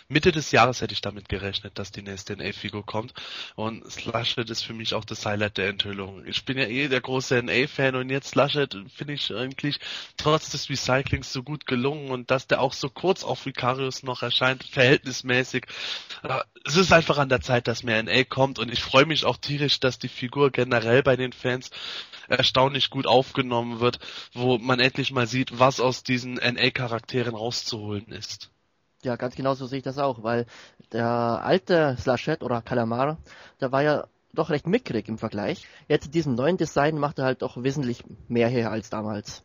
[0.09, 3.13] Mitte des Jahres hätte ich damit gerechnet, dass die nächste NA-Figur kommt.
[3.55, 6.25] Und Slushhead ist für mich auch das Highlight der Enthüllung.
[6.25, 9.79] Ich bin ja eh der große NA-Fan und jetzt Slushhead finde ich eigentlich
[10.15, 14.23] trotz des Recyclings so gut gelungen und dass der auch so kurz auf Vicarius noch
[14.23, 15.65] erscheint, verhältnismäßig.
[16.65, 19.37] Es ist einfach an der Zeit, dass mehr NA kommt und ich freue mich auch
[19.37, 21.69] tierisch, dass die Figur generell bei den Fans
[22.27, 23.99] erstaunlich gut aufgenommen wird,
[24.33, 28.51] wo man endlich mal sieht, was aus diesen NA-Charakteren rauszuholen ist.
[29.03, 30.45] Ja, ganz genau so sehe ich das auch, weil
[30.91, 33.17] der alte Slashette oder Calamar,
[33.61, 35.65] der war ja doch recht mickrig im Vergleich.
[35.87, 39.43] Jetzt in diesem neuen Design macht er halt doch wesentlich mehr her als damals.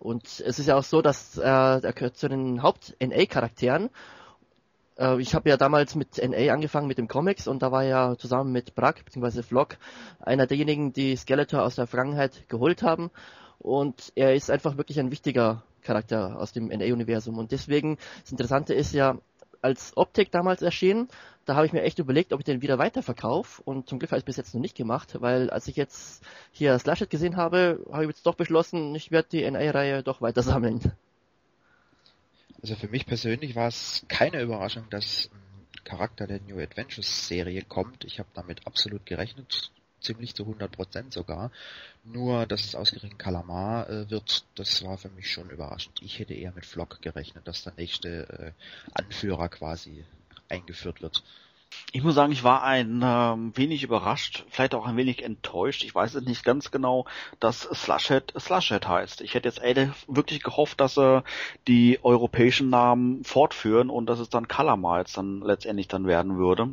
[0.00, 3.90] Und es ist ja auch so, dass äh, er gehört zu den Haupt-NA-Charakteren.
[4.98, 8.16] Äh, ich habe ja damals mit NA angefangen mit dem Comics und da war ja
[8.16, 9.42] zusammen mit Brack bzw.
[9.42, 9.76] Flock
[10.18, 13.10] einer derjenigen, die Skeletor aus der Vergangenheit geholt haben.
[13.58, 17.36] Und er ist einfach wirklich ein wichtiger Charakter aus dem NA-Universum.
[17.36, 19.18] Und deswegen, das Interessante ist ja,
[19.60, 21.08] als Optik damals erschienen,
[21.50, 23.60] da habe ich mir echt überlegt, ob ich den wieder weiterverkaufe.
[23.64, 26.22] Und zum Glück habe ich es bis jetzt noch nicht gemacht, weil als ich jetzt
[26.52, 30.44] hier Slashet gesehen habe, habe ich jetzt doch beschlossen, ich werde die NA-Reihe doch weiter
[30.44, 30.92] sammeln.
[32.62, 35.28] Also für mich persönlich war es keine Überraschung, dass
[35.82, 38.04] Charakter der New Adventures Serie kommt.
[38.04, 41.50] Ich habe damit absolut gerechnet, ziemlich zu 100% sogar.
[42.04, 46.00] Nur, dass es ausgerechnet Kalamar äh, wird, das war für mich schon überraschend.
[46.00, 48.52] Ich hätte eher mit Flock gerechnet, dass der nächste äh,
[48.94, 50.04] Anführer quasi
[50.50, 51.22] eingeführt wird.
[51.92, 55.84] Ich muss sagen, ich war ein ähm, wenig überrascht, vielleicht auch ein wenig enttäuscht.
[55.84, 57.06] Ich weiß es nicht ganz genau,
[57.38, 59.20] dass Slushhead Slushhead heißt.
[59.20, 61.22] Ich hätte jetzt ehrlich wirklich gehofft, dass sie äh,
[61.68, 66.72] die europäischen Namen fortführen und dass es dann Kalamar jetzt dann letztendlich dann werden würde.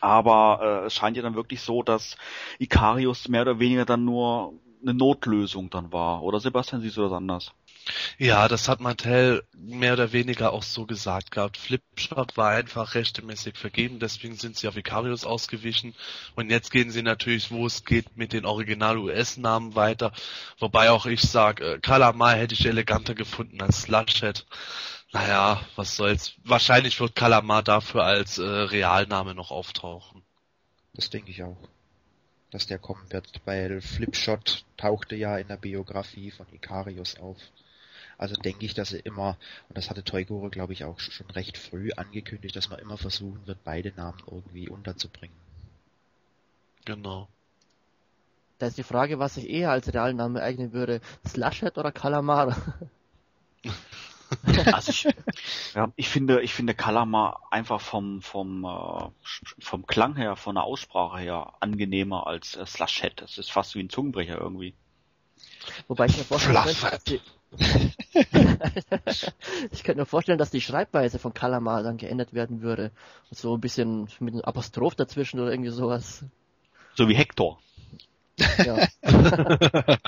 [0.00, 2.16] Aber äh, es scheint ja dann wirklich so, dass
[2.58, 6.22] Icarius mehr oder weniger dann nur eine Notlösung dann war.
[6.22, 7.52] Oder Sebastian, siehst du das anders?
[8.18, 11.56] Ja, das hat Mattel mehr oder weniger auch so gesagt gehabt.
[11.56, 15.94] Flipshot war einfach rechtmäßig vergeben, deswegen sind sie auf Vicarius ausgewichen.
[16.34, 20.12] Und jetzt gehen sie natürlich, wo es geht, mit den Original-US-Namen weiter.
[20.58, 24.46] Wobei auch ich sage, äh, Kalamar hätte ich eleganter gefunden als Slushhead.
[25.12, 26.34] Naja, was soll's.
[26.42, 30.22] Wahrscheinlich wird Kalamar dafür als äh, Realname noch auftauchen.
[30.94, 31.56] Das denke ich auch.
[32.50, 37.36] Dass der kommen wird, weil Flipshot tauchte ja in der Biografie von Icarius auf.
[38.18, 39.36] Also denke ich, dass er immer,
[39.68, 43.46] und das hatte Toygore, glaube ich, auch schon recht früh angekündigt, dass man immer versuchen
[43.46, 45.36] wird, beide Namen irgendwie unterzubringen.
[46.84, 47.28] Genau.
[48.58, 51.00] Da ist die Frage, was sich eher als Realname eignen würde.
[51.26, 52.56] Slushead oder Calamar?
[54.72, 55.06] Also ich,
[55.74, 59.10] ja, ich finde, ich finde Kalamar einfach vom vom äh,
[59.60, 63.20] vom Klang her, von der Aussprache her angenehmer als äh, Slushead.
[63.20, 64.74] Das ist fast wie ein Zungenbrecher irgendwie.
[65.88, 67.20] Wobei ich mir vorstellen könnte, dass die,
[69.72, 72.90] ich könnte mir vorstellen, dass die Schreibweise von Kalamar dann geändert werden würde.
[73.30, 76.24] So ein bisschen mit einem Apostroph dazwischen oder irgendwie sowas.
[76.94, 77.60] So wie Hector.
[78.64, 78.86] Ja.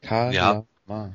[0.02, 1.14] Kalamar.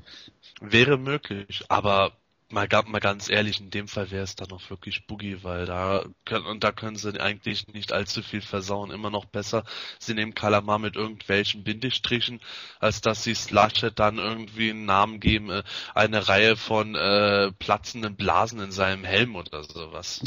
[0.62, 2.14] Wäre möglich, aber
[2.54, 6.06] mal, mal ganz ehrlich, in dem Fall wäre es dann noch wirklich Boogie, weil da
[6.26, 8.92] können, und da können sie eigentlich nicht allzu viel versauen.
[8.92, 9.64] Immer noch besser,
[10.00, 12.40] sie nehmen Kalamar mit irgendwelchen Bindestrichen,
[12.80, 15.64] als dass sie Slushet dann irgendwie einen Namen geben, äh,
[15.94, 20.22] eine Reihe von äh, platzenden Blasen in seinem Helm oder sowas.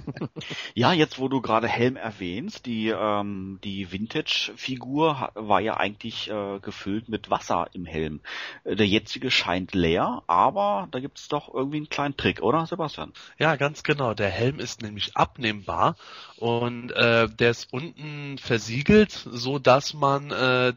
[0.74, 6.58] ja, jetzt wo du gerade Helm erwähnst, die, ähm, die Vintage-Figur war ja eigentlich äh,
[6.60, 8.20] gefüllt mit Wasser im Helm.
[8.64, 12.66] Äh, der jetzige scheint leer, aber da gibt es doch irgendwie einen kleinen Trick, oder
[12.66, 13.12] Sebastian?
[13.38, 14.14] Ja, ganz genau.
[14.14, 15.96] Der Helm ist nämlich abnehmbar
[16.36, 20.72] und äh, der ist unten versiegelt, so dass man äh,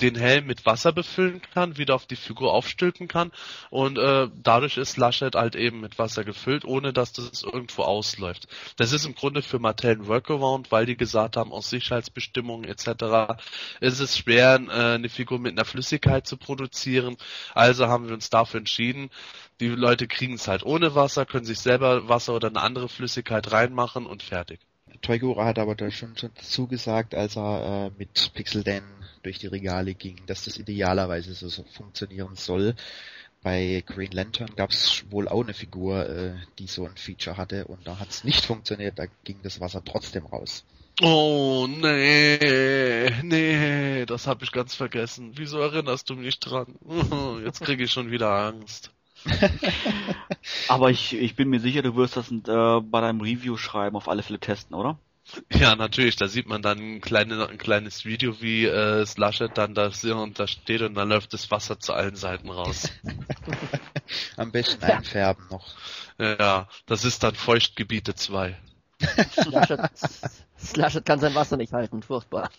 [0.00, 3.32] den Helm mit Wasser befüllen kann, wieder auf die Figur aufstülpen kann
[3.70, 8.48] und äh, dadurch ist Laschet halt eben mit Wasser gefüllt, ohne dass das irgendwo ausläuft.
[8.76, 13.40] Das ist im Grunde für Mattel ein Workaround, weil die gesagt haben, aus Sicherheitsbestimmungen etc.
[13.80, 17.16] ist es schwer, äh, eine Figur mit einer Flüssigkeit zu produzieren.
[17.54, 19.10] Also haben wir uns dafür entschieden,
[19.60, 23.52] die Leute kriegen es halt ohne Wasser, können sich selber Wasser oder eine andere Flüssigkeit
[23.52, 24.60] reinmachen und fertig.
[25.02, 28.82] Toygura hat aber da schon, schon zugesagt, als er äh, mit Pixel Dan
[29.22, 32.74] durch die Regale ging, dass das idealerweise so, so funktionieren soll.
[33.42, 37.66] Bei Green Lantern gab es wohl auch eine Figur, äh, die so ein Feature hatte
[37.66, 40.64] und da hat es nicht funktioniert, da ging das Wasser trotzdem raus.
[41.02, 45.32] Oh nee, nee, das habe ich ganz vergessen.
[45.34, 46.78] Wieso erinnerst du mich dran?
[47.44, 48.92] Jetzt kriege ich schon wieder Angst.
[50.68, 54.08] Aber ich, ich bin mir sicher, du wirst das äh, bei deinem Review schreiben, auf
[54.08, 54.98] alle Fälle testen, oder?
[55.50, 56.16] Ja, natürlich.
[56.16, 60.38] Da sieht man dann ein, kleine, ein kleines Video, wie äh, Slushet dann da, und
[60.38, 62.90] da steht und dann läuft das Wasser zu allen Seiten raus.
[64.36, 65.74] Am besten einfärben noch.
[66.18, 68.56] Ja, das ist dann Feuchtgebiete 2.
[69.32, 69.80] Slushet,
[70.58, 72.50] Slushet kann sein Wasser nicht halten, furchtbar.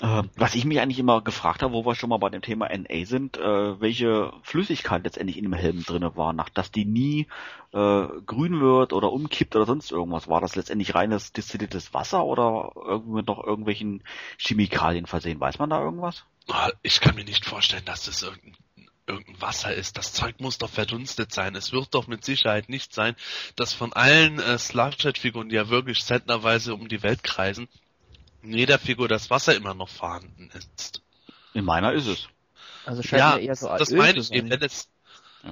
[0.00, 2.68] Äh, was ich mich eigentlich immer gefragt habe, wo wir schon mal bei dem Thema
[2.68, 7.26] NA sind, äh, welche Flüssigkeit letztendlich in dem Helm drinne war, nach dass die nie
[7.72, 10.28] äh, grün wird oder umkippt oder sonst irgendwas.
[10.28, 14.02] War das letztendlich reines destilliertes Wasser oder irgendwie noch irgendwelchen
[14.38, 15.40] Chemikalien versehen?
[15.40, 16.24] Weiß man da irgendwas?
[16.48, 18.56] Ah, ich kann mir nicht vorstellen, dass das irgendein
[19.06, 19.98] irgendein Wasser ist.
[19.98, 21.56] Das Zeug muss doch verdunstet sein.
[21.56, 23.16] Es wird doch mit Sicherheit nicht sein,
[23.56, 27.68] dass von allen äh, Slushed-Figuren, die ja wirklich zentnerweise um die Welt kreisen,
[28.42, 31.02] in jeder Figur das Wasser immer noch vorhanden ist.
[31.54, 32.28] In meiner ist es.
[32.86, 34.50] Also scheint ja, mir eher so das Öl meine ich eben.
[34.50, 34.88] Wenn es,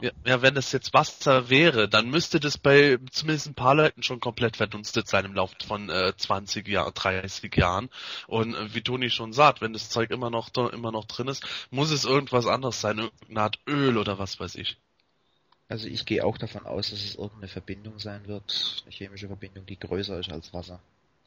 [0.01, 0.11] ja.
[0.25, 4.21] ja, wenn es jetzt Wasser wäre, dann müsste das bei zumindest ein paar Leuten schon
[4.21, 7.89] komplett verdunstet sein im Laufe von äh, 20 Jahren, 30 Jahren.
[8.27, 11.45] Und äh, wie Toni schon sagt, wenn das Zeug immer noch immer noch drin ist,
[11.71, 14.77] muss es irgendwas anderes sein, irgendeine Art Öl oder was weiß ich.
[15.69, 19.67] Also ich gehe auch davon aus, dass es irgendeine Verbindung sein wird, eine chemische Verbindung,
[19.67, 20.81] die größer ist als Wasser.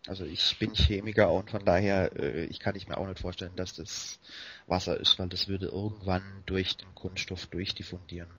[0.08, 3.56] Also ich bin Chemiker und von daher, äh, ich kann ich mir auch nicht vorstellen,
[3.56, 4.20] dass das
[4.66, 8.30] Wasser ist, weil das würde irgendwann durch den Kunststoff durchdiffundieren.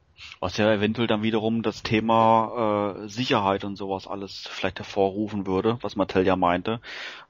[0.40, 5.78] Was ja eventuell dann wiederum das Thema äh, Sicherheit und sowas alles vielleicht hervorrufen würde,
[5.82, 6.80] was Mattel ja meinte,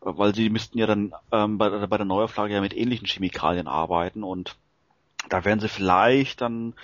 [0.01, 3.67] äh, weil sie müssten ja dann ähm, bei, bei der Neuauflage ja mit ähnlichen Chemikalien
[3.67, 4.57] arbeiten und
[5.29, 6.75] da werden sie vielleicht dann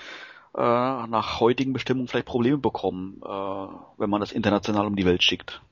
[0.54, 5.22] äh, nach heutigen Bestimmungen vielleicht Probleme bekommen, äh, wenn man das international um die Welt
[5.22, 5.62] schickt.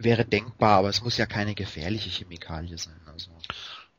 [0.00, 3.00] Wäre denkbar, aber es muss ja keine gefährliche Chemikalie sein.
[3.06, 3.32] Also.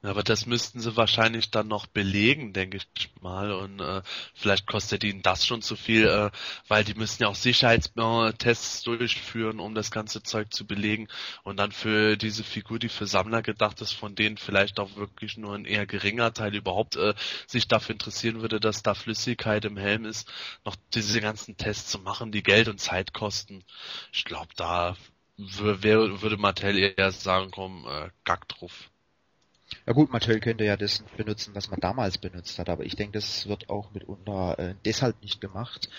[0.02, 3.52] Ja, aber das müssten sie wahrscheinlich dann noch belegen, denke ich mal.
[3.52, 4.02] Und äh,
[4.34, 6.32] vielleicht kostet ihnen das schon zu viel, äh,
[6.70, 11.10] weil die müssen ja auch Sicherheitstests durchführen, um das ganze Zeug zu belegen.
[11.44, 15.36] Und dann für diese Figur, die für Sammler gedacht ist, von denen vielleicht auch wirklich
[15.36, 17.14] nur ein eher geringer Teil überhaupt äh,
[17.46, 20.32] sich dafür interessieren würde, dass da Flüssigkeit im Helm ist,
[20.64, 23.66] noch diese ganzen Tests zu machen, die Geld und Zeit kosten.
[24.14, 24.96] Ich glaube, da
[26.22, 28.92] würde Mattel eher sagen, komm, äh, gack drauf.
[29.86, 33.14] Ja gut, Mattel könnte ja das benutzen, was man damals benutzt hat, aber ich denke,
[33.14, 35.90] das wird auch mitunter äh, deshalb nicht gemacht,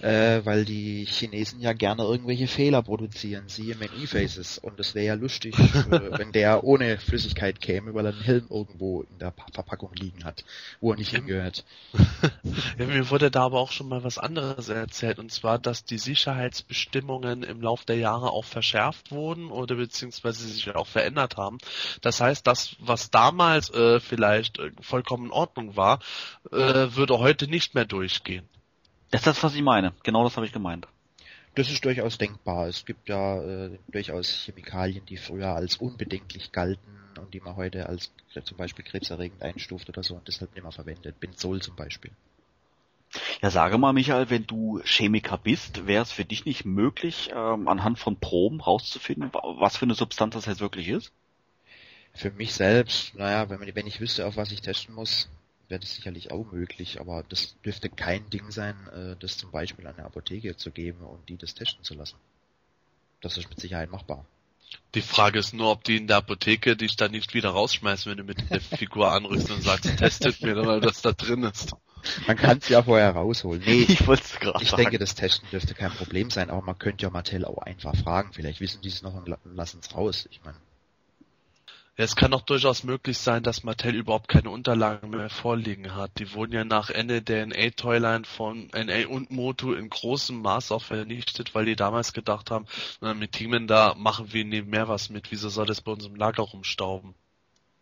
[0.00, 4.58] äh, weil die Chinesen ja gerne irgendwelche Fehler produzieren, siehe Many Faces.
[4.58, 5.58] Und es wäre ja lustig,
[5.90, 10.24] äh, wenn der ohne Flüssigkeit käme, weil er einen Helm irgendwo in der Verpackung liegen
[10.24, 10.44] hat,
[10.80, 11.64] wo er nicht hingehört.
[12.78, 15.98] ja, mir wurde da aber auch schon mal was anderes erzählt, und zwar, dass die
[15.98, 21.58] Sicherheitsbestimmungen im Laufe der Jahre auch verschärft wurden oder beziehungsweise sich auch verändert haben.
[22.02, 25.98] Das heißt, das, was damals äh, vielleicht äh, vollkommen in Ordnung war,
[26.52, 28.48] äh, würde heute nicht mehr durchgehen.
[29.10, 29.92] Das ist das, was ich meine.
[30.04, 30.86] Genau das habe ich gemeint.
[31.56, 32.68] Das ist durchaus denkbar.
[32.68, 37.88] Es gibt ja äh, durchaus Chemikalien, die früher als unbedenklich galten und die man heute
[37.88, 38.12] als
[38.44, 41.18] zum Beispiel krebserregend einstuft oder so und deshalb nicht mehr verwendet.
[41.18, 42.12] Benzol zum Beispiel.
[43.42, 47.66] Ja, sage mal, Michael, wenn du Chemiker bist, wäre es für dich nicht möglich, ähm,
[47.66, 51.12] anhand von Proben rauszufinden, was für eine Substanz das jetzt wirklich ist?
[52.14, 55.28] Für mich selbst, naja, wenn, wenn ich wüsste, auf was ich testen muss,
[55.68, 59.86] wäre das sicherlich auch möglich, aber das dürfte kein Ding sein, äh, das zum Beispiel
[59.86, 62.16] an eine Apotheke zu geben und die das testen zu lassen.
[63.20, 64.24] Das ist mit Sicherheit machbar.
[64.94, 68.18] Die Frage ist nur, ob die in der Apotheke dich dann nicht wieder rausschmeißen, wenn
[68.18, 71.74] du mit der Figur anrückst und sagst, testet mir mal, was da drin ist.
[72.26, 73.62] Man kann es ja vorher rausholen.
[73.64, 77.04] Nee, ich wollte gerade Ich denke, das Testen dürfte kein Problem sein, aber man könnte
[77.04, 78.32] ja Mattel auch einfach fragen.
[78.32, 80.28] Vielleicht wissen die es noch und lassen es raus.
[80.30, 80.56] Ich meine,
[82.00, 86.12] es kann auch durchaus möglich sein, dass Mattel überhaupt keine Unterlagen mehr vorliegen hat.
[86.20, 90.84] Die wurden ja nach Ende der NA-Toyline von NA und Moto in großem Maß auch
[90.84, 92.66] vernichtet, weil die damals gedacht haben,
[93.00, 95.32] na, mit Teamen da machen wir nie mehr was mit.
[95.32, 97.16] Wieso soll das bei uns im Lager rumstauben?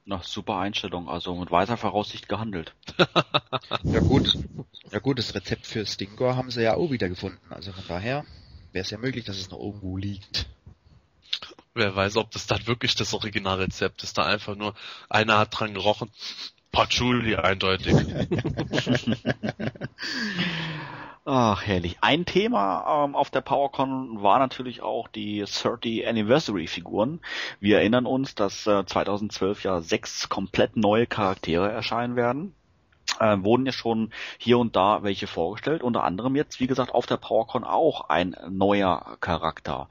[0.06, 2.74] Na, super Einstellung, also mit weiser Voraussicht gehandelt.
[3.92, 4.38] ja gut,
[4.92, 7.38] ja gut, das Rezept für Stingor haben sie ja auch wieder gefunden.
[7.50, 8.24] Also von daher
[8.72, 10.46] wäre es ja möglich, dass es noch irgendwo liegt.
[11.76, 14.16] Wer weiß, ob das dann wirklich das Originalrezept ist.
[14.16, 14.74] Da einfach nur
[15.10, 16.10] einer hat dran gerochen.
[16.72, 17.94] Patchouli eindeutig.
[21.26, 21.98] Ach, herrlich.
[22.00, 27.20] Ein Thema ähm, auf der PowerCon war natürlich auch die 30 Anniversary Figuren.
[27.60, 32.55] Wir erinnern uns, dass äh, 2012 ja sechs komplett neue Charaktere erscheinen werden
[33.20, 35.82] äh, wurden ja schon hier und da welche vorgestellt.
[35.82, 39.88] Unter anderem jetzt, wie gesagt, auf der PowerCon auch ein neuer Charakter.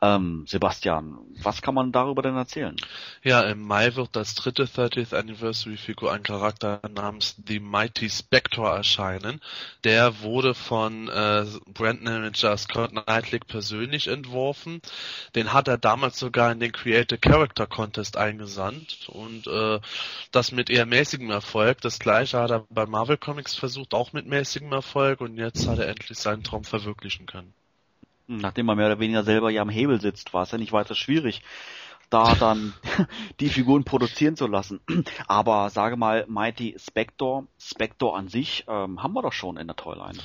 [0.00, 2.76] Ähm, Sebastian, was kann man darüber denn erzählen?
[3.22, 8.68] Ja, im Mai wird das dritte 30th Anniversary Figur ein Charakter namens The Mighty Spectre
[8.68, 9.40] erscheinen.
[9.84, 14.80] Der wurde von äh, Brandmanager Scott Knightley persönlich entworfen.
[15.34, 19.80] Den hat er damals sogar in den Creative Character Contest eingesandt und äh,
[20.30, 21.80] das mit eher mäßigem Erfolg.
[21.80, 25.78] Das gleiche hat er bei Marvel Comics versucht, auch mit mäßigem Erfolg und jetzt hat
[25.78, 27.52] er endlich seinen Traum verwirklichen können.
[28.28, 30.94] Nachdem er mehr oder weniger selber ja am Hebel sitzt, war es ja nicht weiter
[30.94, 31.42] schwierig,
[32.10, 32.74] da dann
[33.40, 34.80] die Figuren produzieren zu lassen.
[35.28, 39.76] Aber sage mal, Mighty Spector, Spector an sich, ähm, haben wir doch schon in der
[39.76, 40.18] Toyline.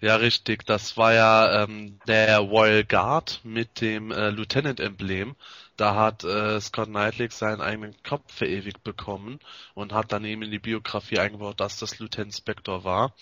[0.00, 0.66] Ja, richtig.
[0.66, 5.36] Das war ja ähm, der Royal Guard mit dem äh, Lieutenant-Emblem.
[5.82, 9.40] Da hat äh, Scott Knightley seinen eigenen Kopf verewigt bekommen
[9.74, 13.16] und hat dann eben in die Biografie eingebaut, dass das Lieutenant Spector war.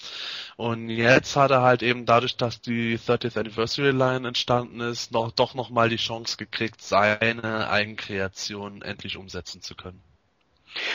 [0.59, 5.31] Und jetzt hat er halt eben dadurch, dass die 30th Anniversary Line entstanden ist, noch
[5.31, 10.03] doch nochmal die Chance gekriegt, seine Eigenkreation endlich umsetzen zu können.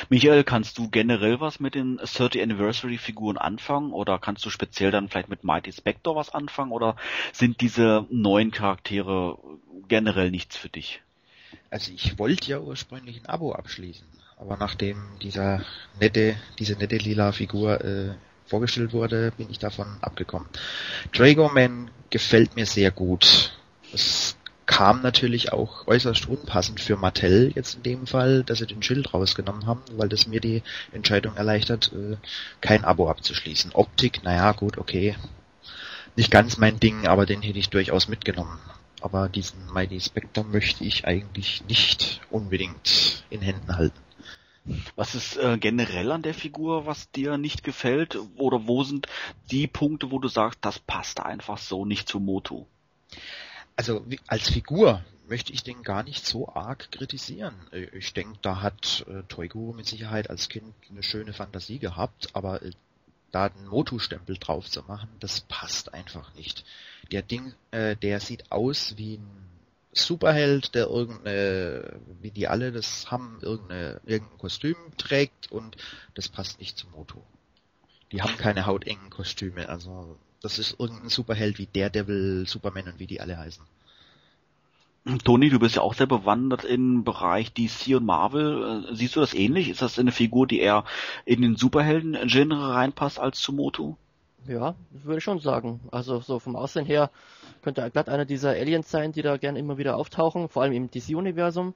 [0.09, 4.91] Michael, kannst du generell was mit den 30 Anniversary Figuren anfangen oder kannst du speziell
[4.91, 6.95] dann vielleicht mit Mighty Spector was anfangen oder
[7.33, 9.39] sind diese neuen Charaktere
[9.87, 11.01] generell nichts für dich?
[11.75, 14.07] Also ich wollte ja ursprünglich ein Abo abschließen,
[14.37, 15.61] aber nachdem dieser
[15.99, 18.13] nette, diese nette lila Figur äh,
[18.45, 20.47] vorgestellt wurde, bin ich davon abgekommen.
[21.11, 23.51] Dragoman gefällt mir sehr gut.
[23.91, 28.81] Es kam natürlich auch äußerst unpassend für Mattel jetzt in dem Fall, dass sie den
[28.81, 32.15] Schild rausgenommen haben, weil das mir die Entscheidung erleichtert, äh,
[32.61, 33.73] kein Abo abzuschließen.
[33.73, 35.17] Optik, naja, gut, okay.
[36.15, 38.59] nicht ganz mein Ding, aber den hätte ich durchaus mitgenommen.
[39.05, 43.99] Aber diesen Mighty Spectre möchte ich eigentlich nicht unbedingt in Händen halten.
[44.95, 48.17] Was ist äh, generell an der Figur, was dir nicht gefällt?
[48.35, 49.05] Oder wo sind
[49.51, 52.65] die Punkte, wo du sagst, das passt einfach so nicht zu Moto?
[53.75, 57.53] Also als Figur möchte ich den gar nicht so arg kritisieren.
[57.71, 62.29] Äh, ich denke, da hat äh, Toigo mit Sicherheit als Kind eine schöne Fantasie gehabt,
[62.33, 62.71] aber äh,
[63.31, 66.65] da einen Motu-Stempel drauf zu machen, das passt einfach nicht.
[67.11, 69.45] Der Ding, äh, der sieht aus wie ein
[69.91, 75.77] Superheld, der irgendeine, wie die alle das haben, irgendeine, irgendein Kostüm trägt und
[76.15, 77.23] das passt nicht zum Moto.
[78.11, 83.07] Die haben keine hautengen Kostüme, also das ist irgendein Superheld wie Daredevil, Superman und wie
[83.07, 83.65] die alle heißen.
[85.23, 88.87] Toni, du bist ja auch sehr bewandert im Bereich DC und Marvel.
[88.91, 89.69] Siehst du das ähnlich?
[89.69, 90.83] Ist das eine Figur, die eher
[91.25, 93.97] in den Superhelden-Genre reinpasst als zu Moto?
[94.47, 95.79] Ja, würde ich schon sagen.
[95.91, 97.09] Also so vom Aussehen her
[97.63, 100.73] könnte er glatt einer dieser Aliens sein, die da gerne immer wieder auftauchen, vor allem
[100.73, 101.73] im DC-Universum.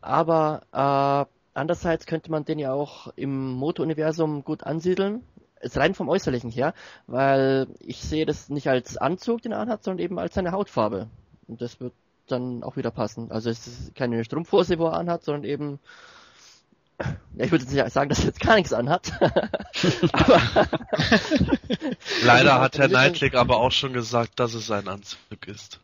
[0.00, 5.22] Aber äh, andererseits könnte man den ja auch im Moto-Universum gut ansiedeln.
[5.60, 6.74] Ist rein vom Äußerlichen her,
[7.06, 11.08] weil ich sehe das nicht als Anzug, den er anhat, sondern eben als seine Hautfarbe.
[11.48, 11.92] Und das wird
[12.26, 13.30] dann auch wieder passen.
[13.30, 15.80] Also es ist keine Strumpfhose, wo er anhat, sondern eben
[17.00, 19.12] ja, ich würde jetzt nicht sagen, dass er jetzt gar nichts anhat.
[20.12, 20.40] aber
[22.22, 25.80] Leider hat Herr Neidlich aber auch schon gesagt, dass es sein Anzug ist.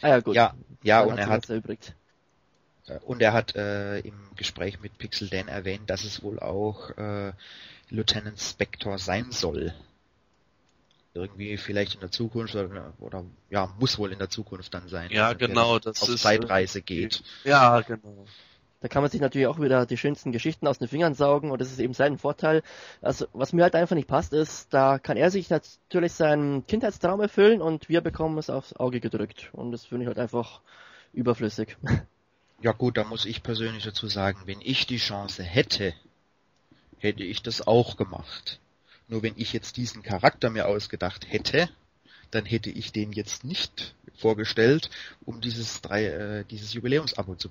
[0.00, 0.34] Ah ja, gut.
[0.34, 1.94] Ja, ja und er hat erübrigt.
[3.04, 7.32] Und er hat äh, im Gespräch mit Pixel Dan erwähnt, dass es wohl auch äh,
[7.88, 9.72] Lieutenant Spector sein soll.
[11.14, 15.10] Irgendwie vielleicht in der Zukunft oder, oder ja, muss wohl in der Zukunft dann sein.
[15.10, 17.22] Ja, genau, das auf ist Zeitreise geht.
[17.44, 18.26] Ja, genau.
[18.84, 21.58] Da kann man sich natürlich auch wieder die schönsten Geschichten aus den Fingern saugen und
[21.58, 22.62] das ist eben sein Vorteil.
[23.00, 27.18] Also was mir halt einfach nicht passt ist, da kann er sich natürlich seinen Kindheitstraum
[27.22, 30.60] erfüllen und wir bekommen es aufs Auge gedrückt und das finde ich halt einfach
[31.14, 31.78] überflüssig.
[32.60, 35.94] Ja gut, da muss ich persönlich dazu sagen, wenn ich die Chance hätte,
[36.98, 38.60] hätte ich das auch gemacht.
[39.08, 41.70] Nur wenn ich jetzt diesen Charakter mir ausgedacht hätte,
[42.30, 44.90] dann hätte ich den jetzt nicht vorgestellt,
[45.24, 47.48] um dieses drei, äh, dieses Jubiläumsabo zu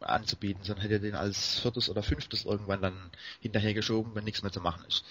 [0.00, 3.10] anzubieten, sondern hätte den als viertes oder fünftes irgendwann dann
[3.40, 5.04] hinterhergeschoben, wenn nichts mehr zu machen ist.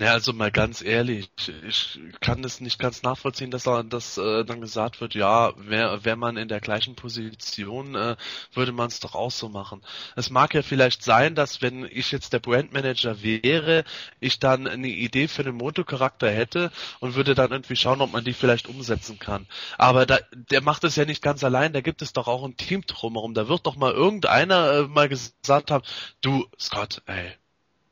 [0.00, 1.28] Ja, also mal ganz ehrlich,
[1.66, 6.04] ich kann es nicht ganz nachvollziehen, dass, da, dass äh, dann gesagt wird, ja, wäre
[6.04, 8.14] wär man in der gleichen Position, äh,
[8.52, 9.82] würde man es doch auch so machen.
[10.14, 13.82] Es mag ja vielleicht sein, dass wenn ich jetzt der Brandmanager wäre,
[14.20, 16.70] ich dann eine Idee für den Motocharakter hätte
[17.00, 19.46] und würde dann irgendwie schauen, ob man die vielleicht umsetzen kann.
[19.78, 22.56] Aber da, der macht es ja nicht ganz allein, da gibt es doch auch ein
[22.56, 23.34] Team drumherum.
[23.34, 25.84] Da wird doch mal irgendeiner äh, mal gesagt haben,
[26.20, 27.32] du, Scott, ey,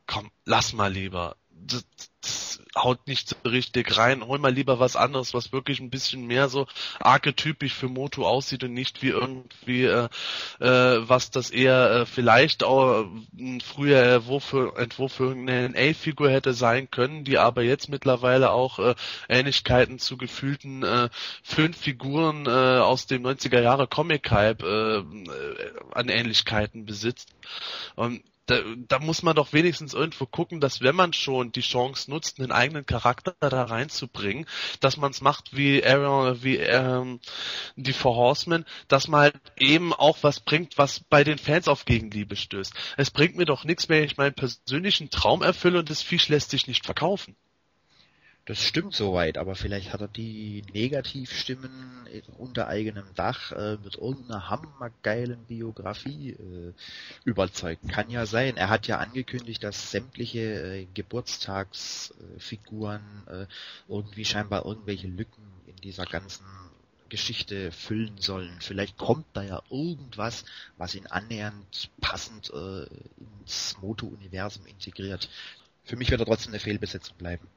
[0.07, 1.37] komm, lass mal lieber
[1.67, 1.85] das,
[2.21, 4.27] das haut nicht so richtig rein.
[4.27, 6.67] Hol mal lieber was anderes, was wirklich ein bisschen mehr so
[7.01, 10.09] archetypisch für Moto aussieht und nicht wie irgendwie äh,
[10.61, 13.07] äh, was das eher äh, vielleicht auch
[13.39, 18.51] ein früher Entwurf für, Entwurf für eine NA-Figur hätte sein können, die aber jetzt mittlerweile
[18.51, 18.95] auch äh,
[19.29, 21.09] Ähnlichkeiten zu gefühlten äh,
[21.43, 25.03] fünf Figuren äh, aus dem 90er Jahre Comic-Hype äh,
[25.93, 27.35] an Ähnlichkeiten besitzt.
[27.95, 32.10] Und da, da muss man doch wenigstens irgendwo gucken, dass wenn man schon die Chance
[32.10, 34.47] nutzt, einen eigenen Charakter da reinzubringen,
[34.81, 37.20] dass man es macht wie Aaron, wie ähm,
[37.74, 41.85] die Four Horsemen, dass man halt eben auch was bringt, was bei den Fans auf
[41.85, 42.73] Gegenliebe stößt.
[42.97, 46.51] Es bringt mir doch nichts, wenn ich meinen persönlichen Traum erfülle und das Viech lässt
[46.51, 47.36] sich nicht verkaufen.
[48.47, 52.06] Das stimmt soweit, aber vielleicht hat er die Negativstimmen
[52.39, 56.73] unter eigenem Dach äh, mit irgendeiner hammergeilen Biografie äh,
[57.24, 57.89] überzeugt.
[57.89, 58.56] Kann ja sein.
[58.56, 63.47] Er hat ja angekündigt, dass sämtliche äh, Geburtstagsfiguren äh,
[63.89, 66.47] irgendwie scheinbar irgendwelche Lücken in dieser ganzen
[67.09, 68.60] Geschichte füllen sollen.
[68.60, 70.44] Vielleicht kommt da ja irgendwas,
[70.77, 72.86] was ihn annähernd passend äh,
[73.40, 75.28] ins Moto-Universum integriert.
[75.82, 77.48] Für mich wird er trotzdem eine Fehlbesetzung bleiben.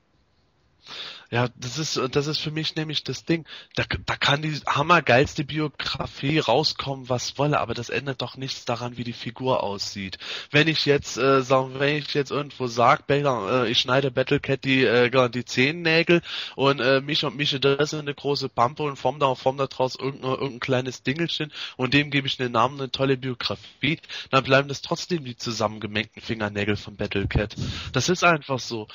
[1.31, 3.45] Ja, das ist, das ist für mich nämlich das Ding.
[3.75, 8.97] Da, da kann die hammergeilste Biografie rauskommen, was wolle, aber das ändert doch nichts daran,
[8.97, 10.17] wie die Figur aussieht.
[10.49, 14.83] Wenn ich jetzt, äh, sagen, wenn ich jetzt irgendwo sag, äh, ich schneide Battlecat die,
[14.83, 16.23] äh, die Zehennägel
[16.55, 19.67] und äh, mich und mische das in eine große Pampe und form da, form da
[19.67, 23.99] draus irgendein, irgendein kleines Dingelchen und dem gebe ich einen Namen, eine tolle Biografie,
[24.31, 27.55] dann bleiben das trotzdem die zusammengemengten Fingernägel von Battlecat.
[27.93, 28.87] Das ist einfach so.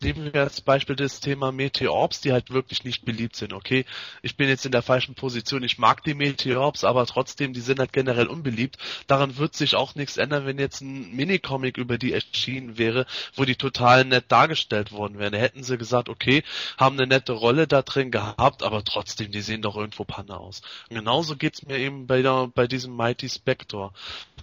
[0.00, 3.54] Nehmen wir als Beispiel das Thema Thema Meteorbs, die halt wirklich nicht beliebt sind.
[3.54, 3.86] Okay,
[4.20, 7.78] ich bin jetzt in der falschen Position, ich mag die Meteorbs, aber trotzdem, die sind
[7.78, 8.76] halt generell unbeliebt.
[9.06, 13.46] Daran wird sich auch nichts ändern, wenn jetzt ein Minicomic über die erschienen wäre, wo
[13.46, 15.32] die total nett dargestellt worden wären.
[15.32, 16.44] Da hätten sie gesagt, okay,
[16.76, 20.60] haben eine nette Rolle da drin gehabt, aber trotzdem, die sehen doch irgendwo Panne aus.
[20.90, 23.94] Und genauso geht's mir eben bei, der, bei diesem Mighty Spector.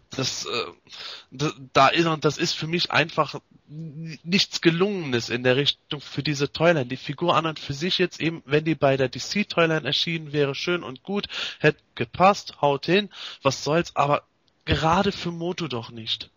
[0.10, 3.36] Das, äh, da ist, und das ist für mich einfach
[3.70, 6.88] nichts Gelungenes in der Richtung für diese Toyline.
[6.88, 10.34] Die Figur an und für sich jetzt eben, wenn die bei der DC Toyline erschienen
[10.34, 11.28] wäre, schön und gut,
[11.60, 13.10] hätte gepasst, haut hin,
[13.44, 14.24] was soll's, aber
[14.66, 16.30] gerade für Moto doch nicht.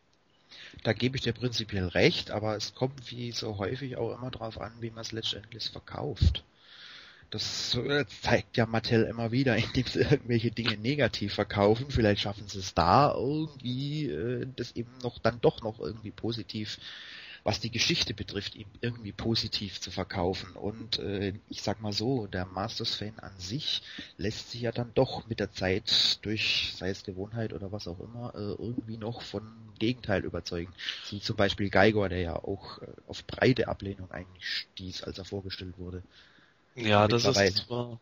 [0.83, 4.61] Da gebe ich dir prinzipiell recht, aber es kommt wie so häufig auch immer drauf
[4.61, 6.45] an, wie man es letztendlich verkauft.
[7.31, 11.87] Das äh, zeigt ja Mattel immer wieder, indem sie irgendwelche Dinge negativ verkaufen.
[11.89, 16.79] Vielleicht schaffen sie es da irgendwie, äh, das eben noch dann doch noch irgendwie positiv
[17.44, 20.52] was die Geschichte betrifft, ihm irgendwie positiv zu verkaufen.
[20.52, 23.82] Und äh, ich sag mal so, der Masters-Fan an sich
[24.16, 27.98] lässt sich ja dann doch mit der Zeit durch, sei es Gewohnheit oder was auch
[27.98, 29.43] immer, äh, irgendwie noch von
[29.78, 30.73] Gegenteil überzeugen.
[31.10, 35.24] Wie zum Beispiel Geigor, der ja auch äh, auf breite Ablehnung eigentlich stieß, als er
[35.24, 36.02] vorgestellt wurde.
[36.77, 37.98] Ja, das ist zwar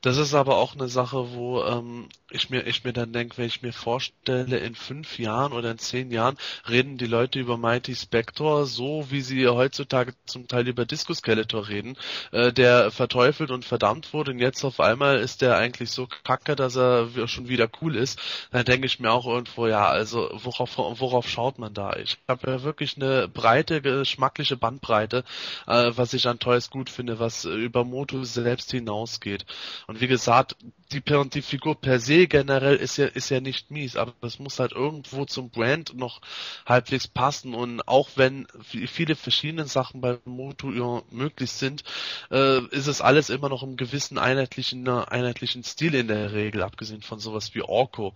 [0.00, 3.46] das ist aber auch eine Sache, wo ähm, ich mir ich mir dann denke, wenn
[3.46, 6.36] ich mir vorstelle, in fünf Jahren oder in zehn Jahren
[6.68, 11.68] reden die Leute über Mighty Spector so, wie sie heutzutage zum Teil über Disco Skeletor
[11.68, 11.96] reden,
[12.32, 16.56] äh, der verteufelt und verdammt wurde und jetzt auf einmal ist der eigentlich so kacke,
[16.56, 18.18] dass er schon wieder cool ist.
[18.50, 21.94] Dann denke ich mir auch irgendwo, ja, also worauf worauf schaut man da?
[21.96, 25.24] Ich habe ja wirklich eine breite geschmackliche Bandbreite,
[25.66, 29.46] äh, was ich an Toys gut finde, was über Moto selbst hinausgeht.
[29.86, 30.56] Und wie gesagt,
[30.92, 34.58] die, die Figur per se generell ist ja, ist ja nicht mies, aber es muss
[34.58, 36.20] halt irgendwo zum Brand noch
[36.66, 41.82] halbwegs passen und auch wenn viele verschiedene Sachen bei Moto möglich sind,
[42.30, 47.02] äh, ist es alles immer noch im gewissen einheitlichen, einheitlichen Stil in der Regel, abgesehen
[47.02, 48.14] von sowas wie Orko.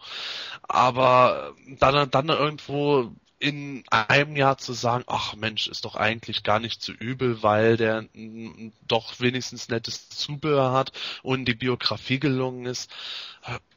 [0.63, 6.59] Aber dann, dann irgendwo in einem Jahr zu sagen, ach Mensch, ist doch eigentlich gar
[6.59, 8.07] nicht so übel, weil der
[8.89, 10.93] doch wenigstens nettes Zubehör hat
[11.23, 12.91] und die Biografie gelungen ist,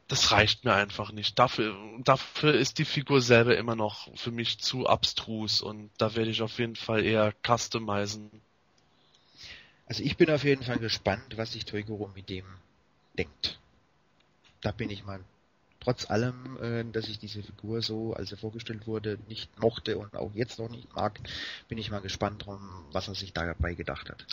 [0.08, 1.38] das reicht mir einfach nicht.
[1.38, 6.30] Dafür, dafür ist die Figur selber immer noch für mich zu abstrus und da werde
[6.30, 8.30] ich auf jeden Fall eher customizen.
[9.86, 12.44] Also ich bin auf jeden Fall gespannt, was sich Toigoro mit dem
[13.18, 13.58] denkt.
[14.62, 15.20] Da bin ich mal
[15.80, 20.14] trotz allem, äh, dass ich diese Figur so, als er vorgestellt wurde, nicht mochte und
[20.14, 21.20] auch jetzt noch nicht mag,
[21.68, 22.60] bin ich mal gespannt drum,
[22.92, 24.26] was er sich dabei gedacht hat.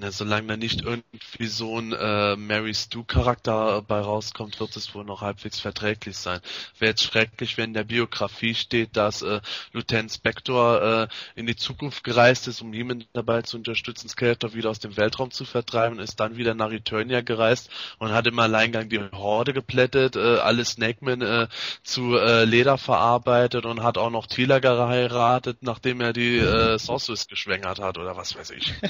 [0.00, 5.04] Ne, solange da nicht irgendwie so ein äh, Mary Stu-Charakter bei rauskommt, wird es wohl
[5.04, 6.40] noch halbwegs verträglich sein.
[6.78, 9.42] Wäre jetzt schrecklich, wenn in der Biografie steht, dass äh,
[9.74, 11.08] Lieutenant Spector äh,
[11.38, 15.32] in die Zukunft gereist ist, um jemanden dabei zu unterstützen, Skeletor wieder aus dem Weltraum
[15.32, 17.68] zu vertreiben, ist dann wieder nach Eternia gereist
[17.98, 21.48] und hat im Alleingang die Horde geplättet, äh, alle Snakemen äh,
[21.82, 27.28] zu äh, Leder verarbeitet und hat auch noch Tila geheiratet, nachdem er die äh, Sorceress
[27.28, 28.72] geschwängert hat oder was weiß ich.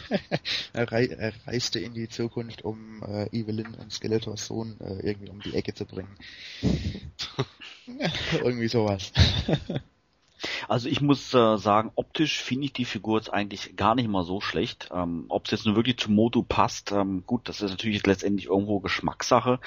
[1.07, 5.55] er reiste in die Zukunft, um äh, Evelyn und Skeletors Sohn äh, irgendwie um die
[5.55, 6.17] Ecke zu bringen.
[8.33, 9.13] irgendwie sowas.
[10.69, 14.25] Also ich muss äh, sagen, optisch finde ich die Figur jetzt eigentlich gar nicht mal
[14.25, 14.89] so schlecht.
[14.93, 18.47] Ähm, Ob es jetzt nur wirklich zu Moto passt, ähm, gut, das ist natürlich letztendlich
[18.47, 19.61] irgendwo Geschmackssache,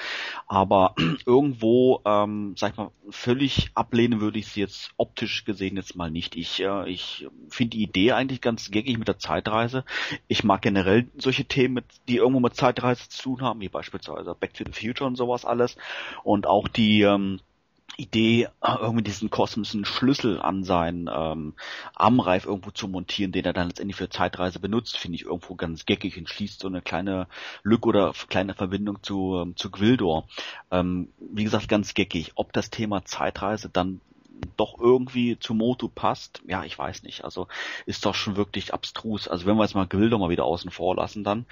[0.46, 0.94] aber
[1.26, 6.10] irgendwo, ähm, sag ich mal, völlig ablehnen würde ich sie jetzt optisch gesehen jetzt mal
[6.10, 6.36] nicht.
[6.36, 9.84] Ich, äh, ich finde die Idee eigentlich ganz geckig mit der Zeitreise.
[10.28, 14.34] Ich mag generell solche Themen, mit, die irgendwo mit Zeitreise zu tun haben, wie beispielsweise
[14.34, 15.76] Back to the Future und sowas alles.
[16.22, 17.40] Und auch die ähm,
[17.96, 21.54] Idee, äh, irgendwie diesen kosmischen Schlüssel an seinen ähm,
[21.94, 25.86] Armreif irgendwo zu montieren, den er dann letztendlich für Zeitreise benutzt, finde ich irgendwo ganz
[25.86, 27.28] geckig und schließt so eine kleine
[27.62, 30.26] Lücke oder kleine Verbindung zu, ähm, zu Gwildor.
[30.70, 32.32] Ähm, wie gesagt, ganz geckig.
[32.34, 34.00] Ob das Thema Zeitreise dann
[34.56, 37.24] doch irgendwie zu Moto passt, ja, ich weiß nicht.
[37.24, 37.48] Also
[37.86, 39.28] ist doch schon wirklich abstrus.
[39.28, 41.46] Also wenn wir jetzt mal Gwildor mal wieder außen vor lassen dann,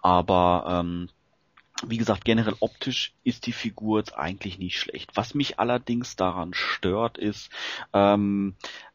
[0.00, 1.08] aber ähm,
[1.86, 5.10] wie gesagt, generell optisch ist die Figur jetzt eigentlich nicht schlecht.
[5.14, 7.50] Was mich allerdings daran stört, ist,
[7.92, 8.54] ähm,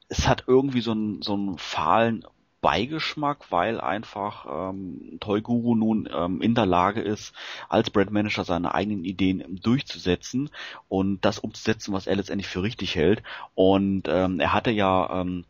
[0.09, 2.25] es hat irgendwie so einen, so einen fahlen
[2.61, 7.33] Beigeschmack, weil einfach ähm, Toy Guru nun ähm, in der Lage ist,
[7.69, 10.49] als Brandmanager seine eigenen Ideen durchzusetzen
[10.87, 13.21] und das umzusetzen, was er letztendlich für richtig hält.
[13.53, 15.45] Und ähm, er hatte ja ähm,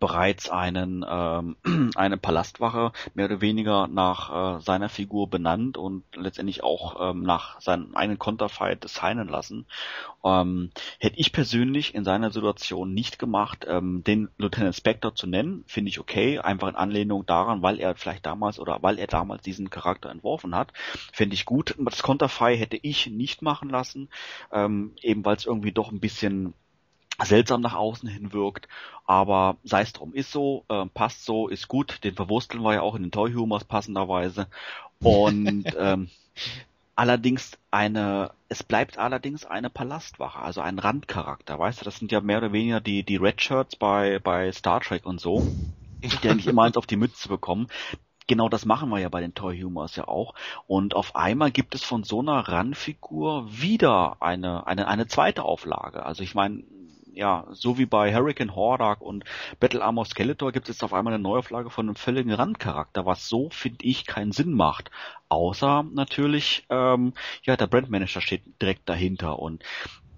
[0.00, 1.56] bereits einen ähm,
[1.94, 7.60] eine Palastwache mehr oder weniger nach äh, seiner Figur benannt und letztendlich auch ähm, nach
[7.60, 9.66] seinem einen Konterfeit designen lassen.
[10.24, 15.64] Ähm, hätte ich persönlich in seiner Situation nicht gemacht, ähm, den Lieutenant Spector zu nennen,
[15.66, 19.42] finde ich okay, einfach in Anlehnung daran, weil er vielleicht damals oder weil er damals
[19.42, 20.72] diesen Charakter entworfen hat,
[21.12, 21.76] finde ich gut.
[21.78, 24.08] Das Konterfei hätte ich nicht machen lassen,
[24.52, 26.54] ähm, eben weil es irgendwie doch ein bisschen
[27.24, 28.68] seltsam nach außen hin wirkt,
[29.06, 32.82] aber sei es drum, ist so, äh, passt so, ist gut, den verwursteln wir ja
[32.82, 34.48] auch in den Toy Humors passenderweise.
[35.00, 36.10] Und ähm,
[36.94, 42.20] allerdings eine, es bleibt allerdings eine Palastwache, also ein Randcharakter, weißt du, das sind ja
[42.20, 45.46] mehr oder weniger die, die Red Shirts bei, bei Star Trek und so,
[46.22, 47.68] die nicht immer eins auf die Mütze bekommen,
[48.26, 50.34] genau das machen wir ja bei den Toy Humors ja auch.
[50.66, 56.04] Und auf einmal gibt es von so einer Randfigur wieder eine, eine, eine zweite Auflage.
[56.04, 56.64] Also ich meine,
[57.16, 59.24] ja, so wie bei Hurricane Hordak und
[59.58, 63.26] Battle Armor Skeletor gibt es jetzt auf einmal eine Neuauflage von einem völligen Randcharakter, was
[63.26, 64.90] so, finde ich, keinen Sinn macht.
[65.30, 69.64] Außer natürlich, ähm, ja, der Brandmanager steht direkt dahinter und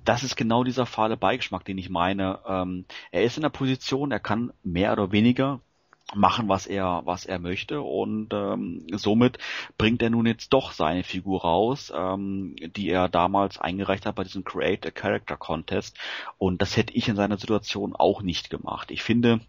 [0.04, 2.40] das ist genau dieser fahle Beigeschmack, den ich meine.
[2.46, 5.60] Ähm, er ist in der Position, er kann mehr oder weniger
[6.14, 9.38] machen, was er, was er möchte und ähm, somit
[9.76, 14.24] bringt er nun jetzt doch seine Figur raus, ähm, die er damals eingereicht hat bei
[14.24, 15.98] diesem Create a Character Contest
[16.38, 18.90] und das hätte ich in seiner Situation auch nicht gemacht.
[18.90, 19.40] Ich finde,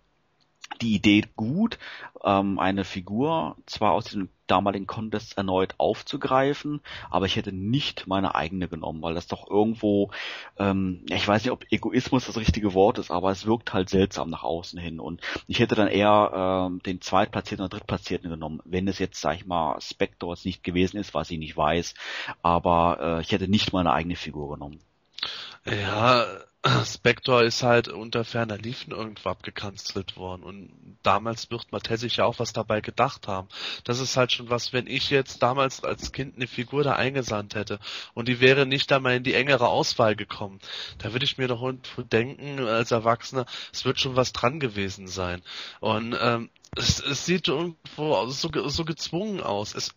[0.81, 1.77] die Idee gut,
[2.23, 8.35] ähm, eine Figur zwar aus diesem damaligen Contest erneut aufzugreifen, aber ich hätte nicht meine
[8.35, 10.11] eigene genommen, weil das doch irgendwo,
[10.57, 14.29] ähm, ich weiß nicht, ob Egoismus das richtige Wort ist, aber es wirkt halt seltsam
[14.29, 18.87] nach außen hin und ich hätte dann eher ähm, den Zweitplatzierten oder Drittplatzierten genommen, wenn
[18.87, 21.93] es jetzt, sag ich mal, Spectors nicht gewesen ist, was ich nicht weiß,
[22.41, 24.79] aber äh, ich hätte nicht meine eigene Figur genommen.
[25.65, 26.25] Ja,
[26.85, 32.25] Spector ist halt unter ferner Liefen irgendwo abgekanzelt worden und damals wird Mattel sich ja
[32.25, 33.47] auch was dabei gedacht haben.
[33.85, 37.55] Das ist halt schon was, wenn ich jetzt damals als Kind eine Figur da eingesandt
[37.55, 37.79] hätte
[38.13, 40.59] und die wäre nicht einmal in die engere Auswahl gekommen,
[40.97, 41.63] da würde ich mir doch
[42.11, 45.41] denken als Erwachsener, es wird schon was dran gewesen sein.
[45.79, 49.73] Und ähm, es, es sieht irgendwo so, so gezwungen aus.
[49.75, 49.95] Es,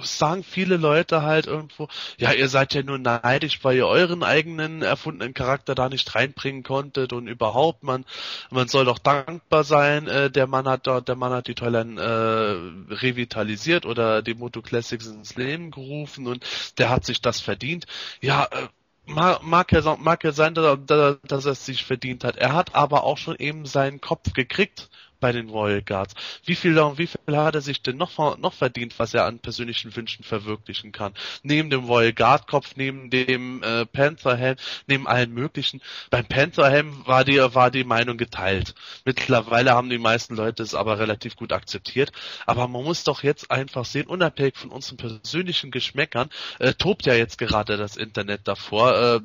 [0.00, 4.22] es sagen viele Leute halt irgendwo, ja, ihr seid ja nur neidisch, weil ihr euren
[4.22, 8.04] eigenen erfundenen Charakter da nicht reinbringen konntet und überhaupt, man,
[8.50, 12.00] man soll doch dankbar sein, äh, der Mann hat dort, der Mann hat die Toyline
[12.00, 16.44] äh, revitalisiert oder die Moto Classics ins Leben gerufen und
[16.78, 17.86] der hat sich das verdient.
[18.20, 18.68] Ja, äh,
[19.06, 22.36] mag, ja, mag ja sein, dass er, dass er es sich verdient hat.
[22.36, 24.90] Er hat aber auch schon eben seinen Kopf gekriegt
[25.22, 26.14] bei den Royal Guards.
[26.44, 29.94] Wie viel, wie viel hat er sich denn noch, noch verdient, was er an persönlichen
[29.94, 31.14] Wünschen verwirklichen kann?
[31.42, 34.56] Neben dem Royal Guard Kopf, neben dem äh, Panther Helm,
[34.88, 35.80] neben allen möglichen.
[36.10, 38.74] Beim Panther Helm war die, war die Meinung geteilt.
[39.04, 42.10] Mittlerweile haben die meisten Leute es aber relativ gut akzeptiert.
[42.44, 47.14] Aber man muss doch jetzt einfach sehen, unabhängig von unseren persönlichen Geschmäckern, äh, tobt ja
[47.14, 49.20] jetzt gerade das Internet davor, äh,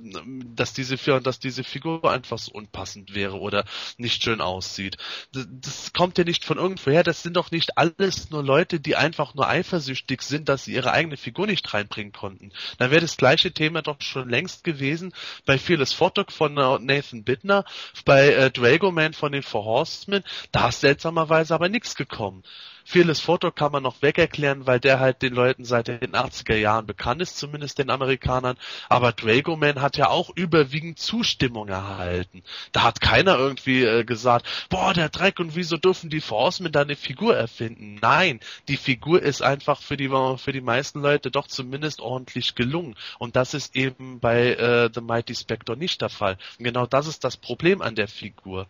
[0.54, 3.66] dass diese, dass diese Figur einfach so unpassend wäre oder
[3.98, 4.98] nicht schön aussieht.
[5.32, 9.34] Das kommt ja nicht von irgendwoher, das sind doch nicht alles nur Leute, die einfach
[9.36, 12.52] nur eifersüchtig sind, dass sie ihre eigene Figur nicht reinbringen konnten.
[12.78, 15.14] Dann wäre das gleiche Thema doch schon längst gewesen
[15.46, 17.66] bei Fearless Photog von äh, Nathan Bittner,
[18.06, 22.44] bei äh, Dragoman von den Four Horsemen, da ist seltsamerweise aber nichts gekommen.
[22.90, 26.86] Fearless Photo kann man noch wegerklären, weil der halt den Leuten seit den 80er Jahren
[26.86, 28.56] bekannt ist, zumindest den Amerikanern.
[28.88, 32.44] Aber Dragoman hat ja auch überwiegend Zustimmung erhalten.
[32.72, 36.84] Da hat keiner irgendwie äh, gesagt, boah, der Dreck und wieso dürfen die Forcemen da
[36.84, 38.00] eine Figur erfinden?
[38.02, 38.40] Nein,
[38.70, 42.96] die Figur ist einfach für die, für die meisten Leute doch zumindest ordentlich gelungen.
[43.20, 46.38] Und das ist eben bei äh, The Mighty Spectre nicht der Fall.
[46.58, 48.66] Und genau das ist das Problem an der Figur.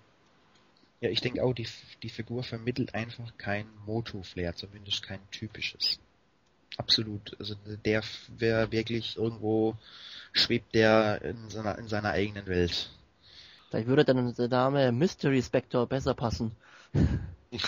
[0.99, 1.68] Ja, ich denke auch, die,
[2.02, 5.99] die Figur vermittelt einfach kein Moto-Flair, zumindest kein typisches.
[6.78, 7.36] Absolut.
[7.40, 7.56] Also
[7.86, 8.03] der
[8.38, 9.76] wäre wirklich irgendwo,
[10.34, 12.90] schwebt der in seiner, in seiner eigenen Welt.
[13.69, 16.52] Da würde dann der Name Mystery Spectre besser passen.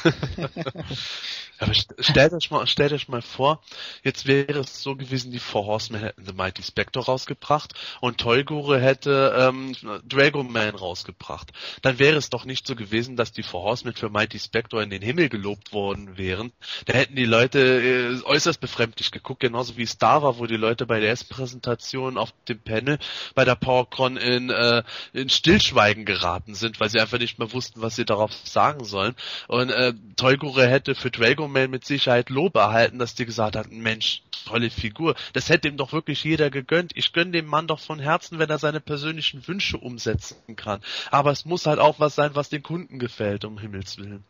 [1.60, 3.62] Aber stellt euch mal, stellt euch mal vor,
[4.02, 8.80] jetzt wäre es so gewesen, die Four Horsemen hätten The Mighty Spectre rausgebracht und Toygure
[8.80, 9.76] hätte ähm,
[10.08, 11.52] Dragoman rausgebracht.
[11.82, 14.90] Dann wäre es doch nicht so gewesen, dass die Four Horsemen für Mighty Spectre in
[14.90, 16.54] den Himmel gelobt worden wären.
[16.86, 20.86] Da hätten die Leute äh, äußerst befremdlich geguckt, genauso wie Star war, wo die Leute
[20.86, 23.00] bei der S-Präsentation auf dem Panel
[23.36, 27.82] bei der PowerCon in, äh, in Stillschweigen geraten sind, weil sie einfach nicht mehr wussten,
[27.82, 29.16] was sie darauf sagen sollen.
[29.48, 34.24] Und äh, Toygure hätte für Dragoman mit Sicherheit Lob erhalten, dass die gesagt hat, Mensch,
[34.46, 35.16] tolle Figur.
[35.34, 36.92] Das hätte ihm doch wirklich jeder gegönnt.
[36.96, 40.82] Ich gönne dem Mann doch von Herzen, wenn er seine persönlichen Wünsche umsetzen kann.
[41.12, 44.24] Aber es muss halt auch was sein, was den Kunden gefällt, um Himmels Willen.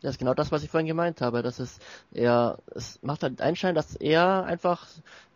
[0.00, 1.42] Das ist genau das, was ich vorhin gemeint habe.
[1.42, 1.80] Das ist
[2.12, 4.86] eher, es macht halt Einschein, dass er einfach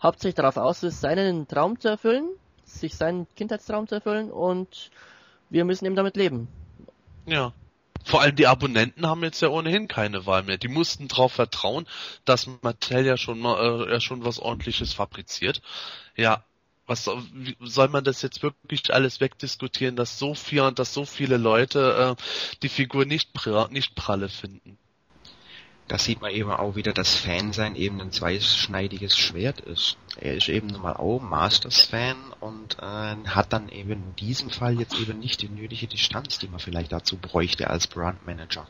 [0.03, 2.29] hauptsächlich darauf aus ist, seinen Traum zu erfüllen,
[2.65, 4.91] sich seinen Kindheitstraum zu erfüllen und
[5.51, 6.49] wir müssen eben damit leben.
[7.27, 7.53] Ja.
[8.05, 10.59] Vor allem die Abonnenten haben jetzt ja ohnehin keine Wahl mehr.
[10.59, 11.87] Die mussten darauf vertrauen,
[12.25, 15.63] dass Mattel ja schon mal äh, ja schon was ordentliches fabriziert.
[16.17, 16.45] Ja,
[16.87, 17.09] was
[17.61, 22.17] soll man das jetzt wirklich alles wegdiskutieren, dass so viel und dass so viele Leute
[22.19, 22.23] äh,
[22.63, 23.31] die Figur nicht
[23.71, 24.79] nicht pralle finden?
[25.89, 29.97] Da sieht man eben auch wieder, dass Fansein eben ein zweischneidiges Schwert ist.
[30.17, 34.79] Er ist eben nun mal auch Masters-Fan und äh, hat dann eben in diesem Fall
[34.79, 38.69] jetzt eben nicht die nötige Distanz, die man vielleicht dazu bräuchte als Brandmanager.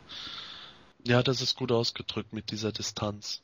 [1.04, 3.42] Ja, das ist gut ausgedrückt mit dieser Distanz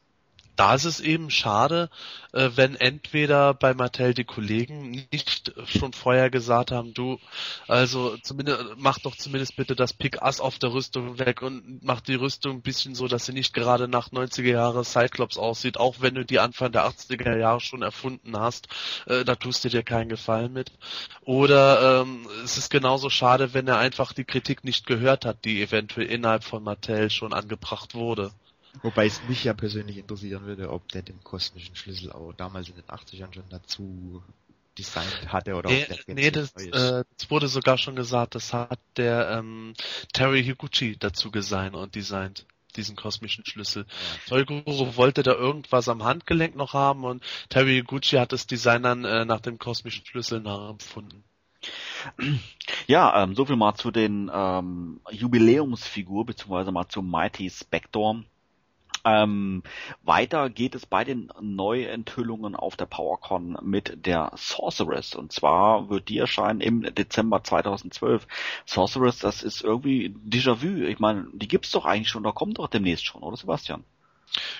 [0.58, 1.88] da ist es eben schade,
[2.32, 7.20] äh, wenn entweder bei Mattel die Kollegen nicht schon vorher gesagt haben, du,
[7.68, 12.00] also zumindest mach doch zumindest bitte das Pick Ass auf der Rüstung weg und mach
[12.00, 15.96] die Rüstung ein bisschen so, dass sie nicht gerade nach 90er Jahre Cyclops aussieht, auch
[16.00, 18.66] wenn du die Anfang der 80er Jahre schon erfunden hast,
[19.06, 20.72] äh, da tust du dir keinen Gefallen mit.
[21.20, 25.62] Oder ähm, es ist genauso schade, wenn er einfach die Kritik nicht gehört hat, die
[25.62, 28.32] eventuell innerhalb von Mattel schon angebracht wurde.
[28.82, 32.76] Wobei es mich ja persönlich interessieren würde, ob der den kosmischen Schlüssel auch damals in
[32.76, 34.22] den 80ern schon dazu
[34.78, 38.52] designt hatte oder nee, ob der nee das, äh, das wurde sogar schon gesagt, das
[38.52, 39.74] hat der ähm,
[40.12, 42.46] Terry Higuchi dazu designt und designt
[42.76, 43.86] diesen kosmischen Schlüssel.
[43.88, 44.36] Ja.
[44.36, 49.04] Toiguro wollte da irgendwas am Handgelenk noch haben und Terry Higuchi hat das Design dann
[49.04, 51.24] äh, nach dem kosmischen Schlüssel nachempfunden.
[52.86, 58.22] Ja, ähm, so viel mal zu den ähm, Jubiläumsfigur beziehungsweise mal zu Mighty Spector.
[59.04, 59.62] Ähm,
[60.02, 65.14] weiter geht es bei den Neuenthüllungen auf der PowerCon mit der Sorceress.
[65.14, 68.26] Und zwar wird die erscheinen im Dezember 2012.
[68.66, 70.84] Sorceress, das ist irgendwie Déjà-vu.
[70.86, 73.84] Ich meine, die gibt's doch eigentlich schon, da kommt doch demnächst schon, oder Sebastian?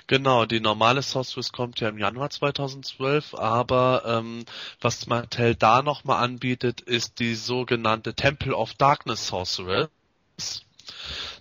[0.07, 4.45] Genau, die normale Sorceress kommt ja im Januar 2012, aber ähm,
[4.81, 9.89] was Mattel da nochmal anbietet, ist die sogenannte Temple of Darkness Sorceress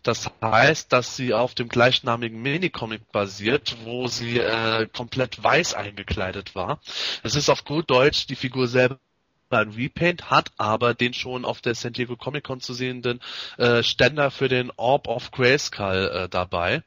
[0.03, 6.55] das heißt, dass sie auf dem gleichnamigen Minicomic basiert, wo sie äh, komplett weiß eingekleidet
[6.55, 6.81] war.
[7.23, 8.99] Das ist auf gut Deutsch die Figur selber
[9.51, 13.21] ein Repaint, hat aber den schon auf der San Diego Comic Con zu sehenden
[13.57, 16.83] äh, Ständer für den Orb of Grayskull äh, dabei.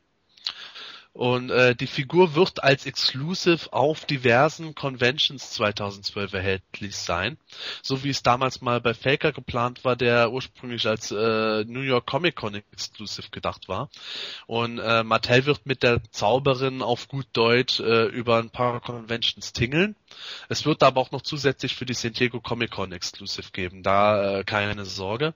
[1.14, 7.38] Und äh, die Figur wird als Exclusive auf diversen Conventions 2012 erhältlich sein,
[7.82, 12.06] so wie es damals mal bei Faker geplant war, der ursprünglich als äh, New York
[12.08, 13.90] Comic Con Exclusive gedacht war.
[14.48, 19.52] Und äh, Mattel wird mit der Zauberin auf gut Deutsch äh, über ein paar Conventions
[19.52, 19.96] tingeln.
[20.48, 24.40] Es wird aber auch noch zusätzlich für die San Diego Comic Con Exclusive geben, da
[24.40, 25.34] äh, keine Sorge.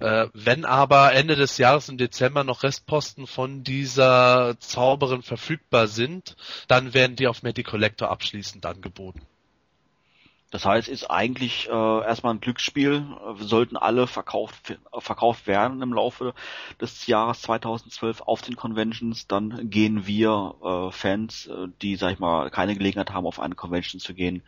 [0.00, 5.86] Äh, wenn aber Ende des Jahres im Dezember noch Restposten von dieser Zauberin Zauberern verfügbar
[5.86, 9.22] sind, dann werden die auf Medi Collector abschließend angeboten.
[10.50, 13.04] Das heißt, ist eigentlich äh, erstmal ein Glücksspiel.
[13.36, 16.34] Wir sollten alle verkauft, verkauft werden im Laufe
[16.80, 19.26] des Jahres 2012 auf den Conventions.
[19.26, 23.56] Dann gehen wir äh, Fans, äh, die, sag ich mal, keine Gelegenheit haben, auf eine
[23.56, 24.42] Convention zu gehen,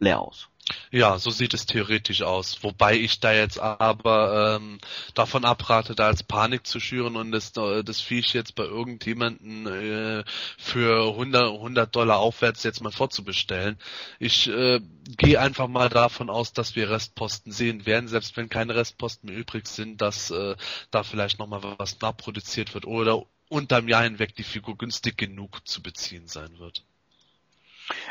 [0.00, 0.48] leer aus.
[0.90, 2.62] Ja, so sieht es theoretisch aus.
[2.62, 4.78] Wobei ich da jetzt aber ähm,
[5.14, 10.24] davon abrate, da als Panik zu schüren und das, das Viech jetzt bei irgendjemanden äh,
[10.56, 13.78] für 100, 100 Dollar aufwärts jetzt mal vorzubestellen.
[14.18, 14.80] Ich äh,
[15.18, 19.38] gehe einfach mal davon aus, dass wir Restposten sehen werden, selbst wenn keine Restposten mehr
[19.38, 20.56] übrig sind, dass äh,
[20.90, 25.82] da vielleicht nochmal was nachproduziert wird oder unterm Jahr hinweg die Figur günstig genug zu
[25.82, 26.84] beziehen sein wird.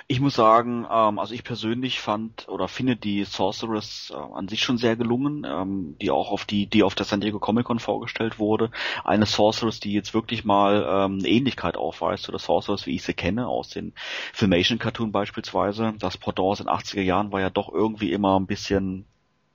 [0.08, 4.62] Ich muss sagen, ähm, also ich persönlich fand oder finde die Sorceress äh, an sich
[4.62, 7.80] schon sehr gelungen, ähm, die auch auf die, die auf der San Diego Comic Con
[7.80, 8.72] vorgestellt wurde.
[9.04, 13.04] Eine Sorceress, die jetzt wirklich mal ähm, eine Ähnlichkeit aufweist zu der Sorceress, wie ich
[13.04, 13.94] sie kenne, aus den
[14.34, 15.94] Filmation Cartoon beispielsweise.
[16.00, 19.06] Das Pendant aus den 80er Jahren war ja doch irgendwie immer ein bisschen,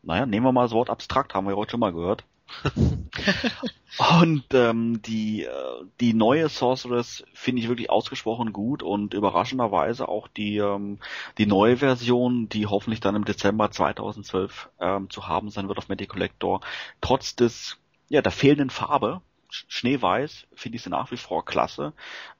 [0.03, 2.25] naja, nehmen wir mal das Wort abstrakt, haben wir heute schon mal gehört.
[3.97, 10.29] und ähm, die äh, die neue Sorceress finde ich wirklich ausgesprochen gut und überraschenderweise auch
[10.29, 10.99] die ähm,
[11.39, 15.89] die neue Version, die hoffentlich dann im Dezember 2012 ähm, zu haben sein wird auf
[15.89, 16.61] Magic Collector,
[17.01, 17.79] trotz des
[18.09, 21.95] ja der fehlenden Farbe Schneeweiß finde ich sie nach wie vor klasse.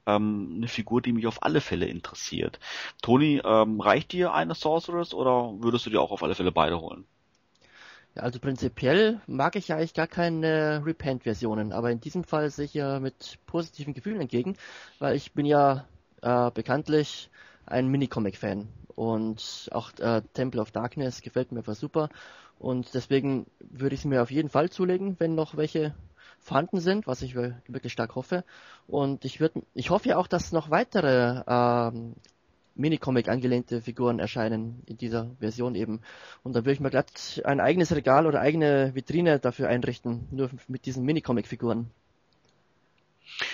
[0.05, 2.59] Ähm, eine Figur, die mich auf alle Fälle interessiert.
[3.01, 6.79] Toni, ähm, reicht dir eine Sorceress oder würdest du dir auch auf alle Fälle beide
[6.79, 7.07] holen?
[8.15, 12.65] Ja, also prinzipiell mag ich ja eigentlich gar keine Repent-Versionen, aber in diesem Fall sehe
[12.65, 14.55] ich ja mit positiven Gefühlen entgegen,
[14.99, 15.85] weil ich bin ja
[16.21, 17.29] äh, bekanntlich
[17.65, 22.09] ein Minicomic-Fan und auch äh, Temple of Darkness gefällt mir einfach super
[22.57, 25.93] und deswegen würde ich es mir auf jeden Fall zulegen, wenn noch welche
[26.39, 28.43] vorhanden sind, was ich wirklich stark hoffe.
[28.87, 32.15] Und ich würde, ich hoffe ja auch, dass noch weitere ähm,
[32.79, 36.01] Minicomic angelehnte Figuren erscheinen in dieser Version eben.
[36.43, 40.49] Und dann würde ich mir glatt ein eigenes Regal oder eigene Vitrine dafür einrichten, nur
[40.67, 41.91] mit diesen Minicomic-Figuren.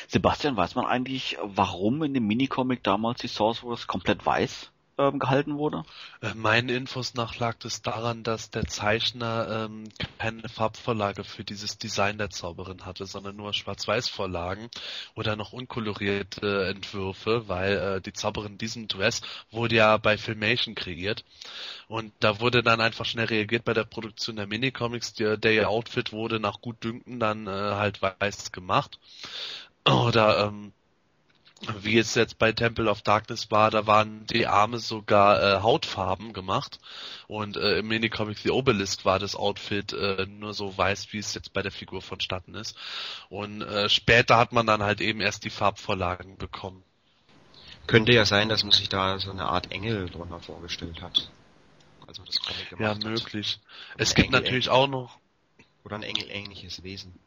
[0.08, 5.58] Sebastian, weiß man eigentlich, warum in dem Minicomic damals die Sorceress komplett weiß ähm, gehalten
[5.58, 5.84] wurde?
[6.22, 9.86] Äh, meinen Infos nach lag es daran, dass der Zeichner ähm,
[10.18, 14.70] keine Farbvorlage für dieses Design der Zauberin hatte, sondern nur Schwarz-Weiß-Vorlagen
[15.16, 21.24] oder noch unkolorierte Entwürfe, weil äh, die Zauberin diesem Dress wurde ja bei Filmation kreiert
[21.88, 25.14] und da wurde dann einfach schnell reagiert bei der Produktion der Minicomics.
[25.14, 29.00] Der, der Outfit wurde nach Gutdünken dann äh, halt weiß gemacht.
[29.88, 30.74] Oder ähm,
[31.82, 36.34] wie es jetzt bei Temple of Darkness war, da waren die Arme sogar äh, Hautfarben
[36.34, 36.80] gemacht
[37.28, 41.34] und äh, im Minicomic The Obelisk war das Outfit äh, nur so weiß, wie es
[41.34, 42.78] jetzt bei der Figur vonstatten ist.
[43.30, 46.84] Und äh, später hat man dann halt eben erst die Farbvorlagen bekommen.
[47.88, 51.32] Könnte ja sein, dass man sich da so eine Art Engel drunter vorgestellt hat.
[52.08, 53.60] Also das Comic gemacht Ja, möglich.
[53.98, 55.20] Es gibt Engel natürlich auch noch
[55.84, 57.18] oder ein Engel ähnliches Wesen.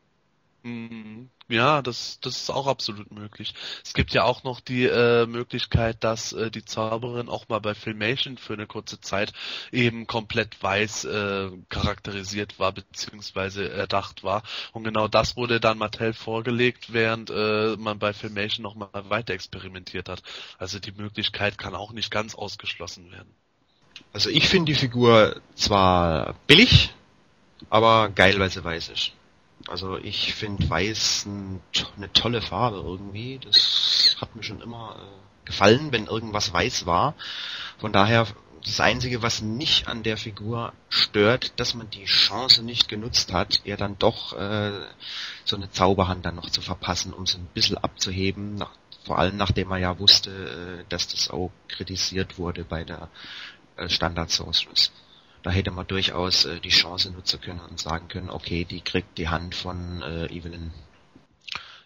[0.62, 1.30] Mhm.
[1.48, 3.54] Ja, das, das ist auch absolut möglich.
[3.82, 7.74] Es gibt ja auch noch die äh, Möglichkeit, dass äh, die Zauberin auch mal bei
[7.74, 9.32] Filmation für eine kurze Zeit
[9.72, 14.42] eben komplett weiß äh, charakterisiert war beziehungsweise erdacht war.
[14.72, 19.32] Und genau das wurde dann Mattel vorgelegt, während äh, man bei Filmation noch mal weiter
[19.32, 20.22] experimentiert hat.
[20.58, 23.32] Also die Möglichkeit kann auch nicht ganz ausgeschlossen werden.
[24.12, 26.92] Also ich finde die Figur zwar billig,
[27.70, 29.12] aber geil, weil sie weiß ist.
[29.66, 31.60] Also ich finde Weiß ein,
[31.96, 33.38] eine tolle Farbe irgendwie.
[33.42, 37.14] Das hat mir schon immer äh, gefallen, wenn irgendwas weiß war.
[37.78, 38.26] Von daher
[38.64, 43.60] das Einzige, was mich an der Figur stört, dass man die Chance nicht genutzt hat,
[43.64, 44.72] ihr dann doch äh,
[45.44, 48.56] so eine Zauberhand dann noch zu verpassen, um sie ein bisschen abzuheben.
[48.56, 48.70] Nach,
[49.04, 50.30] vor allem nachdem man ja wusste,
[50.80, 53.08] äh, dass das auch kritisiert wurde bei der
[53.76, 54.92] äh, Standard Sorceress
[55.42, 59.18] da hätte man durchaus äh, die Chance nutzen können und sagen können, okay, die kriegt
[59.18, 60.72] die Hand von äh, Evelyn.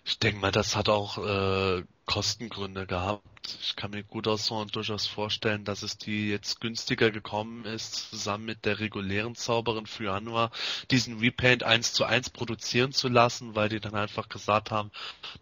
[0.05, 3.23] Ich denke mal, das hat auch äh, Kostengründe gehabt.
[3.61, 8.45] Ich kann mir gut aus durchaus vorstellen, dass es die jetzt günstiger gekommen ist, zusammen
[8.45, 10.51] mit der regulären Zauberin für Januar
[10.91, 14.91] diesen Repaint eins zu eins produzieren zu lassen, weil die dann einfach gesagt haben,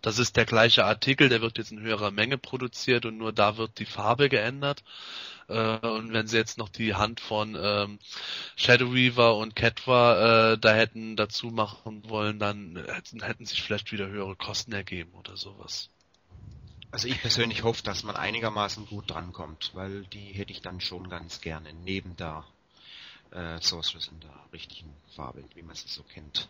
[0.03, 3.57] das ist der gleiche Artikel, der wird jetzt in höherer Menge produziert und nur da
[3.57, 4.83] wird die Farbe geändert.
[5.49, 7.99] Äh, und wenn sie jetzt noch die Hand von ähm,
[8.57, 12.83] Shadow Weaver und Ketwa äh, da hätten dazu machen wollen, dann
[13.21, 15.91] hätten sich vielleicht wieder höhere Kosten ergeben oder sowas.
[16.93, 21.09] Also ich persönlich hoffe, dass man einigermaßen gut drankommt, weil die hätte ich dann schon
[21.09, 22.45] ganz gerne neben der
[23.31, 26.49] äh, Sorceress in der richtigen Farbe, wie man sie so kennt.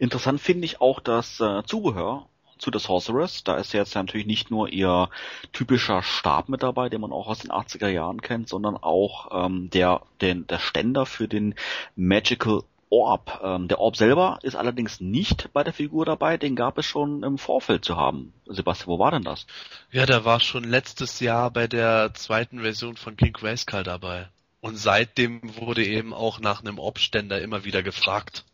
[0.00, 2.26] Interessant finde ich auch das äh, Zubehör
[2.58, 3.44] zu der Sorceress.
[3.44, 5.08] Da ist jetzt natürlich nicht nur ihr
[5.52, 9.70] typischer Stab mit dabei, den man auch aus den 80er Jahren kennt, sondern auch ähm,
[9.70, 11.54] der, den, der Ständer für den
[11.94, 13.40] Magical Orb.
[13.42, 17.22] Ähm, der Orb selber ist allerdings nicht bei der Figur dabei, den gab es schon
[17.22, 18.32] im Vorfeld zu haben.
[18.46, 19.46] Sebastian, wo war denn das?
[19.90, 24.28] Ja, der war schon letztes Jahr bei der zweiten Version von King Grayskull dabei.
[24.60, 28.44] Und seitdem wurde eben auch nach einem Orb-Ständer immer wieder gefragt.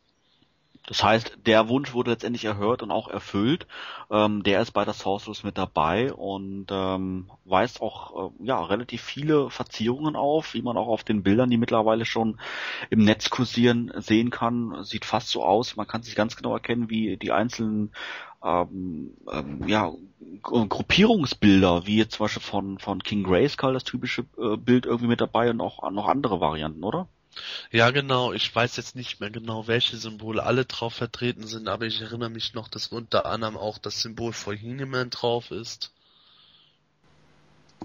[0.86, 3.66] Das heißt, der Wunsch wurde letztendlich erhört und auch erfüllt.
[4.10, 9.02] Ähm, der ist bei der Sorceress mit dabei und ähm, weist auch äh, ja relativ
[9.02, 12.38] viele Verzierungen auf, wie man auch auf den Bildern, die mittlerweile schon
[12.88, 14.84] im Netz kursieren, sehen kann.
[14.84, 15.74] Sieht fast so aus.
[15.74, 17.90] Man kann sich ganz genau erkennen, wie die einzelnen
[18.44, 19.92] ähm, ähm, ja,
[20.42, 25.20] Gruppierungsbilder, wie jetzt zum Beispiel von, von King Grayskull, das typische äh, Bild irgendwie mit
[25.20, 27.08] dabei und auch noch andere Varianten, oder?
[27.70, 28.32] Ja, genau.
[28.32, 32.30] Ich weiß jetzt nicht mehr genau, welche Symbole alle drauf vertreten sind, aber ich erinnere
[32.30, 35.92] mich noch, dass unter anderem auch das Symbol von He-Man drauf ist.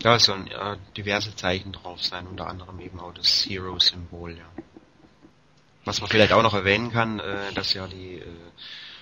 [0.03, 4.63] Ja, es sollen ja diverse Zeichen drauf sein, unter anderem eben auch das Hero-Symbol, ja.
[5.83, 8.25] Was man vielleicht auch noch erwähnen kann, äh, dass ja die äh,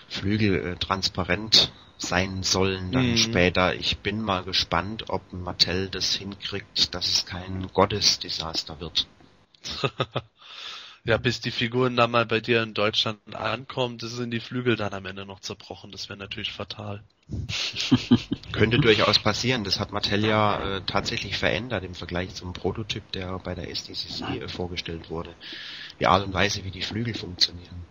[0.08, 3.18] Flügel äh, transparent sein sollen dann mhm.
[3.18, 3.76] später.
[3.76, 9.08] Ich bin mal gespannt, ob Mattel das hinkriegt, dass es kein Gottesdesaster wird.
[11.06, 14.94] Ja, bis die Figuren dann mal bei dir in Deutschland ankommen, sind die Flügel dann
[14.94, 15.92] am Ende noch zerbrochen.
[15.92, 17.04] Das wäre natürlich fatal.
[18.52, 19.64] Könnte durchaus passieren.
[19.64, 24.22] Das hat Mattel ja äh, tatsächlich verändert im Vergleich zum Prototyp, der bei der SDCC
[24.42, 25.34] äh, vorgestellt wurde.
[26.00, 27.86] Die Art und Weise, wie die Flügel funktionieren.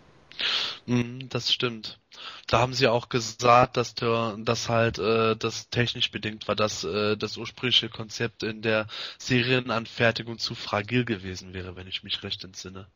[0.86, 1.98] Mm, das stimmt.
[2.46, 6.84] Da haben sie auch gesagt, dass der, dass halt äh, das technisch bedingt war, dass
[6.84, 8.86] äh, das ursprüngliche Konzept in der
[9.18, 12.88] Serienanfertigung zu fragil gewesen wäre, wenn ich mich recht entsinne.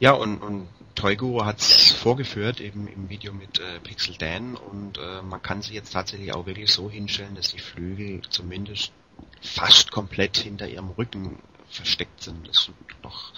[0.00, 4.98] Ja, und, und Toyguru hat es vorgeführt, eben im Video mit äh, Pixel Dan und
[4.98, 8.92] äh, man kann sie jetzt tatsächlich auch wirklich so hinstellen, dass die Flügel zumindest
[9.40, 11.38] fast komplett hinter ihrem Rücken
[11.68, 12.46] versteckt sind.
[12.46, 12.72] Das ist
[13.02, 13.32] doch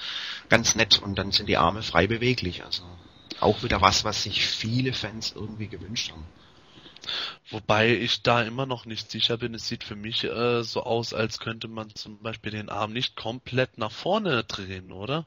[0.48, 2.64] ganz nett und dann sind die Arme frei beweglich.
[2.64, 2.82] Also
[3.40, 6.24] auch wieder was, was sich viele Fans irgendwie gewünscht haben.
[7.50, 9.54] Wobei ich da immer noch nicht sicher bin.
[9.54, 13.16] Es sieht für mich äh, so aus, als könnte man zum Beispiel den Arm nicht
[13.16, 15.26] komplett nach vorne drehen, oder?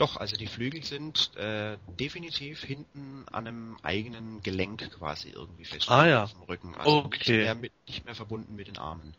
[0.00, 5.90] Doch, also die Flügel sind äh, definitiv hinten an einem eigenen Gelenk quasi irgendwie fest
[5.90, 6.24] ah, ja.
[6.24, 6.74] auf dem Rücken.
[6.74, 7.18] Also okay.
[7.18, 9.12] nicht, mehr mit, nicht mehr verbunden mit den Armen.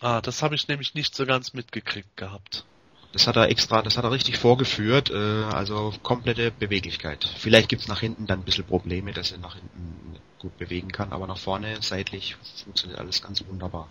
[0.00, 2.64] Ah, das habe ich nämlich nicht so ganz mitgekriegt gehabt.
[3.12, 7.28] Das hat er extra, das hat er richtig vorgeführt, äh, also komplette Beweglichkeit.
[7.36, 11.12] Vielleicht gibt's nach hinten dann ein bisschen Probleme, dass er nach hinten gut bewegen kann,
[11.12, 13.90] aber nach vorne seitlich funktioniert alles ganz wunderbar.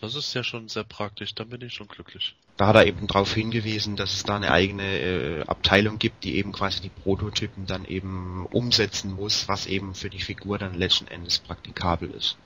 [0.00, 2.34] Das ist ja schon sehr praktisch, da bin ich schon glücklich.
[2.56, 6.36] Da hat er eben darauf hingewiesen, dass es da eine eigene äh, Abteilung gibt, die
[6.36, 11.08] eben quasi die Prototypen dann eben umsetzen muss, was eben für die Figur dann letzten
[11.08, 12.36] Endes praktikabel ist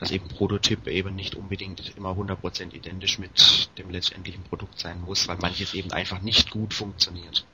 [0.00, 5.28] dass eben Prototyp eben nicht unbedingt immer 100% identisch mit dem letztendlichen Produkt sein muss,
[5.28, 7.44] weil manches eben einfach nicht gut funktioniert.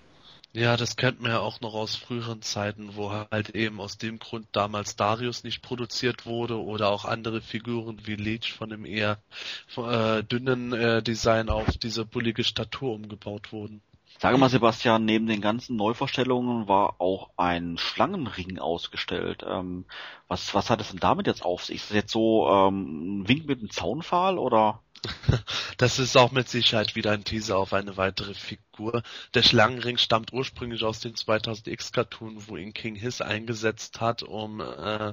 [0.56, 4.18] Ja, das kennt man ja auch noch aus früheren Zeiten, wo halt eben aus dem
[4.18, 9.18] Grund damals Darius nicht produziert wurde oder auch andere Figuren wie Leech von dem eher
[9.76, 13.82] äh, dünnen äh, Design auf diese bullige Statur umgebaut wurden.
[14.18, 19.44] Sage mal, Sebastian, neben den ganzen Neuvorstellungen war auch ein Schlangenring ausgestellt.
[19.46, 19.84] Ähm,
[20.26, 21.76] was, was hat es denn damit jetzt auf sich?
[21.76, 24.80] Ist das jetzt so ähm, ein Wink mit einem Zaunpfahl oder?
[25.78, 29.02] Das ist auch mit Sicherheit wieder ein Teaser auf eine weitere Figur.
[29.34, 34.60] Der Schlangenring stammt ursprünglich aus dem 2000X Cartoon, wo ihn King Hiss eingesetzt hat, um
[34.60, 35.12] äh,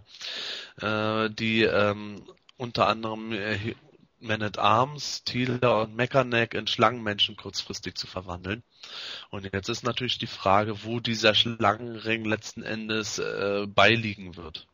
[0.82, 2.24] äh, die ähm,
[2.56, 3.76] unter anderem äh,
[4.24, 8.64] man at Arms, Thieler und Mechaneck in Schlangenmenschen kurzfristig zu verwandeln.
[9.30, 14.68] Und jetzt ist natürlich die Frage, wo dieser Schlangenring letzten Endes äh, beiliegen wird.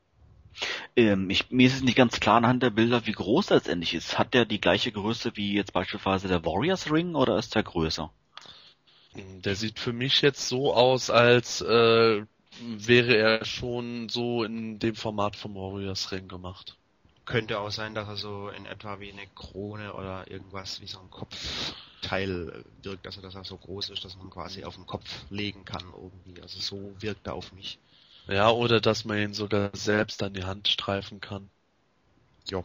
[0.95, 3.93] Ähm, ich, mir ist es nicht ganz klar anhand der Bilder, wie groß er letztendlich
[3.93, 4.17] ist.
[4.17, 8.11] Hat der die gleiche Größe wie jetzt beispielsweise der Warriors Ring oder ist der größer?
[9.15, 12.23] Der sieht für mich jetzt so aus, als äh,
[12.61, 16.75] wäre er schon so in dem Format vom Warriors Ring gemacht.
[17.25, 20.99] Könnte auch sein, dass er so in etwa wie eine Krone oder irgendwas wie so
[20.99, 25.07] ein Kopfteil wirkt, also dass er so groß ist, dass man quasi auf den Kopf
[25.29, 26.41] legen kann irgendwie.
[26.41, 27.77] Also so wirkt er auf mich.
[28.29, 31.49] Ja, oder dass man ihn sogar selbst an die Hand streifen kann.
[32.47, 32.63] Ja,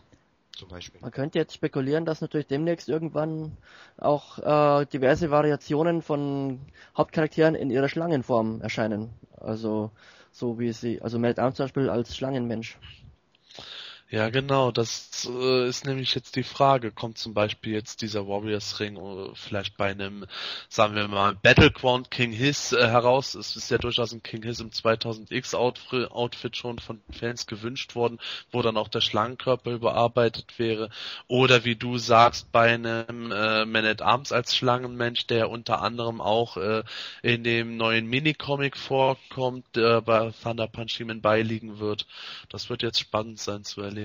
[0.57, 1.01] zum Beispiel.
[1.01, 3.57] Man könnte jetzt spekulieren, dass natürlich demnächst irgendwann
[3.97, 6.61] auch äh, diverse Variationen von
[6.97, 9.11] Hauptcharakteren in ihrer Schlangenform erscheinen.
[9.39, 9.91] Also
[10.33, 12.79] so wie sie, also Meltdown zum Beispiel als Schlangenmensch.
[14.15, 16.93] Ja, genau, das äh, ist nämlich jetzt die Frage.
[16.93, 20.27] Kommt zum Beispiel jetzt dieser Warriors Ring äh, vielleicht bei einem,
[20.69, 23.35] sagen wir mal, Battleground King Hiss äh, heraus?
[23.35, 28.21] Es ist ja durchaus ein King Hiss im 2000X Outfit schon von Fans gewünscht worden,
[28.53, 30.91] wo dann auch der Schlangenkörper überarbeitet wäre.
[31.27, 36.21] Oder wie du sagst, bei einem äh, Man at Arms als Schlangenmensch, der unter anderem
[36.21, 36.85] auch äh,
[37.23, 42.07] in dem neuen Minicomic vorkommt, der bei Thunder Punch Demon beiliegen wird.
[42.49, 44.04] Das wird jetzt spannend sein zu erleben.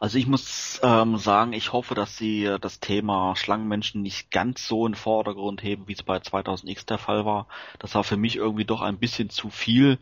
[0.00, 4.66] Also ich muss ähm, sagen, ich hoffe, dass sie äh, das Thema Schlangenmenschen nicht ganz
[4.66, 7.46] so in den Vordergrund heben, wie es bei 2000X der Fall war.
[7.78, 9.98] Das war für mich irgendwie doch ein bisschen zu viel.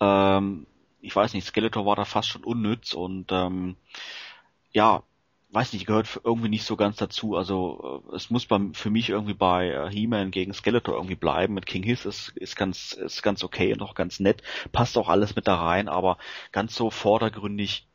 [0.00, 0.66] Ähm,
[1.00, 3.76] ich weiß nicht, Skeletor war da fast schon unnütz und ähm,
[4.72, 5.02] ja,
[5.52, 7.36] weiß nicht, gehört irgendwie nicht so ganz dazu.
[7.36, 11.54] Also äh, es muss beim, für mich irgendwie bei äh, He-Man gegen Skeletor irgendwie bleiben.
[11.54, 14.42] Mit King Hiss ist, ist ganz ist ganz okay und auch ganz nett.
[14.72, 16.18] Passt auch alles mit da rein, aber
[16.52, 17.86] ganz so vordergründig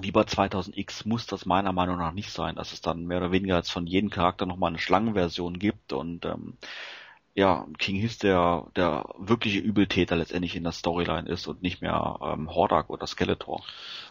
[0.00, 3.32] wie bei 2000X muss das meiner Meinung nach nicht sein, dass es dann mehr oder
[3.32, 6.56] weniger als von jedem Charakter nochmal eine Schlangenversion gibt und ähm,
[7.34, 12.18] ja, King Hiss der, der wirkliche Übeltäter letztendlich in der Storyline ist und nicht mehr
[12.20, 13.62] ähm, Hordak oder Skeletor.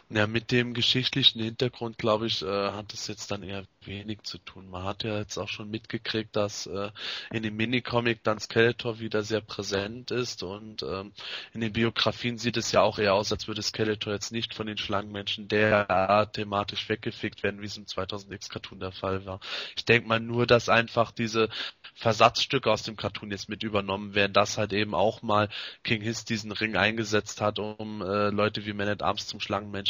[0.10, 4.38] Ja, mit dem geschichtlichen Hintergrund, glaube ich, äh, hat es jetzt dann eher wenig zu
[4.38, 4.70] tun.
[4.70, 6.92] Man hat ja jetzt auch schon mitgekriegt, dass äh,
[7.30, 11.12] in dem Minicomic dann Skeletor wieder sehr präsent ist und ähm,
[11.54, 14.68] in den Biografien sieht es ja auch eher aus, als würde Skeletor jetzt nicht von
[14.68, 19.42] den Schlangenmenschen der thematisch weggefickt werden, wie es im 2000X Cartoon der Fall war.
[19.76, 21.50] Ich denke mal nur, dass einfach diese
[21.96, 25.50] Versatzstücke aus dem Cartoon jetzt mit übernommen werden, dass halt eben auch mal
[25.84, 29.42] King Hiss diesen Ring eingesetzt hat, um äh, Leute wie Man at Arms zum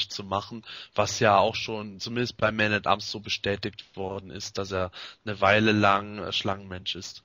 [0.07, 0.63] Zu machen,
[0.95, 4.91] was ja auch schon zumindest bei Man at Arms so bestätigt worden ist, dass er
[5.25, 7.23] eine Weile lang äh, Schlangenmensch ist.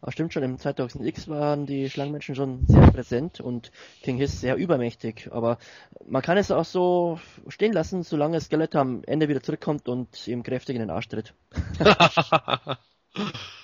[0.00, 3.72] Aber stimmt schon, im 2000X waren die Schlangenmenschen schon sehr präsent und
[4.02, 5.30] King Hiss sehr übermächtig.
[5.32, 5.58] Aber
[6.06, 10.42] man kann es auch so stehen lassen, solange Skeletor am Ende wieder zurückkommt und ihm
[10.42, 11.34] kräftig in den Arsch tritt.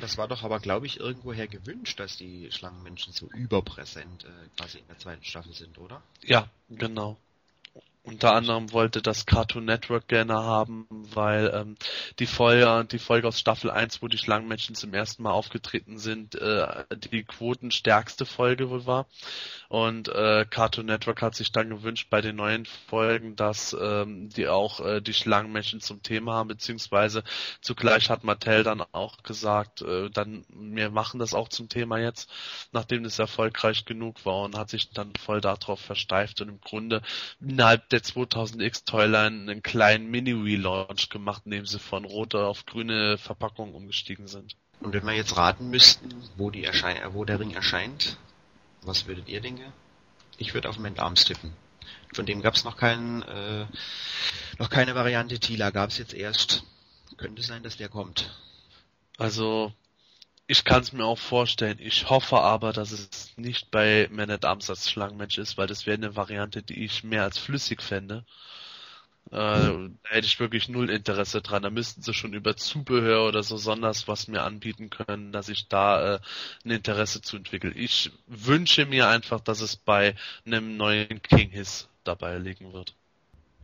[0.00, 4.78] Das war doch aber, glaube ich, irgendwoher gewünscht, dass die Schlangenmenschen so überpräsent äh, quasi
[4.78, 6.02] in der zweiten Staffel sind, oder?
[6.22, 7.16] Ja, genau.
[8.06, 11.74] Unter anderem wollte das Cartoon Network gerne haben, weil ähm,
[12.20, 16.36] die Folge, die Folge aus Staffel 1, wo die Schlangenmenschen zum ersten Mal aufgetreten sind,
[16.36, 19.06] äh, die quotenstärkste Folge wohl war.
[19.68, 24.46] Und äh, Cartoon Network hat sich dann gewünscht bei den neuen Folgen, dass ähm, die
[24.46, 27.24] auch äh, die Schlangenmenschen zum Thema haben, beziehungsweise
[27.60, 32.30] zugleich hat Mattel dann auch gesagt, äh, dann wir machen das auch zum Thema jetzt,
[32.70, 37.02] nachdem es erfolgreich genug war und hat sich dann voll darauf versteift und im Grunde
[37.40, 43.74] innerhalb der 2000X Toyline einen kleinen Mini-Relaunch gemacht, indem sie von roter auf grüne Verpackung
[43.74, 44.56] umgestiegen sind.
[44.80, 48.18] Und wenn wir jetzt raten müssten, wo, die erschein wo der Ring erscheint,
[48.82, 49.72] was würdet ihr denken?
[50.38, 51.52] Ich würde auf Mend Arms tippen.
[52.14, 53.66] Von dem gab es noch keinen, äh,
[54.58, 55.38] noch keine Variante.
[55.38, 56.64] Tila gab es jetzt erst.
[57.16, 58.36] Könnte sein, dass der kommt.
[59.16, 59.72] Also
[60.46, 61.78] ich kann es mir auch vorstellen.
[61.80, 65.86] Ich hoffe aber, dass es nicht bei Man at Arms als Schlangenmensch ist, weil das
[65.86, 68.24] wäre eine Variante, die ich mehr als flüssig fände.
[69.30, 71.62] Äh, da hätte ich wirklich null Interesse dran.
[71.62, 75.68] Da müssten sie schon über Zubehör oder so sonders was mir anbieten können, dass ich
[75.68, 76.20] da äh,
[76.64, 77.72] ein Interesse zu entwickle.
[77.72, 80.14] Ich wünsche mir einfach, dass es bei
[80.44, 82.94] einem neuen King Hiss dabei liegen wird.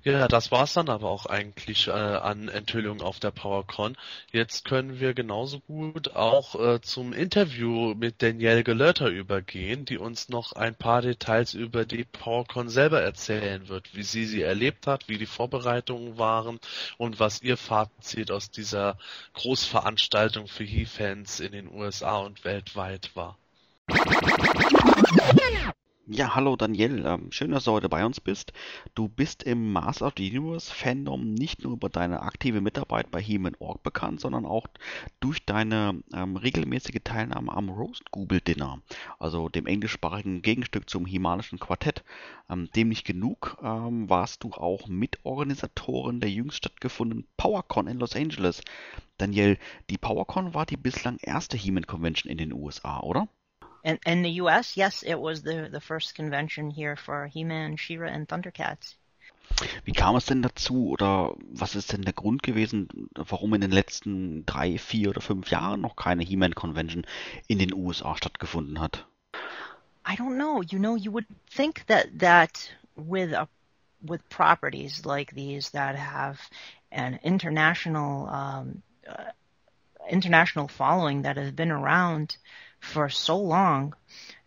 [0.05, 3.97] Ja, das war's dann aber auch eigentlich äh, an Enthüllungen auf der PowerCon.
[4.33, 10.29] Jetzt können wir genauso gut auch äh, zum Interview mit Danielle Gelörter übergehen, die uns
[10.29, 15.09] noch ein paar Details über die PowerCon selber erzählen wird, wie sie sie erlebt hat,
[15.09, 16.59] wie die Vorbereitungen waren
[16.99, 18.99] und was ihr Fazit aus dieser
[19.35, 23.39] Großveranstaltung für He-Fans in den USA und weltweit war.
[26.14, 28.52] Ja, hallo Daniel, ähm, schön, dass du heute bei uns bist.
[28.94, 33.18] Du bist im Master of the Universe Fandom nicht nur über deine aktive Mitarbeit bei
[33.18, 34.66] He-Man Org bekannt, sondern auch
[35.20, 38.82] durch deine ähm, regelmäßige Teilnahme am Roast Google Dinner,
[39.18, 42.05] also dem englischsprachigen Gegenstück zum Himalischen Quartett.
[42.51, 48.14] Ähm, dem nicht genug ähm, warst du auch Mitorganisatorin der jüngst stattgefundenen PowerCon in Los
[48.14, 48.60] Angeles.
[49.16, 49.59] Daniel,
[49.89, 53.28] die PowerCon war die bislang erste He-Man Convention in den USA, oder?
[53.84, 58.09] In, in the U.S., yes, it was the, the first convention here for He-Man, She-Ra
[58.09, 58.94] and Thundercats.
[59.84, 63.70] Wie kam es denn dazu oder was ist denn der Grund gewesen, warum in den
[63.70, 67.06] letzten drei, vier oder fünf Jahren noch keine He-Man Convention
[67.48, 69.04] in den USA stattgefunden hat?
[70.06, 70.62] I don't know.
[70.62, 73.48] You know, you would think that that with a
[74.04, 76.40] with properties like these that have
[76.90, 79.30] an international um, uh,
[80.10, 82.36] international following that has been around
[82.82, 83.94] for so long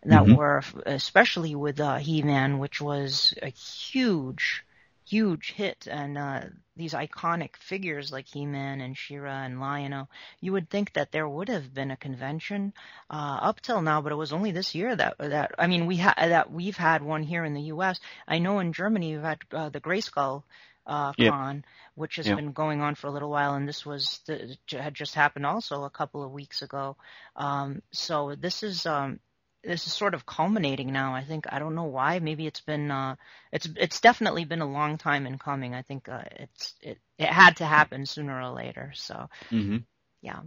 [0.04, 0.36] that Mhm.
[0.36, 4.64] were, especially with uh, He-Man, which was a huge,
[5.08, 6.42] huge hit, and uh,
[6.76, 10.08] these iconic figures like He-Man and She-Ra and Lion-O,
[10.40, 12.72] you would think that there would have been a convention
[13.10, 15.98] uh, up till now, but it was only this year that that I mean we
[15.98, 18.00] ha- that we've had one here in the U.S.
[18.28, 20.44] I know in Germany we've had uh, the Grayskull
[20.86, 21.34] uh, Yep.
[21.34, 21.64] con,
[21.94, 22.32] which has Yep.
[22.32, 25.84] been going on for a little while, and this was the, had just happened also
[25.84, 26.96] a couple of weeks ago.
[27.36, 29.20] Um, so this is um,
[29.64, 31.14] this is sort of culminating now.
[31.14, 32.18] I think I don't know why.
[32.20, 33.16] Maybe it's been uh,
[33.52, 35.74] it's it's definitely been a long time in coming.
[35.74, 38.92] I think uh, it's it it had to happen sooner or later.
[38.94, 39.84] So Mhm.
[40.22, 40.44] Yeah.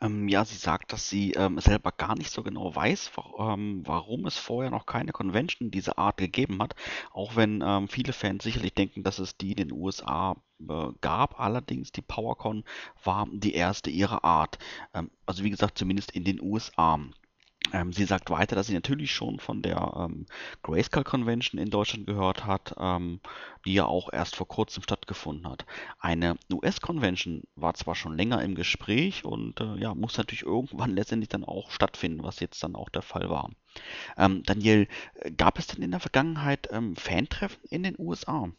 [0.00, 4.26] Ähm, ja, sie sagt, dass sie ähm, selber gar nicht so genau weiß, ähm, warum
[4.26, 6.74] es vorher noch keine Convention dieser Art gegeben hat,
[7.12, 11.40] auch wenn ähm, viele Fans sicherlich denken, dass es die in den USA äh, gab.
[11.40, 12.64] Allerdings die PowerCon
[13.04, 14.58] war die erste ihrer Art.
[14.94, 16.98] Ähm, also wie gesagt, zumindest in den USA.
[17.72, 20.26] Ähm, sie sagt weiter, dass sie natürlich schon von der ähm,
[20.62, 23.20] Grayscale Convention in Deutschland gehört hat, ähm,
[23.64, 25.66] die ja auch erst vor kurzem stattgefunden hat.
[25.98, 31.28] Eine US-Convention war zwar schon länger im Gespräch und äh, ja, muss natürlich irgendwann letztendlich
[31.28, 33.50] dann auch stattfinden, was jetzt dann auch der Fall war.
[34.16, 38.50] Ähm, Daniel, äh, gab es denn in der Vergangenheit ähm, Fantreffen in den USA?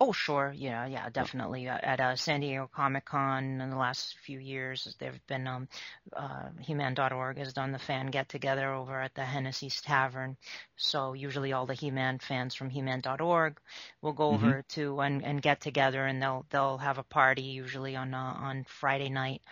[0.00, 0.52] Oh, sure.
[0.56, 1.68] Yeah, yeah, definitely.
[1.68, 5.46] Uh, at uh, San Diego Comic Con in the last few years, there have been,
[5.46, 5.68] um,
[6.12, 10.36] uh, He-Man.org has done the fan get together over at the Hennessy's Tavern.
[10.76, 13.60] So usually all the He-Man fans from He-Man.org
[14.02, 14.44] will go mm-hmm.
[14.44, 18.18] over to and, and get together and they'll, they'll have a party usually on, uh,
[18.36, 19.42] on Friday night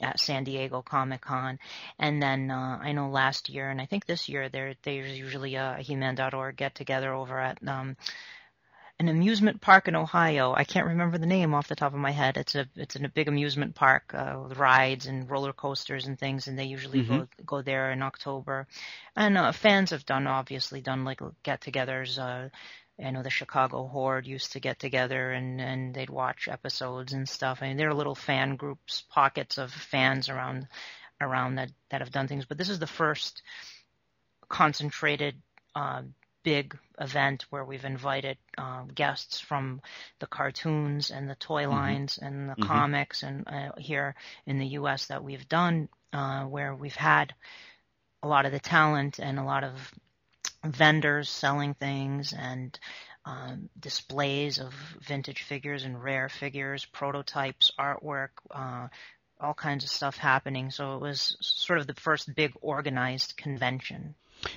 [0.00, 1.58] at San Diego Comic Con.
[1.98, 5.56] And then, uh, I know last year and I think this year there, there's usually
[5.56, 7.96] a He-Man.org get together over at, um,
[9.00, 10.52] an amusement park in Ohio.
[10.52, 12.36] I can't remember the name off the top of my head.
[12.36, 16.18] It's a it's in a big amusement park uh, with rides and roller coasters and
[16.18, 17.18] things, and they usually mm-hmm.
[17.18, 18.66] go go there in October.
[19.14, 22.18] And uh, fans have done obviously done like get-togethers.
[22.18, 22.48] Uh,
[23.00, 27.28] I know the Chicago Horde used to get together and and they'd watch episodes and
[27.28, 27.58] stuff.
[27.62, 30.66] I mean, there are little fan groups, pockets of fans around
[31.20, 32.46] around that that have done things.
[32.46, 33.42] But this is the first
[34.48, 35.36] concentrated
[35.76, 36.02] uh,
[36.48, 39.82] big event where we've invited um, guests from
[40.18, 41.72] the cartoons and the toy mm-hmm.
[41.72, 42.62] lines and the mm-hmm.
[42.62, 44.14] comics and uh, here
[44.46, 45.08] in the U.S.
[45.08, 47.34] that we've done, uh, where we've had
[48.22, 49.74] a lot of the talent and a lot of
[50.64, 52.78] vendors selling things and
[53.26, 54.72] um, displays of
[55.06, 58.88] vintage figures and rare figures, prototypes, artwork, uh,
[59.38, 60.70] all kinds of stuff happening.
[60.70, 64.14] So it was sort of the first big organized convention.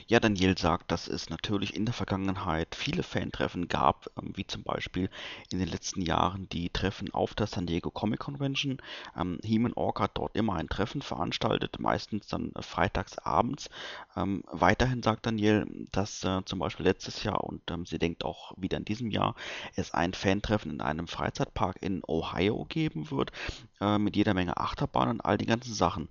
[0.08, 4.64] Ja, Daniel sagt, dass es natürlich in der Vergangenheit viele Fantreffen gab, ähm, wie zum
[4.64, 5.10] Beispiel
[5.52, 8.82] in den letzten Jahren die Treffen auf der San Diego Comic Convention.
[9.18, 13.70] Ähm, Heeman Org hat dort immer ein Treffen veranstaltet, meistens dann freitags abends.
[14.16, 18.54] Ähm, weiterhin sagt Daniel, dass äh, zum Beispiel letztes Jahr und ähm, sie denkt auch
[18.58, 19.36] wieder in diesem Jahr
[19.76, 23.32] es ein Fantreffen in einem Freizeitpark in Ohio geben wird,
[23.80, 26.10] äh, mit jeder Menge Achterbahnen und all die ganzen Sachen.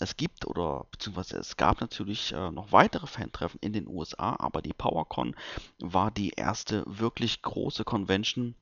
[0.00, 4.62] Es gibt oder beziehungsweise es gab natürlich äh, noch weitere Fantreffen in den USA, aber
[4.62, 5.36] die PowerCon
[5.78, 8.54] war die erste wirklich große Convention,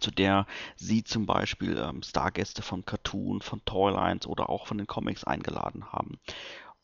[0.00, 0.46] zu der
[0.76, 5.92] sie zum Beispiel ähm, Stargäste von Cartoon, von Toylines oder auch von den Comics eingeladen
[5.92, 6.18] haben.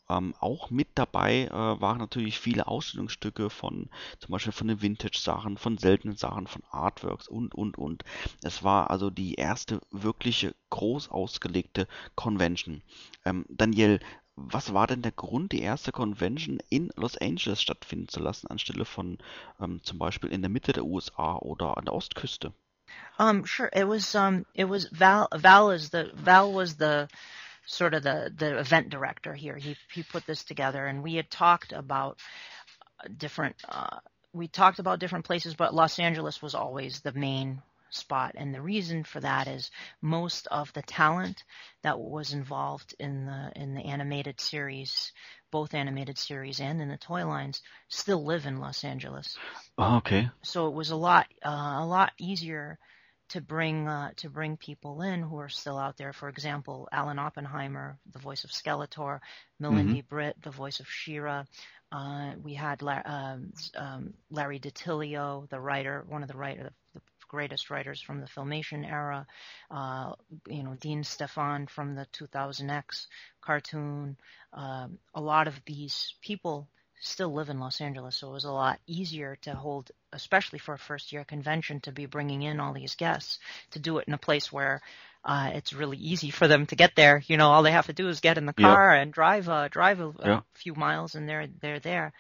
[0.09, 3.89] Ähm, auch mit dabei äh, waren natürlich viele Ausstellungsstücke von
[4.19, 8.05] zum Beispiel von den Vintage-Sachen, von seltenen Sachen, von Artworks und und und.
[8.43, 12.83] Es war also die erste wirkliche groß ausgelegte Convention.
[13.25, 14.01] Ähm, Daniel,
[14.37, 18.85] was war denn der Grund, die erste Convention in Los Angeles stattfinden zu lassen, anstelle
[18.85, 19.19] von
[19.61, 22.53] ähm, zum Beispiel in der Mitte der USA oder an der Ostküste?
[23.19, 23.71] Um, sure.
[23.73, 25.29] It was um, it was Val.
[25.35, 27.09] Val is the Val was the
[27.67, 29.57] sort of the the event director here.
[29.57, 32.19] He he put this together, and we had talked about
[33.17, 33.57] different.
[33.69, 34.01] Uh,
[34.33, 37.63] we talked about different places, but Los Angeles was always the main
[37.95, 38.35] spot.
[38.37, 39.71] And the reason for that is
[40.01, 41.45] most of the talent
[41.83, 45.13] that was involved in the in the animated series,
[45.51, 49.37] both animated series and in the toy lines, still live in Los Angeles.
[49.79, 50.29] Oh, okay.
[50.43, 52.79] So it was a lot uh, a lot easier
[53.33, 56.13] to bring uh, to bring people in who are still out there.
[56.13, 59.21] For example, Alan Oppenheimer, the voice of Skeletor,
[59.61, 60.09] Melindy mm-hmm.
[60.09, 61.47] Britt, the voice of Shira.
[61.91, 66.73] Uh, we had La- um, um, Larry DiTilio, the writer, one of the writer, the
[67.33, 69.27] greatest writers from the Filmation era.
[69.71, 70.13] Uh,
[70.47, 73.07] you know, Dean Stefan from the 2000X
[73.41, 74.17] cartoon.
[74.53, 76.69] Um, a lot of these people
[77.01, 80.75] still live in Los Angeles, so it was a lot easier to hold, especially for
[80.75, 83.39] a first year convention, to be bringing in all these guests,
[83.73, 84.83] to do it in a place where
[85.25, 87.23] uh, it's really easy for them to get there.
[87.27, 89.03] You know, all they have to do is get in the car yeah.
[89.03, 90.39] and drive, uh, drive a, yeah.
[90.39, 92.13] a, few miles, and they're they're there.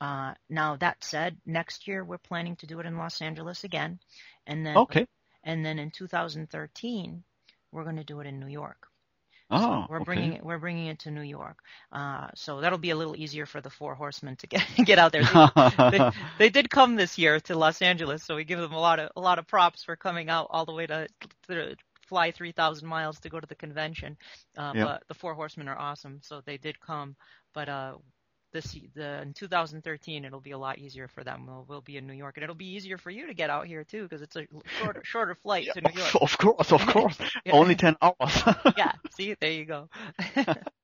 [0.00, 3.98] Uh, now that said, next year we're planning to do it in Los Angeles again,
[4.46, 5.06] and then okay,
[5.44, 7.22] and then in 2013
[7.72, 8.88] we're going to do it in New York.
[9.48, 10.04] Oh, so we're okay.
[10.04, 10.44] bringing it.
[10.44, 11.58] We're bringing it to New York.
[11.92, 15.12] Uh, so that'll be a little easier for the four horsemen to get get out
[15.12, 15.22] there.
[15.22, 18.80] They, they, they, did come this year to Los Angeles, so we give them a
[18.80, 21.06] lot of a lot of props for coming out all the way to,
[21.48, 21.76] to
[22.08, 24.16] fly 3,000 miles to go to the convention.
[24.56, 24.86] Uh, yep.
[24.86, 27.14] But the four horsemen are awesome, so they did come.
[27.54, 27.94] But uh,
[28.56, 31.46] this the in 2013 it'll be a lot easier for them.
[31.46, 33.66] We'll, we'll be in New York, and it'll be easier for you to get out
[33.66, 34.46] here too because it's a
[34.80, 36.14] shorter shorter flight yeah, to New York.
[36.20, 37.52] Of course, of course, yeah.
[37.52, 38.42] only 10 hours.
[38.76, 39.88] yeah, see, there you go.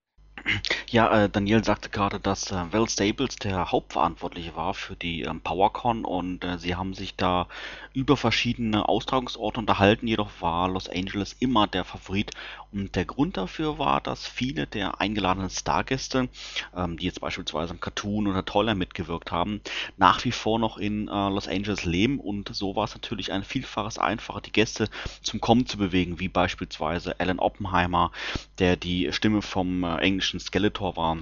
[0.90, 5.40] Ja, äh, Daniel sagte gerade, dass äh, Val Staples der Hauptverantwortliche war für die ähm,
[5.40, 7.46] PowerCon und äh, sie haben sich da
[7.94, 12.32] über verschiedene Austragungsorte unterhalten, jedoch war Los Angeles immer der Favorit
[12.72, 16.28] und der Grund dafür war, dass viele der eingeladenen Stargäste,
[16.76, 19.60] ähm, die jetzt beispielsweise am Cartoon oder Toller mitgewirkt haben,
[19.96, 23.44] nach wie vor noch in äh, Los Angeles leben und so war es natürlich ein
[23.44, 24.88] Vielfaches einfacher, die Gäste
[25.22, 28.10] zum Kommen zu bewegen, wie beispielsweise Alan Oppenheimer,
[28.58, 29.98] der die Stimme vom äh,
[30.32, 31.18] englischen Skeletor war.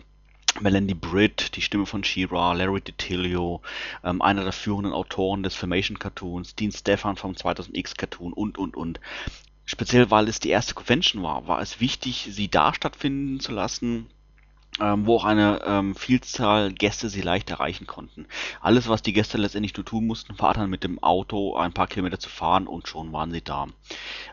[0.61, 3.61] Melanie Britt, die Stimme von She-Ra, Larry DiTilio,
[4.05, 8.77] ähm, einer der führenden Autoren des Filmation Cartoons, Dean Stefan vom 2000X Cartoon und, und,
[8.77, 9.01] und.
[9.65, 14.07] Speziell weil es die erste Convention war, war es wichtig, sie da stattfinden zu lassen,
[14.81, 18.27] ähm, wo auch eine ähm, Vielzahl Gäste sie leicht erreichen konnten.
[18.61, 21.87] Alles, was die Gäste letztendlich nur tun mussten, war dann mit dem Auto ein paar
[21.87, 23.67] Kilometer zu fahren und schon waren sie da.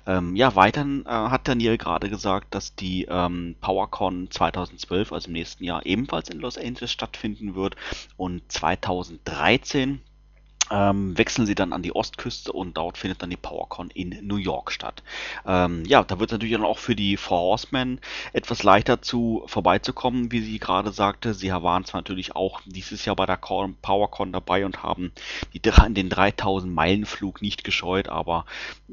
[0.05, 5.33] Ähm, ja, weiter äh, hat Daniel gerade gesagt, dass die ähm, PowerCon 2012, also im
[5.33, 7.75] nächsten Jahr, ebenfalls in Los Angeles stattfinden wird
[8.15, 10.01] und 2013
[10.71, 14.37] ähm, wechseln sie dann an die Ostküste und dort findet dann die PowerCon in New
[14.37, 15.03] York statt.
[15.45, 17.99] Ähm, ja, da wird es natürlich dann auch für die Four Horsemen
[18.33, 21.33] etwas leichter zu vorbeizukommen, wie sie gerade sagte.
[21.33, 25.11] Sie waren zwar natürlich auch dieses Jahr bei der PowerCon dabei und haben
[25.53, 28.45] die, den 3000 Meilen Flug nicht gescheut, aber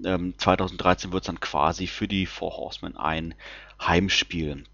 [0.05, 3.35] ähm, 2013 wird es dann quasi für die Four Horsemen ein
[3.81, 4.65] Heimspiel.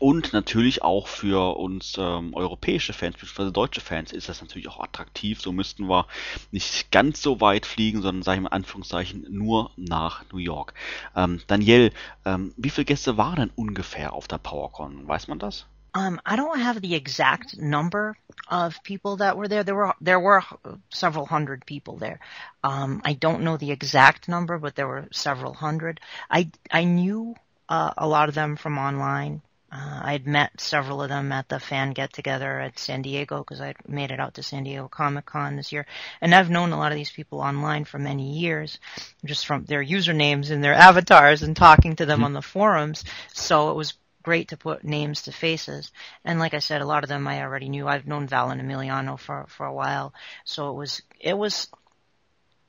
[0.00, 4.80] Und natürlich auch für uns ähm, europäische Fans, beziehungsweise deutsche Fans, ist das natürlich auch
[4.80, 5.42] attraktiv.
[5.42, 6.06] So müssten wir
[6.50, 10.72] nicht ganz so weit fliegen, sondern, sage ich mal Anführungszeichen, nur nach New York.
[11.14, 11.92] Ähm, Daniel,
[12.24, 15.06] ähm, wie viele Gäste waren denn ungefähr auf der PowerCon?
[15.06, 15.66] Weiß man das?
[15.94, 18.16] Um, I don't have the exact number
[18.48, 19.64] of people that were there.
[19.64, 20.40] There were there were
[20.88, 22.20] several hundred people there.
[22.64, 26.00] Um, I don't know the exact number, but there were several hundred.
[26.30, 27.34] I I knew
[27.68, 29.42] uh, a lot of them from online.
[29.72, 33.60] Uh, I'd met several of them at the fan get together at San Diego because
[33.60, 35.86] I'd made it out to San Diego Comic Con this year.
[36.20, 38.78] And I've known a lot of these people online for many years,
[39.24, 42.24] just from their usernames and their avatars and talking to them mm-hmm.
[42.24, 43.04] on the forums.
[43.32, 45.92] So it was great to put names to faces.
[46.24, 47.86] And like I said, a lot of them I already knew.
[47.86, 50.12] I've known Val and Emiliano for, for a while.
[50.44, 51.68] So it was, it was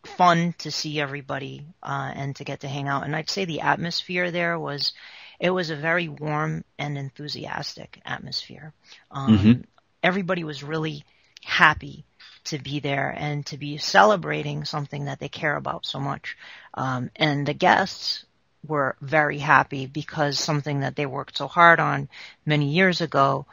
[0.03, 3.05] fun to see everybody, uh, and to get to hang out.
[3.05, 4.93] And I'd say the atmosphere there was,
[5.41, 8.73] it was a very warm and enthusiastic atmosphere.
[9.09, 9.61] Um, mm-hmm.
[10.03, 11.03] Everybody was really
[11.43, 12.05] happy
[12.43, 16.37] to be there and to be celebrating something that they care about so much.
[16.75, 18.23] Um, and the guests
[18.67, 22.07] were very happy because something that they worked so hard on
[22.45, 23.47] many years ago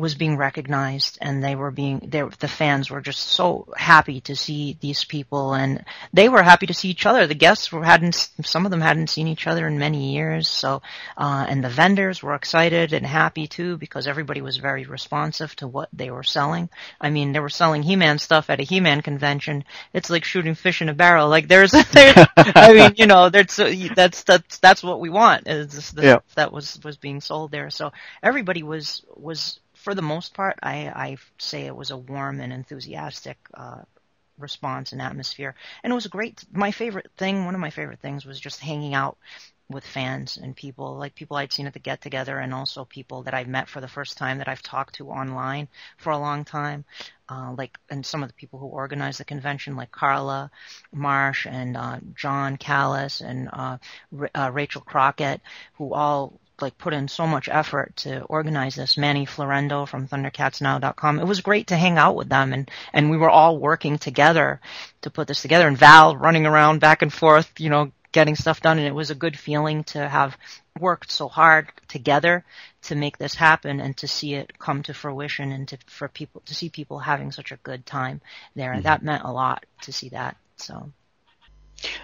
[0.00, 4.34] was being recognized and they were being they, the fans were just so happy to
[4.34, 7.26] see these people and they were happy to see each other.
[7.26, 10.48] The guests were hadn't some of them hadn't seen each other in many years.
[10.48, 10.82] So
[11.16, 15.68] uh, and the vendors were excited and happy too because everybody was very responsive to
[15.68, 16.68] what they were selling.
[17.00, 19.64] I mean they were selling he-man stuff at a he-man convention.
[19.92, 21.28] It's like shooting fish in a barrel.
[21.28, 23.56] Like there's, there's i mean you know that's
[23.94, 26.18] that's that's that's what we want is yeah.
[26.34, 27.70] that was was being sold there.
[27.70, 32.40] So everybody was was for the most part, I, I say it was a warm
[32.40, 33.82] and enthusiastic uh,
[34.38, 36.44] response and atmosphere, and it was a great.
[36.52, 39.16] My favorite thing, one of my favorite things, was just hanging out
[39.70, 43.22] with fans and people like people I'd seen at the get together and also people
[43.22, 46.44] that I've met for the first time that I've talked to online for a long
[46.44, 46.84] time.
[47.28, 50.50] Uh, like and some of the people who organized the convention like Carla
[50.92, 53.78] Marsh and uh, John Callis and uh,
[54.18, 55.40] R- uh, Rachel Crockett
[55.74, 58.96] who all like put in so much effort to organize this.
[58.96, 61.20] Manny Florendo from ThunderCatsNow.com.
[61.20, 64.60] It was great to hang out with them, and and we were all working together
[65.02, 65.68] to put this together.
[65.68, 69.10] And Val running around back and forth, you know, getting stuff done, and it was
[69.10, 70.36] a good feeling to have
[70.78, 72.44] worked so hard together
[72.82, 76.42] to make this happen and to see it come to fruition and to for people
[76.46, 78.20] to see people having such a good time
[78.54, 78.72] there.
[78.72, 78.82] Mm-hmm.
[78.82, 80.36] That meant a lot to see that.
[80.56, 80.92] So.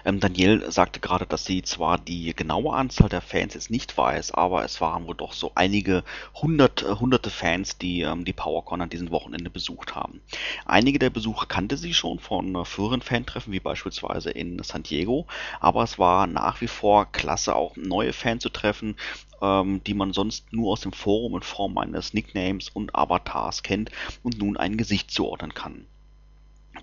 [0.05, 4.31] Ähm, Daniel sagte gerade, dass sie zwar die genaue Anzahl der Fans jetzt nicht weiß,
[4.31, 8.81] aber es waren wohl doch so einige hundert, äh, hunderte Fans, die ähm, die PowerCon
[8.81, 10.21] an diesem Wochenende besucht haben.
[10.65, 15.27] Einige der Besucher kannte sie schon von äh, früheren Fantreffen, wie beispielsweise in San Diego,
[15.59, 18.95] aber es war nach wie vor klasse, auch neue Fans zu treffen,
[19.41, 23.91] ähm, die man sonst nur aus dem Forum in Form eines Nicknames und Avatars kennt
[24.23, 25.85] und nun ein Gesicht zuordnen kann.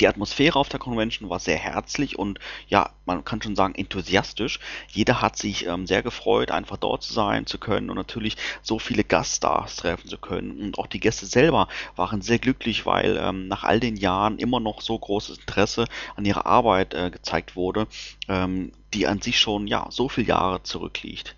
[0.00, 2.38] Die Atmosphäre auf der Convention war sehr herzlich und
[2.68, 4.60] ja, man kann schon sagen enthusiastisch.
[4.90, 8.78] Jeder hat sich ähm, sehr gefreut, einfach dort zu sein zu können und natürlich so
[8.78, 10.60] viele Gaststars treffen zu können.
[10.60, 14.60] Und auch die Gäste selber waren sehr glücklich, weil ähm, nach all den Jahren immer
[14.60, 17.86] noch so großes Interesse an ihrer Arbeit äh, gezeigt wurde,
[18.28, 21.36] ähm, die an sich schon ja so viele Jahre zurückliegt.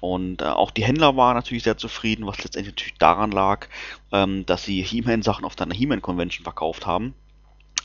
[0.00, 3.66] Und äh, auch die Händler waren natürlich sehr zufrieden, was letztendlich natürlich daran lag,
[4.12, 7.14] ähm, dass sie He-Man-Sachen auf der He-Man-Convention verkauft haben.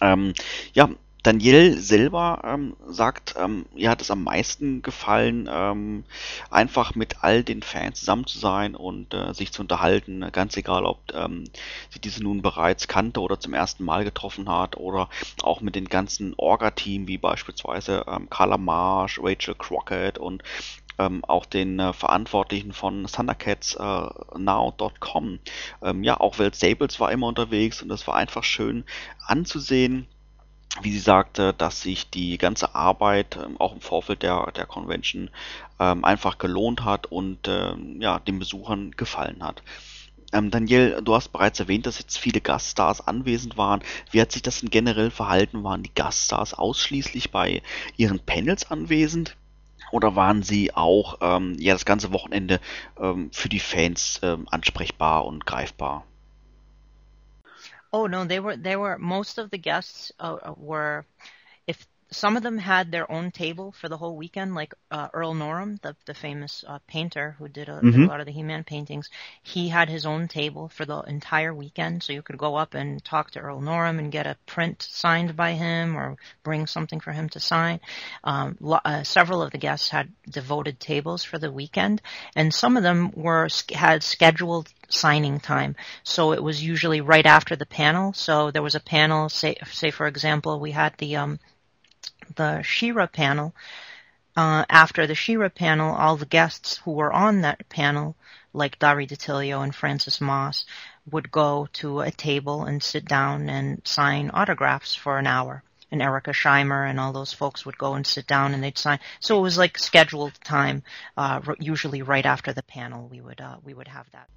[0.04, 0.34] Ähm,
[0.74, 0.90] ja,
[1.24, 6.04] Daniel selber ähm, sagt, ähm, ihr hat es am meisten gefallen, ähm,
[6.52, 10.84] einfach mit all den Fans zusammen zu sein und äh, sich zu unterhalten, ganz egal,
[10.84, 11.46] ob ähm,
[11.90, 15.08] sie diese nun bereits kannte oder zum ersten Mal getroffen hat oder
[15.42, 20.44] auch mit den ganzen Orga-Team wie beispielsweise ähm, Carla Marsh, Rachel Crockett und
[21.00, 25.40] ähm, auch den äh, Verantwortlichen von Thundercats äh, Now.com.
[25.82, 28.84] Ähm, ja, auch Welt Stables war immer unterwegs und es war einfach schön
[29.26, 30.08] anzusehen,
[30.82, 35.30] wie sie sagte, dass sich die ganze Arbeit ähm, auch im Vorfeld der, der Convention
[35.80, 39.62] ähm, einfach gelohnt hat und ähm, ja, den Besuchern gefallen hat.
[40.32, 43.84] Ähm, Daniel, du hast bereits erwähnt, dass jetzt viele Gaststars anwesend waren.
[44.10, 45.64] Wie hat sich das denn generell verhalten?
[45.64, 47.62] Waren die Gaststars ausschließlich bei
[47.95, 49.38] ihren Panels anwesend?
[49.91, 52.60] Oder waren sie auch ähm, ja das ganze Wochenende
[53.00, 56.04] ähm, für die Fans ansprechbar und greifbar?
[57.94, 61.06] Oh no, they were they were most of the guests uh, were
[62.14, 65.77] some of them had their own table for the whole weekend, like uh, Earl Norham,
[65.81, 68.07] the the famous uh, painter who did a, did a Mhm.
[68.07, 69.10] lot of the He-Man paintings.
[69.41, 73.03] He had his own table for the entire weekend, so you could go up and
[73.03, 77.11] talk to Earl Norham and get a print signed by him, or bring something for
[77.11, 77.80] him to sign.
[78.23, 82.02] Um, lo- uh, several of the guests had devoted tables for the weekend,
[82.35, 85.76] and some of them were had scheduled signing time.
[86.03, 88.14] So it was usually right after the panel.
[88.14, 91.40] So there was a panel, say, say for example, we had the um,
[92.36, 93.54] the Shira panel.
[94.36, 98.16] Uh, after the Shira panel, all the guests who were on that panel,
[98.52, 100.66] like Dari DiTilio and Francis Moss,
[101.12, 105.64] would go to a table and sit down and sign autographs for an hour.
[105.92, 109.00] And Erica Scheimer and all those folks would go and sit down and they'd sign.
[109.20, 110.82] So it was like scheduled time.
[111.16, 114.28] Uh, usually right after the panel, we would uh, we would have that.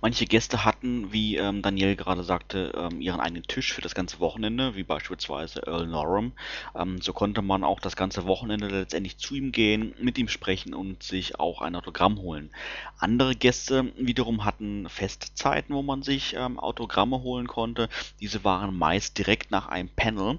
[0.00, 4.20] Manche Gäste hatten, wie ähm, Daniel gerade sagte, ähm, ihren eigenen Tisch für das ganze
[4.20, 6.32] Wochenende, wie beispielsweise Earl Norham.
[6.74, 10.74] Ähm, so konnte man auch das ganze Wochenende letztendlich zu ihm gehen, mit ihm sprechen
[10.74, 12.50] und sich auch ein Autogramm holen.
[12.98, 17.88] Andere Gäste wiederum hatten Festzeiten, wo man sich ähm, Autogramme holen konnte.
[18.20, 20.38] Diese waren meist direkt nach einem Panel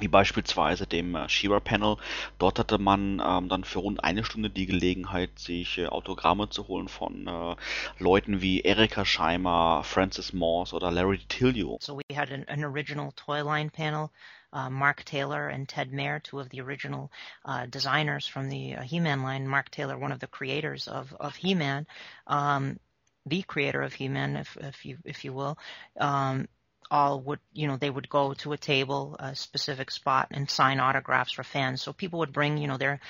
[0.00, 1.96] wie beispielsweise dem äh, Shira Panel.
[2.38, 6.68] Dort hatte man ähm, dann für rund eine Stunde die Gelegenheit, sich äh, Autogramme zu
[6.68, 7.56] holen von äh,
[7.98, 11.78] Leuten wie Erika Scheimer, Francis Morse oder Larry Tillio.
[11.80, 14.10] So we had an, an original toy line panel.
[14.52, 17.10] Uh, Mark Taylor and Ted Mayer, two of the original
[17.44, 19.46] uh, designers from the uh, He-Man line.
[19.46, 21.86] Mark Taylor, one of the creators of of He-Man,
[22.26, 22.78] um,
[23.26, 25.58] the creator of He-Man, if if you if you will.
[26.00, 26.48] Um,
[26.90, 30.80] all would, you know, they would go to a table, a specific spot, and sign
[30.80, 31.82] autographs for fans.
[31.82, 33.00] So people would bring, you know, their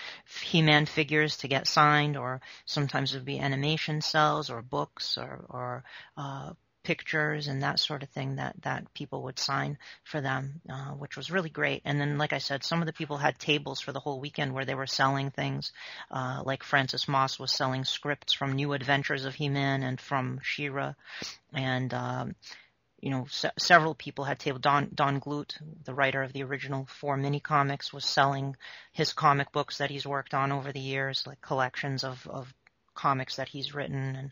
[0.43, 5.45] He-Man figures to get signed, or sometimes it would be animation cells, or books, or,
[5.49, 5.85] or
[6.17, 6.53] uh,
[6.87, 11.17] pictures and that sort of thing that that people would sign for them, uh, which
[11.17, 11.83] was really great.
[11.85, 14.55] And then, like I said, some of the people had tables for the whole weekend
[14.55, 15.73] where they were selling things,
[16.13, 20.95] uh, like Francis Moss was selling scripts from New Adventures of He-Man and from She-Ra,
[21.53, 22.37] and um,
[23.07, 24.63] you know, se- several people had tabled.
[24.63, 28.57] Don Don Glut, the writer of the original four mini comics, was selling
[28.93, 32.53] his comic books that he's worked on over the years, like collections of of
[32.95, 34.31] comics that he's written and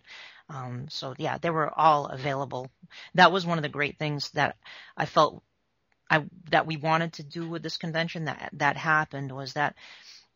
[0.48, 2.68] um, so yeah, they were all available.
[3.14, 4.56] That was one of the great things that
[4.96, 5.44] I felt
[6.10, 9.76] I that we wanted to do with this convention that that happened was that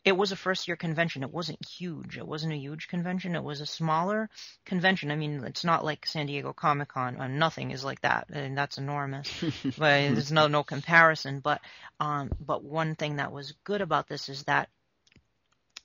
[0.05, 1.23] it was a first year convention.
[1.23, 2.17] It wasn't huge.
[2.17, 3.35] It wasn't a huge convention.
[3.35, 4.29] It was a smaller
[4.65, 5.11] convention.
[5.11, 7.19] I mean, it's not like San Diego Comic Con.
[7.19, 9.29] Uh, nothing is like that, and that's enormous.
[9.77, 11.39] but there's no no comparison.
[11.41, 11.61] But
[11.99, 14.69] um, but one thing that was good about this is that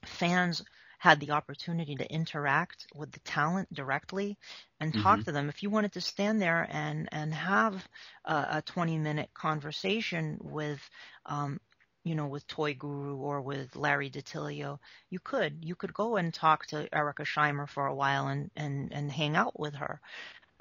[0.04, 0.62] fans
[0.98, 4.38] had the opportunity to interact with the talent directly
[4.80, 5.24] and talk Mhm.
[5.24, 5.48] to them.
[5.48, 7.86] If you wanted to stand there and and have
[8.24, 10.80] a, a 20 minute conversation with
[11.26, 11.60] um,
[12.04, 14.78] you know, with Toy Guru or with Larry DiTilio,
[15.10, 15.64] you could.
[15.64, 19.36] You could go and talk to Erica Scheimer for a while and, and, and hang
[19.36, 20.00] out with her.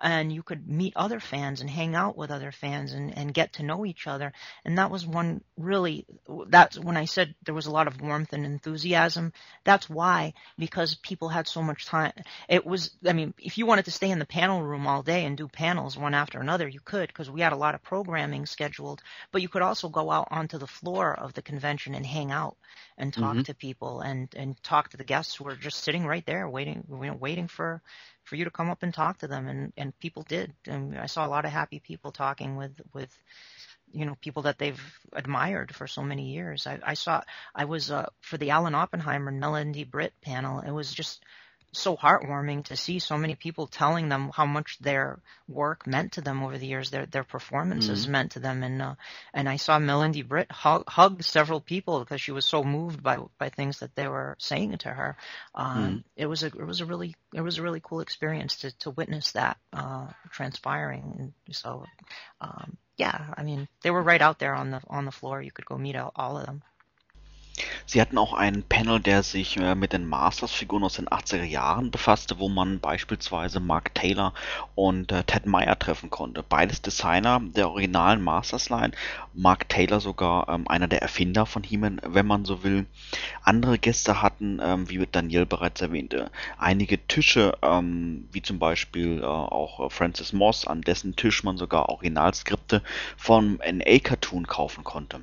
[0.04, 3.54] And you could meet other fans and hang out with other fans and, and get
[3.54, 4.34] to know each other.
[4.66, 6.06] And that was one really,
[6.48, 9.34] that's when I said there was a lot of warmth and enthusiasm.
[9.64, 12.14] That's why, because people had so much time.
[12.50, 15.26] It was, I mean, if you wanted to stay in the panel room all day
[15.26, 18.46] and do panels one after another, you could, because we had a lot of programming
[18.46, 19.02] scheduled
[19.32, 22.58] but you could also go out onto the floor of the convention and hang out
[22.98, 23.44] and talk Mhm.
[23.44, 26.86] to people and and talk to the guests who were just sitting right there waiting
[26.90, 27.82] you know, waiting for
[28.24, 30.54] for you to come up and talk to them and and people did.
[30.68, 33.16] And I saw a lot of happy people talking with with
[33.91, 34.82] you know people that they've
[35.14, 36.68] admired for so many years.
[36.68, 37.22] I, I saw
[37.56, 41.24] I was uh, for the Alan Oppenheimer and Melanie Britt panel it was just
[41.74, 46.22] so heartwarming to see so many people telling them how much their work meant to
[46.22, 48.10] them over the years, their their performances Mhm.
[48.10, 48.95] meant to them, and uh,
[49.34, 53.18] and I saw Melindy Britt hug, hug several people because she was so moved by
[53.38, 55.18] by things that they were saying to her.
[55.56, 58.72] Um, It was a it was a really it was a really cool experience to
[58.80, 61.16] to witness that uh, transpiring.
[61.48, 61.86] And so,
[62.41, 65.41] um, yeah, I mean, they were right out there on the on the floor.
[65.41, 66.64] You could go meet all, all of them.
[67.86, 71.92] Sie hatten auch ein Panel, der sich äh, mit den Masters-Figuren aus den 80er Jahren
[71.92, 74.34] befasste, wo man beispielsweise Mark Taylor
[74.74, 76.42] und äh, Ted Meyer treffen konnte.
[76.42, 78.94] Beides Designer der originalen Masters-Line.
[79.36, 82.88] Mark Taylor sogar ähm, einer der Erfinder von He-Man, wenn man so will.
[83.44, 89.26] Andere Gäste hatten, ähm, wie Daniel bereits erwähnte, einige Tische, ähm, wie zum Beispiel äh,
[89.26, 92.82] auch äh, Francis Moss, an dessen Tisch man sogar Originalskripte
[93.16, 95.22] vom NA-Cartoon kaufen konnte.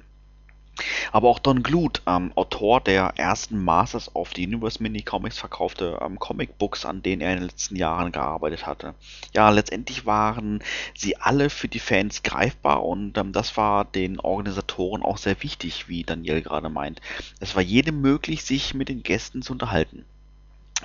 [1.12, 6.18] Aber auch Don Glut, ähm, Autor der ersten Masters of the Universe Mini-Comics, verkaufte ähm,
[6.18, 8.94] Comicbooks, an denen er in den letzten Jahren gearbeitet hatte.
[9.34, 10.62] Ja, letztendlich waren
[10.94, 15.88] sie alle für die Fans greifbar und ähm, das war den Organisatoren auch sehr wichtig,
[15.88, 17.00] wie Daniel gerade meint.
[17.40, 20.04] Es war jedem möglich, sich mit den Gästen zu unterhalten.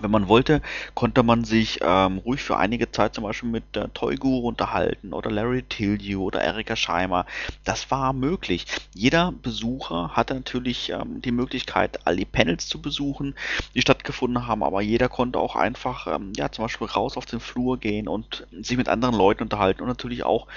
[0.02, 0.62] Wenn man wollte,
[0.94, 5.14] konnte man sich ähm, ruhig für einige Zeit zum Beispiel mit äh, Toy Guru unterhalten
[5.14, 7.26] oder Larry Tildew oder Erika Scheimer.
[7.64, 8.66] Das war möglich.
[8.94, 13.36] Jeder Besucher hatte natürlich ähm, die Möglichkeit, all die Panels zu besuchen,
[13.74, 17.40] die stattgefunden haben, aber jeder konnte auch einfach, ähm, ja, zum Beispiel raus auf den
[17.40, 20.48] Flur gehen und sich mit anderen Leuten unterhalten und natürlich auch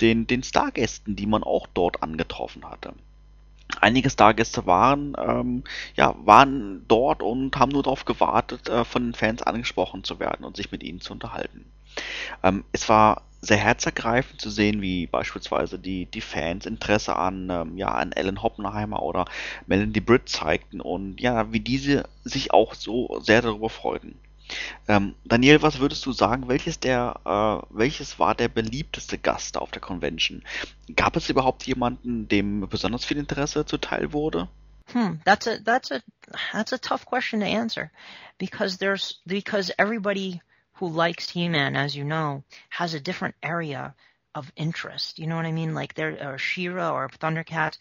[0.00, 2.94] den, den Stargästen, die man auch dort angetroffen hatte.
[3.80, 5.64] Einige Stargäste waren, ähm,
[5.96, 10.44] ja, waren dort und haben nur darauf gewartet, äh, von den Fans angesprochen zu werden
[10.44, 11.64] und sich mit ihnen zu unterhalten.
[12.42, 17.76] Ähm, es war sehr herzergreifend zu sehen, wie beispielsweise die, die Fans Interesse an, ähm,
[17.76, 19.26] ja, an Ellen Hoppenheimer oder
[19.66, 24.18] Melanie Britt zeigten und ja, wie diese sich auch so sehr darüber freuten.
[24.88, 29.70] Ähm, Daniel, was würdest du sagen, welches der, äh, welches war der beliebteste Gast auf
[29.70, 30.42] der Convention?
[30.94, 34.48] Gab es überhaupt jemanden, dem besonders viel Interesse zuteil wurde?
[34.92, 36.02] Hmm, that's a that's a
[36.52, 37.90] that's a tough question to answer
[38.38, 40.42] because there's because everybody
[40.74, 43.94] who likes He-Man, as you know, has a different area
[44.34, 45.18] of interest.
[45.18, 45.74] You know what I mean?
[45.74, 47.78] Like there or She-Ra or Thundercats.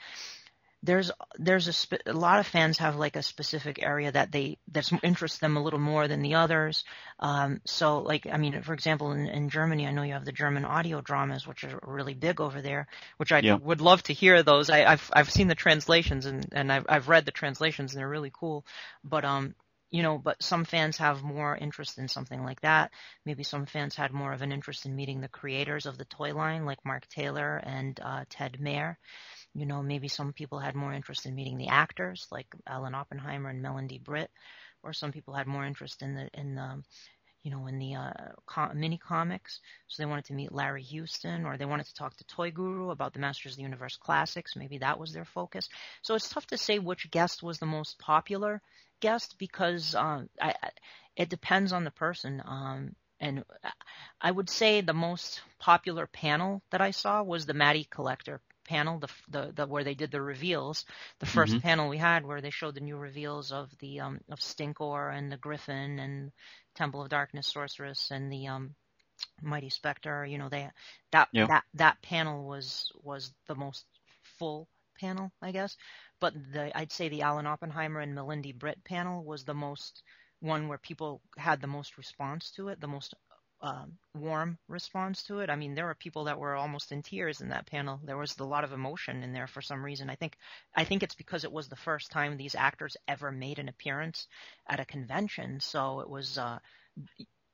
[0.84, 4.92] There's there's a, a lot of fans have like a specific area that they that
[5.04, 6.84] interests them a little more than the others.
[7.20, 10.32] Um, so like I mean, for example, in, in Germany, I know you have the
[10.34, 12.88] German audio dramas, which are really big over there.
[13.18, 13.56] Which I Yeah.
[13.56, 14.70] would love to hear those.
[14.70, 18.10] I, I've I've seen the translations and and I've I've read the translations and they're
[18.10, 18.66] really cool.
[19.04, 19.56] But um,
[19.90, 22.92] you know, but some fans have more interest in something like that.
[23.26, 26.34] Maybe some fans had more of an interest in meeting the creators of the toy
[26.34, 28.98] line, like Mark Taylor and uh, Ted Mayer.
[29.56, 33.50] You know, maybe some people had more interest in meeting the actors, like Alan Oppenheimer
[33.50, 34.32] and Melanie Britt,
[34.84, 36.84] or some people had more interest in the in the
[37.44, 39.60] you know, in the uh, mini comics.
[39.88, 42.90] So they wanted to meet Larry Houston, or they wanted to talk to Toy Guru
[42.90, 44.56] about the Masters of the Universe classics.
[44.56, 45.68] Maybe that was their focus.
[46.02, 48.62] So it's tough to say which guest was the most popular
[49.02, 50.70] guest because um, I, I,
[51.18, 52.42] it depends on the person.
[52.46, 53.44] Um, and
[54.22, 59.00] I would say the most popular panel that I saw was the Maddie Collector panel,
[59.00, 60.86] the the, the where they did the reveals.
[61.20, 61.62] The 1st Mhm.
[61.62, 65.32] panel we had where they showed the new reveals of the um, of Stinkor and
[65.32, 66.32] the Griffin and
[66.76, 68.76] Temple of Darkness Sorceress and the um,
[69.42, 70.26] Mighty Spectre.
[70.26, 70.70] You know, they
[71.12, 71.48] that Yeah.
[71.48, 73.86] that that panel was was the most
[74.40, 74.68] full
[75.00, 75.78] panel, I guess.
[76.20, 80.04] But the I'd say the Alan Oppenheimer and Melindy Britt panel was the most
[80.40, 83.14] one where people had the most response to it, the most
[83.64, 85.50] um, warm response to it.
[85.50, 88.00] I mean, there were people that were almost in tears in that panel.
[88.04, 90.10] There was a lot of emotion in there for some reason.
[90.10, 90.36] I think,
[90.76, 94.28] I think it's because it was the first time these actors ever made an appearance
[94.68, 95.62] at a convention.
[95.62, 96.60] So it was, uh,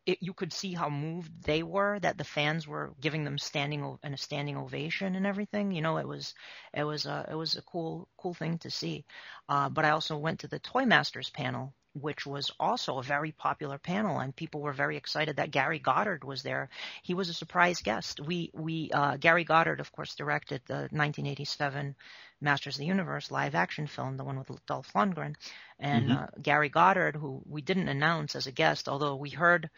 [0.07, 3.99] it, you could see how moved they were that the fans were giving them standing
[4.01, 5.71] and a standing ovation and everything.
[5.71, 6.33] You know, it was,
[6.73, 9.05] it was, uh, it was a cool, cool thing to see.
[9.47, 13.31] Uh, but I also went to the Toy Masters panel which was also a very
[13.31, 16.69] popular panel, and people were very excited that Gary Goddard was there.
[17.03, 18.19] He was a surprise guest.
[18.19, 21.95] We we uh, Gary Goddard, of course, directed the 1987
[22.41, 25.35] Masters of the Universe live action film, the one with Dolph Lundgren,
[25.79, 26.11] and Mhm.
[26.11, 29.69] uh, Gary Goddard, who we didn't announce as a guest, although we heard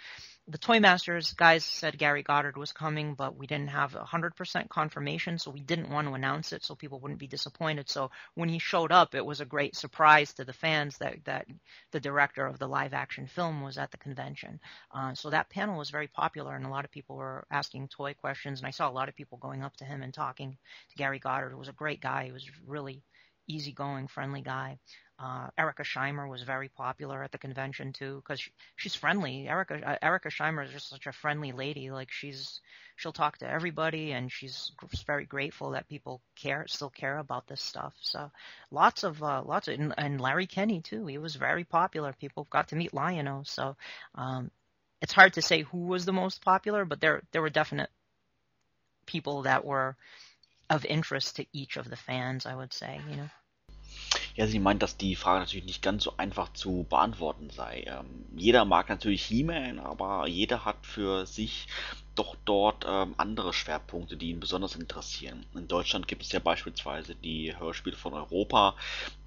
[0.47, 5.37] the Toy Masters guys said Gary Goddard was coming, but we didn't have 100% confirmation,
[5.37, 7.89] so we didn't want to announce it so people wouldn't be disappointed.
[7.89, 11.47] So when he showed up, it was a great surprise to the fans that that
[11.91, 14.59] the director of the live action film was at the convention.
[14.91, 18.13] Uh, so that panel was very popular, and a lot of people were asking toy
[18.13, 20.57] questions, and I saw a lot of people going up to him and talking
[20.89, 22.25] to Gary Goddard, who was a great guy.
[22.25, 23.03] He was really
[23.47, 24.79] easygoing, friendly guy.
[25.21, 29.47] Uh, Erica Scheimer was very popular at the convention too because she, she's friendly.
[29.47, 31.91] Erica uh, Erica Scheimer is just such a friendly lady.
[31.91, 32.59] Like she's
[32.95, 34.71] she'll talk to everybody and she's
[35.05, 37.93] very grateful that people care still care about this stuff.
[38.01, 38.31] So
[38.71, 41.05] lots of uh, lots of and, and Larry Kenny too.
[41.05, 42.13] He was very popular.
[42.13, 43.43] People got to meet Lion-O.
[43.45, 43.75] So
[44.15, 44.49] um,
[45.01, 47.91] it's hard to say who was the most popular, but there there were definite
[49.05, 49.95] people that were
[50.67, 52.47] of interest to each of the fans.
[52.47, 53.29] I would say, you know.
[54.35, 57.83] Ja, sie meint, dass die Frage natürlich nicht ganz so einfach zu beantworten sei.
[57.87, 61.67] Ähm, jeder mag natürlich He-Man, aber jeder hat für sich
[62.15, 65.45] doch dort ähm, andere Schwerpunkte, die ihn besonders interessieren.
[65.53, 68.75] In Deutschland gibt es ja beispielsweise die Hörspiele von Europa,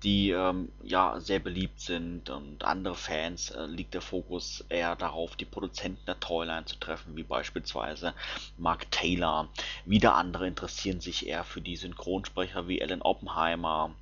[0.03, 5.35] die ähm, ja sehr beliebt sind und andere Fans äh, liegt der Fokus eher darauf,
[5.37, 8.15] die Produzenten der Toyline zu treffen, wie beispielsweise
[8.59, 9.49] Mark Taylor.
[9.87, 13.95] Wieder andere interessieren sich eher für die Synchronsprecher wie Alan Oppenheimer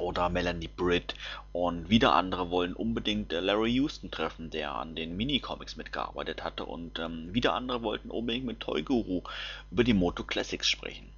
[0.00, 1.14] oder Melanie Britt
[1.52, 6.64] und wieder andere wollen unbedingt äh, Larry Houston treffen, der an den Minicomics mitgearbeitet hatte
[6.64, 9.22] und ähm, wieder andere wollten unbedingt mit Toy Guru
[9.70, 11.10] über die Moto Classics sprechen.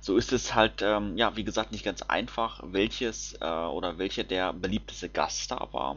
[0.00, 4.24] So ist es halt, ähm, ja, wie gesagt, nicht ganz einfach, welches äh, oder welcher
[4.24, 5.96] der beliebteste Gaststar war.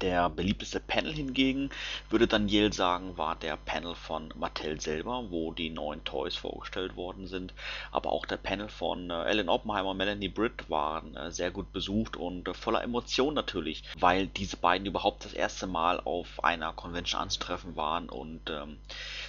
[0.00, 1.70] Der beliebteste Panel hingegen,
[2.08, 7.26] würde Daniel sagen, war der Panel von Mattel selber, wo die neuen Toys vorgestellt worden
[7.26, 7.52] sind.
[7.90, 12.16] Aber auch der Panel von äh, Oppenheimer und Melanie Britt waren äh, sehr gut besucht
[12.16, 17.20] und äh, voller Emotion natürlich, weil diese beiden überhaupt das erste Mal auf einer Convention
[17.20, 18.78] anzutreffen waren und ähm,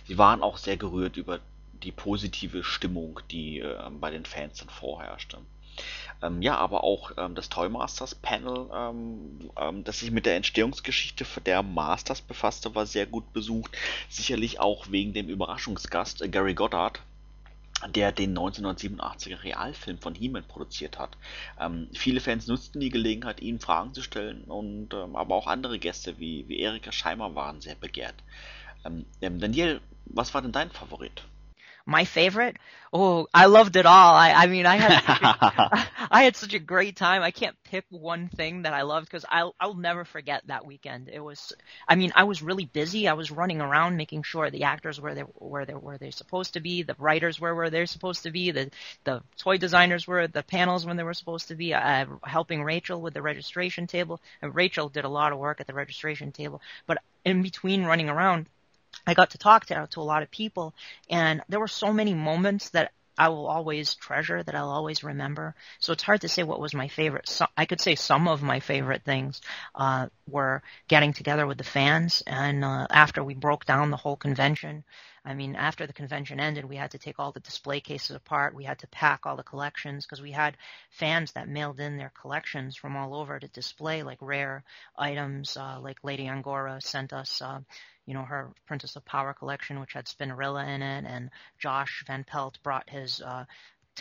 [0.05, 1.39] sie waren auch sehr gerührt über
[1.83, 5.39] die positive Stimmung, die äh, bei den Fans dann vorherrschte.
[6.21, 11.25] Ähm, ja, aber auch ähm, das Toymasters Panel, ähm, ähm, das sich mit der Entstehungsgeschichte
[11.45, 13.75] der Masters befasste, war sehr gut besucht.
[14.09, 17.01] Sicherlich auch wegen dem Überraschungsgast äh, Gary Goddard,
[17.89, 21.17] der den 1987er Realfilm von He-Man produziert hat.
[21.59, 25.79] Ähm, viele Fans nutzten die Gelegenheit, ihn Fragen zu stellen, und ähm, aber auch andere
[25.79, 28.15] Gäste wie, wie Erika Scheimer waren sehr begehrt.
[28.85, 31.23] Ähm, ähm Daniel, was war denn dein Favorit?
[31.85, 32.57] My favorite?
[32.93, 34.15] Oh i loved it all.
[34.15, 35.01] I i mean i had
[36.11, 37.21] i had such a great time.
[37.21, 41.09] I can't pick one thing that i loved because i'll i'll never forget that weekend.
[41.09, 41.53] It was
[41.87, 43.07] i mean i was really busy.
[43.07, 46.53] I was running around making sure the actors were there where they were they're supposed
[46.53, 48.69] to be the writers were where they're supposed to be the
[49.03, 52.63] the toy designers were at the panels when they were supposed to be uh, helping
[52.63, 54.19] rachel with the registration table.
[54.41, 56.61] And rachel did a lot of work at the registration table.
[56.87, 58.47] But in between running around
[59.05, 60.73] I got to talk to, to a lot of people,
[61.09, 65.53] and there were so many moments that I will always treasure, that I'll always remember.
[65.79, 67.27] So it's hard to say what was my favorite.
[67.27, 69.41] So I could say some of my favorite things
[69.75, 74.15] uh, were getting together with the fans, and uh, after we broke down the whole
[74.15, 74.83] convention.
[75.23, 78.55] I mean, after the convention ended, we had to take all the display cases apart.
[78.55, 80.57] We had to pack all the collections because we had
[80.89, 84.63] fans that mailed in their collections from all over to display, like rare
[84.97, 85.55] items.
[85.55, 87.59] Uh, like Lady Angora sent us uh,
[88.05, 91.29] you know, her Princess of Power collection, which had Spinnerilla in it, and
[91.59, 93.45] Josh Van Pelt brought his uh,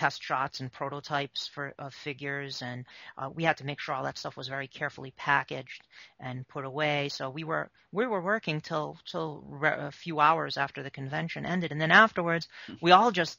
[0.01, 2.87] test shots and prototypes for uh, figures, and
[3.19, 5.87] uh, we had to make sure all that stuff was very carefully packaged
[6.19, 7.11] and put away.
[7.11, 11.45] So we were we were working till till re- a few hours after the convention
[11.45, 12.49] ended, and then afterwards
[12.81, 13.39] we all just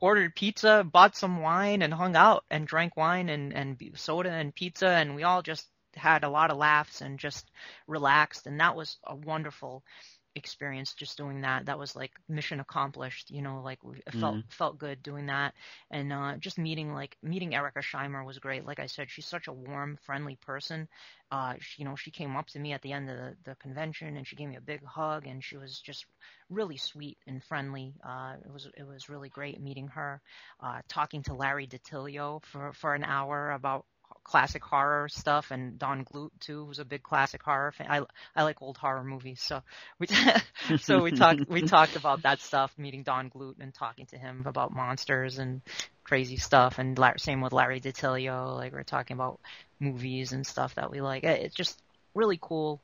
[0.00, 4.54] ordered pizza, bought some wine, and hung out and drank wine and and soda and
[4.54, 7.50] pizza, and we all just had a lot of laughs and just
[7.86, 8.46] relaxed.
[8.46, 9.84] And that was a wonderful
[10.34, 14.48] experience just doing that that was like mission accomplished you know like it felt mm-hmm.
[14.48, 15.54] felt good doing that.
[15.90, 18.64] And uh just meeting like meeting Erica Scheimer was great.
[18.64, 20.88] Like I said she's such a warm friendly person.
[21.30, 23.56] Uh she, you know she came up to me at the end of the, the
[23.56, 26.06] convention and she gave me a big hug and she was just
[26.48, 27.94] really sweet and friendly.
[28.04, 30.20] Uh it was it was really great meeting her.
[30.60, 33.84] Uh talking to Larry DiTilio for for an hour about
[34.28, 37.86] classic horror stuff, and Don Glut too, who's a big classic horror fan.
[37.90, 38.02] I
[38.36, 39.62] I like old horror movies, so
[39.98, 40.06] we
[40.78, 44.42] so we talked we talked about that stuff, meeting Don Glut and talking to him
[44.44, 45.62] about monsters and
[46.04, 48.54] crazy stuff, and same with Larry DiTilio.
[48.54, 49.40] Like we're talking about
[49.80, 51.24] movies and stuff that we like.
[51.24, 51.80] It's just
[52.14, 52.82] really cool,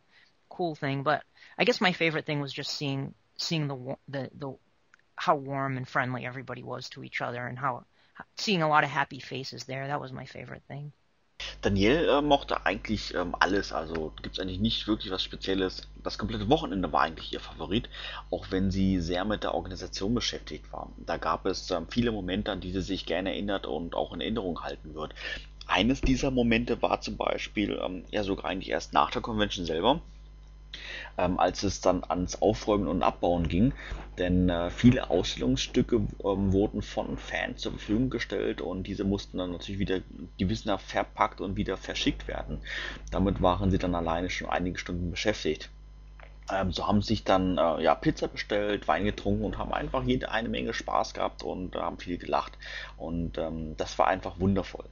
[0.49, 1.03] cool thing.
[1.03, 1.23] But
[1.59, 4.55] I guess my favorite thing was just seeing seeing the the the
[5.17, 7.85] how warm and friendly everybody was to each other, and how
[8.39, 9.87] seeing a lot of happy faces there.
[9.89, 10.93] That was my favorite thing.
[11.63, 15.89] Daniel äh, mochte eigentlich ähm, alles, also gibt es eigentlich nicht wirklich was Spezielles.
[16.03, 17.89] Das komplette Wochenende war eigentlich ihr Favorit,
[18.31, 20.91] auch wenn sie sehr mit der Organisation beschäftigt war.
[20.99, 24.21] Da gab es ähm, viele Momente, an die sie sich gerne erinnert und auch in
[24.21, 25.15] Erinnerung halten wird.
[25.67, 30.01] Eines dieser Momente war zum Beispiel, ähm, ja sogar eigentlich erst nach der Convention selber,
[31.19, 33.73] ähm, als es dann ans Aufräumen und Abbauen ging.
[34.19, 39.53] Denn äh, viele Ausstellungsstücke ähm, wurden von Fans zur Verfügung gestellt und diese mussten dann
[39.53, 40.01] natürlich wieder
[40.39, 42.59] gewissenhaft verpackt und wieder verschickt werden.
[43.11, 45.71] Damit waren sie dann alleine schon einige Stunden beschäftigt.
[46.53, 50.31] Ähm, so haben sich dann äh, ja, Pizza bestellt, Wein getrunken und haben einfach jede
[50.31, 52.59] eine Menge Spaß gehabt und äh, haben viel gelacht.
[52.97, 54.85] Und ähm, das war einfach wundervoll.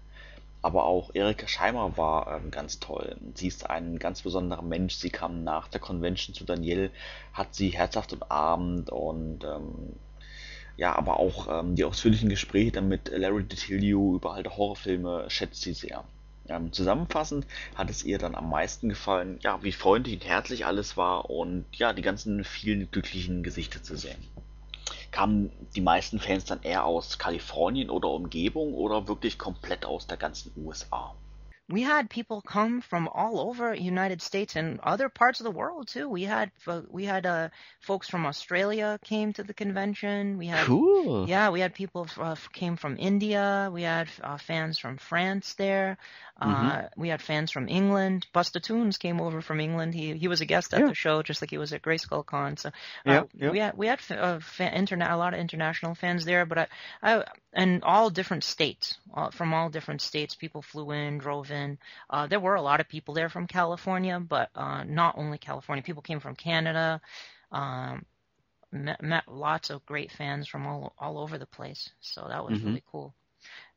[0.63, 3.17] Aber auch Erika Scheimer war ähm, ganz toll.
[3.35, 4.95] Sie ist ein ganz besonderer Mensch.
[4.95, 6.91] Sie kam nach der Convention zu Daniel,
[7.33, 9.97] hat sie herzhaft umarmt und ähm,
[10.77, 15.63] ja, aber auch ähm, die ausführlichen Gespräche dann mit Larry DiTilio über alte Horrorfilme schätzt
[15.63, 16.05] sie sehr.
[16.49, 20.97] Ähm, zusammenfassend hat es ihr dann am meisten gefallen, ja, wie freundlich und herzlich alles
[20.97, 24.17] war und ja, die ganzen vielen glücklichen Gesichter zu sehen
[25.13, 30.17] kamen die meisten Fans dann eher aus Kalifornien oder Umgebung oder wirklich komplett aus der
[30.17, 31.22] ganzen USA?
[31.73, 35.89] We had people come from all over United States and other parts of the world
[35.89, 36.07] too.
[36.07, 36.51] We had
[36.91, 37.49] we had uh,
[37.81, 40.37] folks from Australia came to the convention.
[40.37, 41.27] We had cool.
[41.27, 43.71] Yeah, we had people uh, came from India.
[43.73, 45.97] We had uh, fans from France there.
[46.41, 46.67] Mm-hmm.
[46.67, 48.27] Uh, we had fans from England.
[48.35, 49.95] Busta Tunes came over from England.
[49.95, 50.89] He he was a guest at yeah.
[50.89, 52.57] the show, just like he was at Grayskull Con.
[52.57, 52.73] So uh,
[53.07, 53.51] yeah, yeah.
[53.51, 56.67] we had we had uh, fan, interna- a lot of international fans there, but I,
[57.03, 60.35] I and all different states, all, from all different states.
[60.35, 61.62] People flew in, drove in.
[62.11, 65.83] Uh, there were a lot of people there from California, but uh, not only California.
[65.83, 67.01] People came from Canada.
[67.51, 68.05] Um,
[68.73, 71.91] met, met lots of great fans from all all over the place.
[72.01, 72.69] So that was mm-hmm.
[72.69, 73.15] really cool.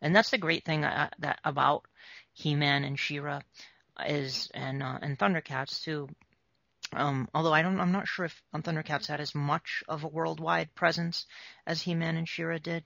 [0.02, 1.86] And that's the great thing uh, that about
[2.34, 3.42] He-Man and She-Ra
[4.06, 6.08] is, and uh, and Thundercats too.
[6.94, 10.74] Um, although I don't, I'm not sure if Thundercats had as much of a worldwide
[10.76, 11.26] presence
[11.66, 12.84] as He-Man and She-Ra did.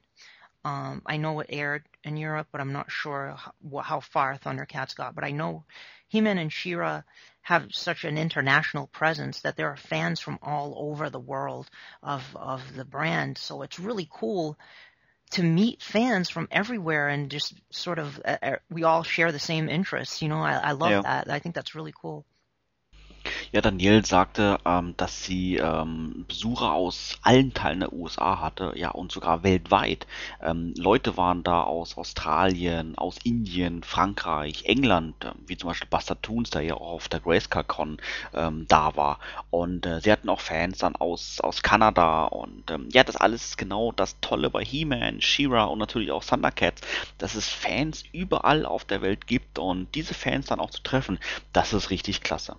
[0.65, 4.95] Um, I know it aired in Europe, but I'm not sure how, how far Thundercats
[4.95, 5.15] got.
[5.15, 5.63] But I know
[6.09, 7.03] He-Man and She-Ra
[7.41, 11.69] have such an international presence that there are fans from all over the world
[12.03, 13.37] of of the brand.
[13.37, 14.57] So it's really cool
[15.31, 19.39] to meet fans from everywhere and just sort of uh, uh, we all share the
[19.39, 20.21] same interests.
[20.21, 21.01] You know, I, I love yeah.
[21.01, 21.29] that.
[21.29, 22.25] I think that's really cool.
[23.51, 28.91] Ja, Danielle sagte, ähm, dass sie ähm, Besucher aus allen Teilen der USA hatte, ja,
[28.91, 30.07] und sogar weltweit.
[30.41, 36.21] Ähm, Leute waren da aus Australien, aus Indien, Frankreich, England, äh, wie zum Beispiel Buster
[36.21, 37.97] Toons, der ja auch auf der Grayscale-Con
[38.33, 39.19] ähm, da war.
[39.49, 43.45] Und äh, sie hatten auch Fans dann aus, aus Kanada und ähm, ja, das alles
[43.45, 46.81] ist genau das Tolle bei He-Man, She-Ra und natürlich auch Thundercats,
[47.17, 51.19] dass es Fans überall auf der Welt gibt und diese Fans dann auch zu treffen,
[51.53, 52.55] das ist richtig klasse.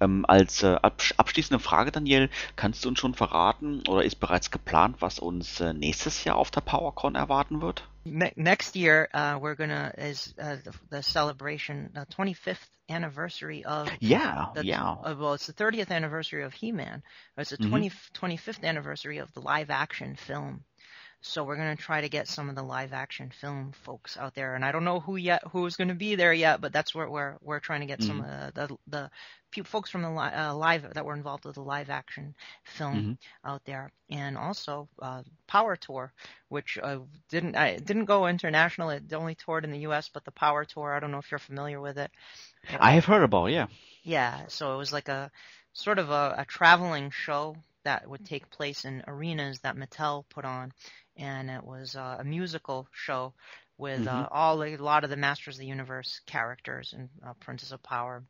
[0.00, 4.96] Ähm, als äh, abschließende Frage, Daniel, kannst du uns schon verraten oder ist bereits geplant,
[5.00, 7.86] was uns äh, nächstes Jahr auf der PowerCon erwarten wird?
[8.04, 12.56] Next year, uh, we're gonna is uh, the, the, celebration, the 25th
[12.88, 14.92] anniversary of yeah, the, yeah.
[14.92, 17.02] Uh, well, it's the 30th anniversary of He-Man.
[17.36, 17.68] It's the mm-hmm.
[17.68, 20.64] 20, 25th anniversary of the live-action film.
[21.22, 24.54] So we're gonna try to get some of the live action film folks out there,
[24.54, 27.36] and I don't know who yet who's gonna be there yet, but that's where we're
[27.42, 28.08] we're trying to get mm-hmm.
[28.08, 29.10] some of the the,
[29.52, 32.34] the folks from the li- uh, live that were involved with the live action
[32.64, 33.48] film mm-hmm.
[33.48, 36.12] out there, and also uh, Power Tour,
[36.48, 38.90] which uh, didn't I didn't go international.
[38.90, 40.94] It only toured in the U.S., but the Power Tour.
[40.94, 42.10] I don't know if you're familiar with it.
[42.78, 43.66] I have heard about, yeah.
[44.02, 45.30] Yeah, so it was like a
[45.72, 50.44] sort of a, a traveling show that would take place in arenas that Mattel put
[50.44, 50.72] on
[51.20, 53.34] and it was uh, a musical show
[53.76, 54.24] with mm-hmm.
[54.24, 57.82] uh, all a lot of the Masters of the Universe characters and uh, Princess of
[57.82, 58.24] Power.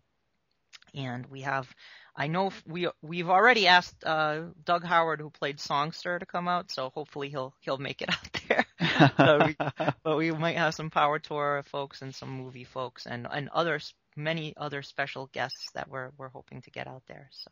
[0.93, 1.73] And we have,
[2.17, 6.73] I know we we've already asked uh, Doug Howard, who played Songster, to come out.
[6.73, 9.47] So hopefully he'll he'll make it out there.
[9.47, 9.57] we,
[10.03, 13.95] but we might have some Power Tour folks and some movie folks and and others,
[14.17, 17.31] many other special guests that we're we're hoping to get out there.
[17.33, 17.51] So.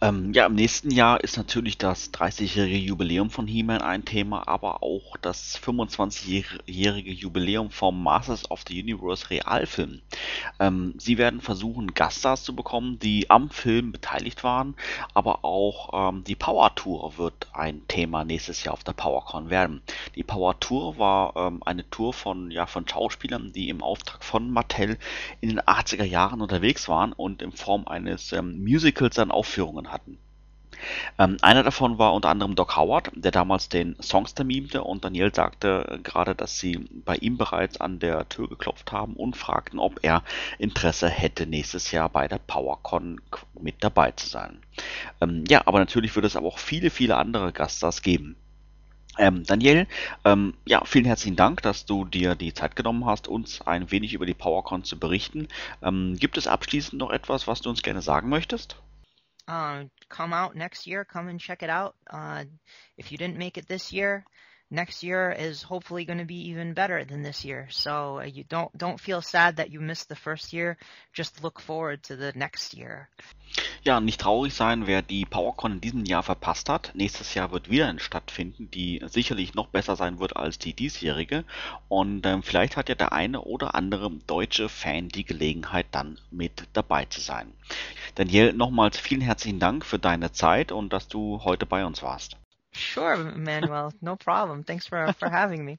[0.00, 4.82] Ähm, ja, im nächsten Jahr ist natürlich das 30-jährige Jubiläum von He-Man ein Thema, aber
[4.82, 10.00] auch das 25-jährige Jubiläum vom Masters of the Universe Realfilm.
[10.58, 14.74] Ähm, sie werden versuchen, Gaststars zu bekommen, die am Film beteiligt waren,
[15.14, 19.82] aber auch ähm, die Power Tour wird ein Thema nächstes Jahr auf der PowerCon werden.
[20.16, 24.50] Die Power Tour war ähm, eine Tour von, ja, von Schauspielern, die im Auftrag von
[24.50, 24.98] Mattel
[25.40, 30.18] in den 80er Jahren unterwegs waren und in Form eines ähm, Musicals dann Aufführungen hatten.
[31.18, 35.34] Ähm, einer davon war unter anderem Doc Howard, der damals den Songster mimte und Daniel
[35.34, 40.00] sagte gerade, dass sie bei ihm bereits an der Tür geklopft haben und fragten, ob
[40.02, 40.22] er
[40.58, 43.20] Interesse hätte, nächstes Jahr bei der PowerCon
[43.60, 44.58] mit dabei zu sein.
[45.20, 48.36] Ähm, ja, aber natürlich wird es aber auch viele, viele andere Gaststars geben.
[49.18, 49.86] Ähm, Daniel,
[50.24, 54.14] ähm, ja, vielen herzlichen Dank, dass du dir die Zeit genommen hast, uns ein wenig
[54.14, 55.48] über die PowerCon zu berichten.
[55.82, 58.76] Ähm, gibt es abschließend noch etwas, was du uns gerne sagen möchtest?
[59.48, 61.04] Uh, come out next year.
[61.04, 61.94] Come and check it out.
[62.10, 62.44] Uh,
[62.96, 64.24] if you didn't make it this year,
[64.70, 67.68] next year is hopefully going to be even better than this year.
[67.70, 70.78] So uh, you don't don't feel sad that you missed the first year.
[71.12, 73.08] Just look forward to the next year.
[73.84, 76.92] Ja, nicht traurig sein, wer die PowerCon in diesem Jahr verpasst hat.
[76.94, 81.44] Nächstes Jahr wird wieder eine stattfinden, die sicherlich noch besser sein wird als die diesjährige.
[81.88, 86.68] Und ähm, vielleicht hat ja der eine oder andere deutsche Fan die Gelegenheit, dann mit
[86.74, 87.52] dabei zu sein.
[88.14, 92.36] Daniel, nochmals vielen herzlichen Dank für deine Zeit und dass du heute bei uns warst.
[92.72, 93.90] Sure, Manuel.
[94.00, 94.64] No problem.
[94.64, 95.78] Thanks for for having me.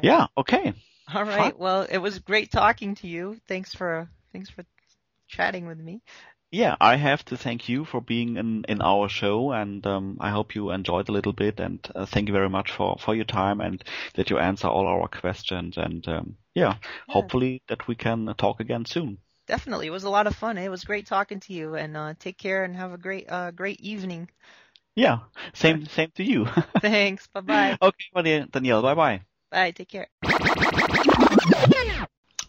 [0.00, 0.74] Ja, okay.
[1.12, 1.58] All right.
[1.58, 3.36] Well, it was great talking to you.
[3.48, 4.64] Thanks for thanks for
[5.26, 6.00] chatting with me.
[6.50, 10.30] Yeah, I have to thank you for being in, in our show, and um, I
[10.30, 11.60] hope you enjoyed a little bit.
[11.60, 14.86] And uh, thank you very much for, for your time and that you answer all
[14.86, 15.76] our questions.
[15.76, 17.14] And um, yeah, Yeah.
[17.14, 19.18] hopefully that we can talk again soon.
[19.46, 20.56] Definitely, it was a lot of fun.
[20.58, 23.50] It was great talking to you, and uh, take care and have a great uh,
[23.50, 24.28] great evening.
[24.94, 25.20] Yeah,
[25.54, 26.46] same same to you.
[26.80, 27.26] Thanks.
[27.28, 27.78] Bye bye.
[27.80, 29.22] okay, Daniel, Daniel, bye bye.
[29.50, 29.70] Bye.
[29.72, 30.08] Take care.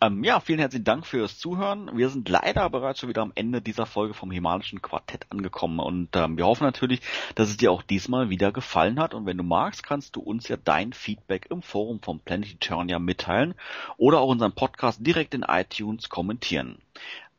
[0.02, 1.92] Ähm, ja, vielen herzlichen Dank fürs Zuhören.
[1.94, 6.16] Wir sind leider bereits schon wieder am Ende dieser Folge vom Himalischen Quartett angekommen und
[6.16, 7.02] ähm, wir hoffen natürlich,
[7.36, 10.48] dass es dir auch diesmal wieder gefallen hat und wenn du magst, kannst du uns
[10.48, 13.56] ja dein Feedback im Forum vom Planet Eternia mitteilen
[13.98, 16.78] oder auch unseren Podcast direkt in iTunes kommentieren.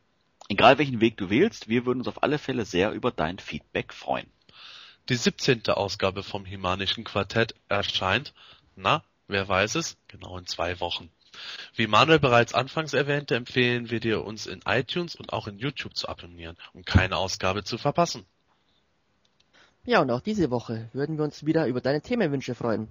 [0.50, 3.94] Egal welchen Weg du wählst, wir würden uns auf alle Fälle sehr über dein Feedback
[3.94, 4.28] freuen.
[5.10, 5.68] Die 17.
[5.68, 8.34] Ausgabe vom Himanischen Quartett erscheint,
[8.76, 11.10] na, wer weiß es, genau in zwei Wochen.
[11.76, 15.96] Wie Manuel bereits anfangs erwähnte, empfehlen wir dir, uns in iTunes und auch in YouTube
[15.96, 18.26] zu abonnieren, um keine Ausgabe zu verpassen.
[19.86, 22.90] Ja, und auch diese Woche würden wir uns wieder über deine Themenwünsche freuen.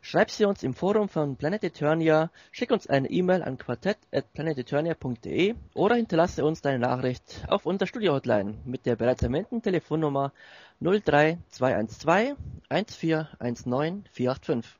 [0.00, 5.96] Schreib sie uns im Forum von Planet Eternia, schick uns eine E-Mail an quartett.planeteternia.de oder
[5.96, 10.32] hinterlasse uns deine Nachricht auf unserer Studio-Hotline mit der bereits erwähnten Telefonnummer
[10.80, 12.36] 03212
[12.68, 14.78] 1419 485.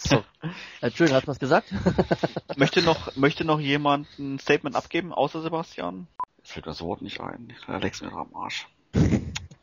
[0.00, 0.24] So.
[0.94, 1.74] Schön, hast du was gesagt?
[2.56, 6.06] Möchte noch, möchte noch jemand ein Statement abgeben, außer Sebastian?
[6.44, 7.52] Fällt das Wort nicht ein.
[7.66, 8.68] Leckst mir am Arsch.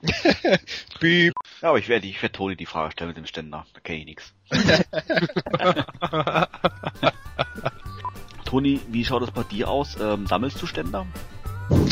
[0.99, 1.33] Piep.
[1.61, 3.65] Ja, aber ich werde, ich werde Toni die Frage stellen mit dem Ständer.
[3.73, 4.33] Da kenne ich nix.
[8.45, 9.97] Toni, wie schaut es bei dir aus?
[9.99, 11.07] Ähm, sammelst du Ständer?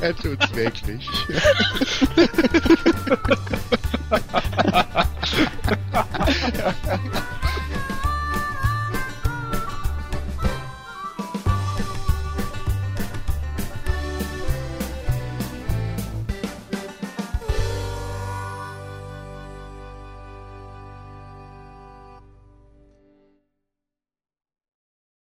[0.00, 1.08] Er tut's wirklich.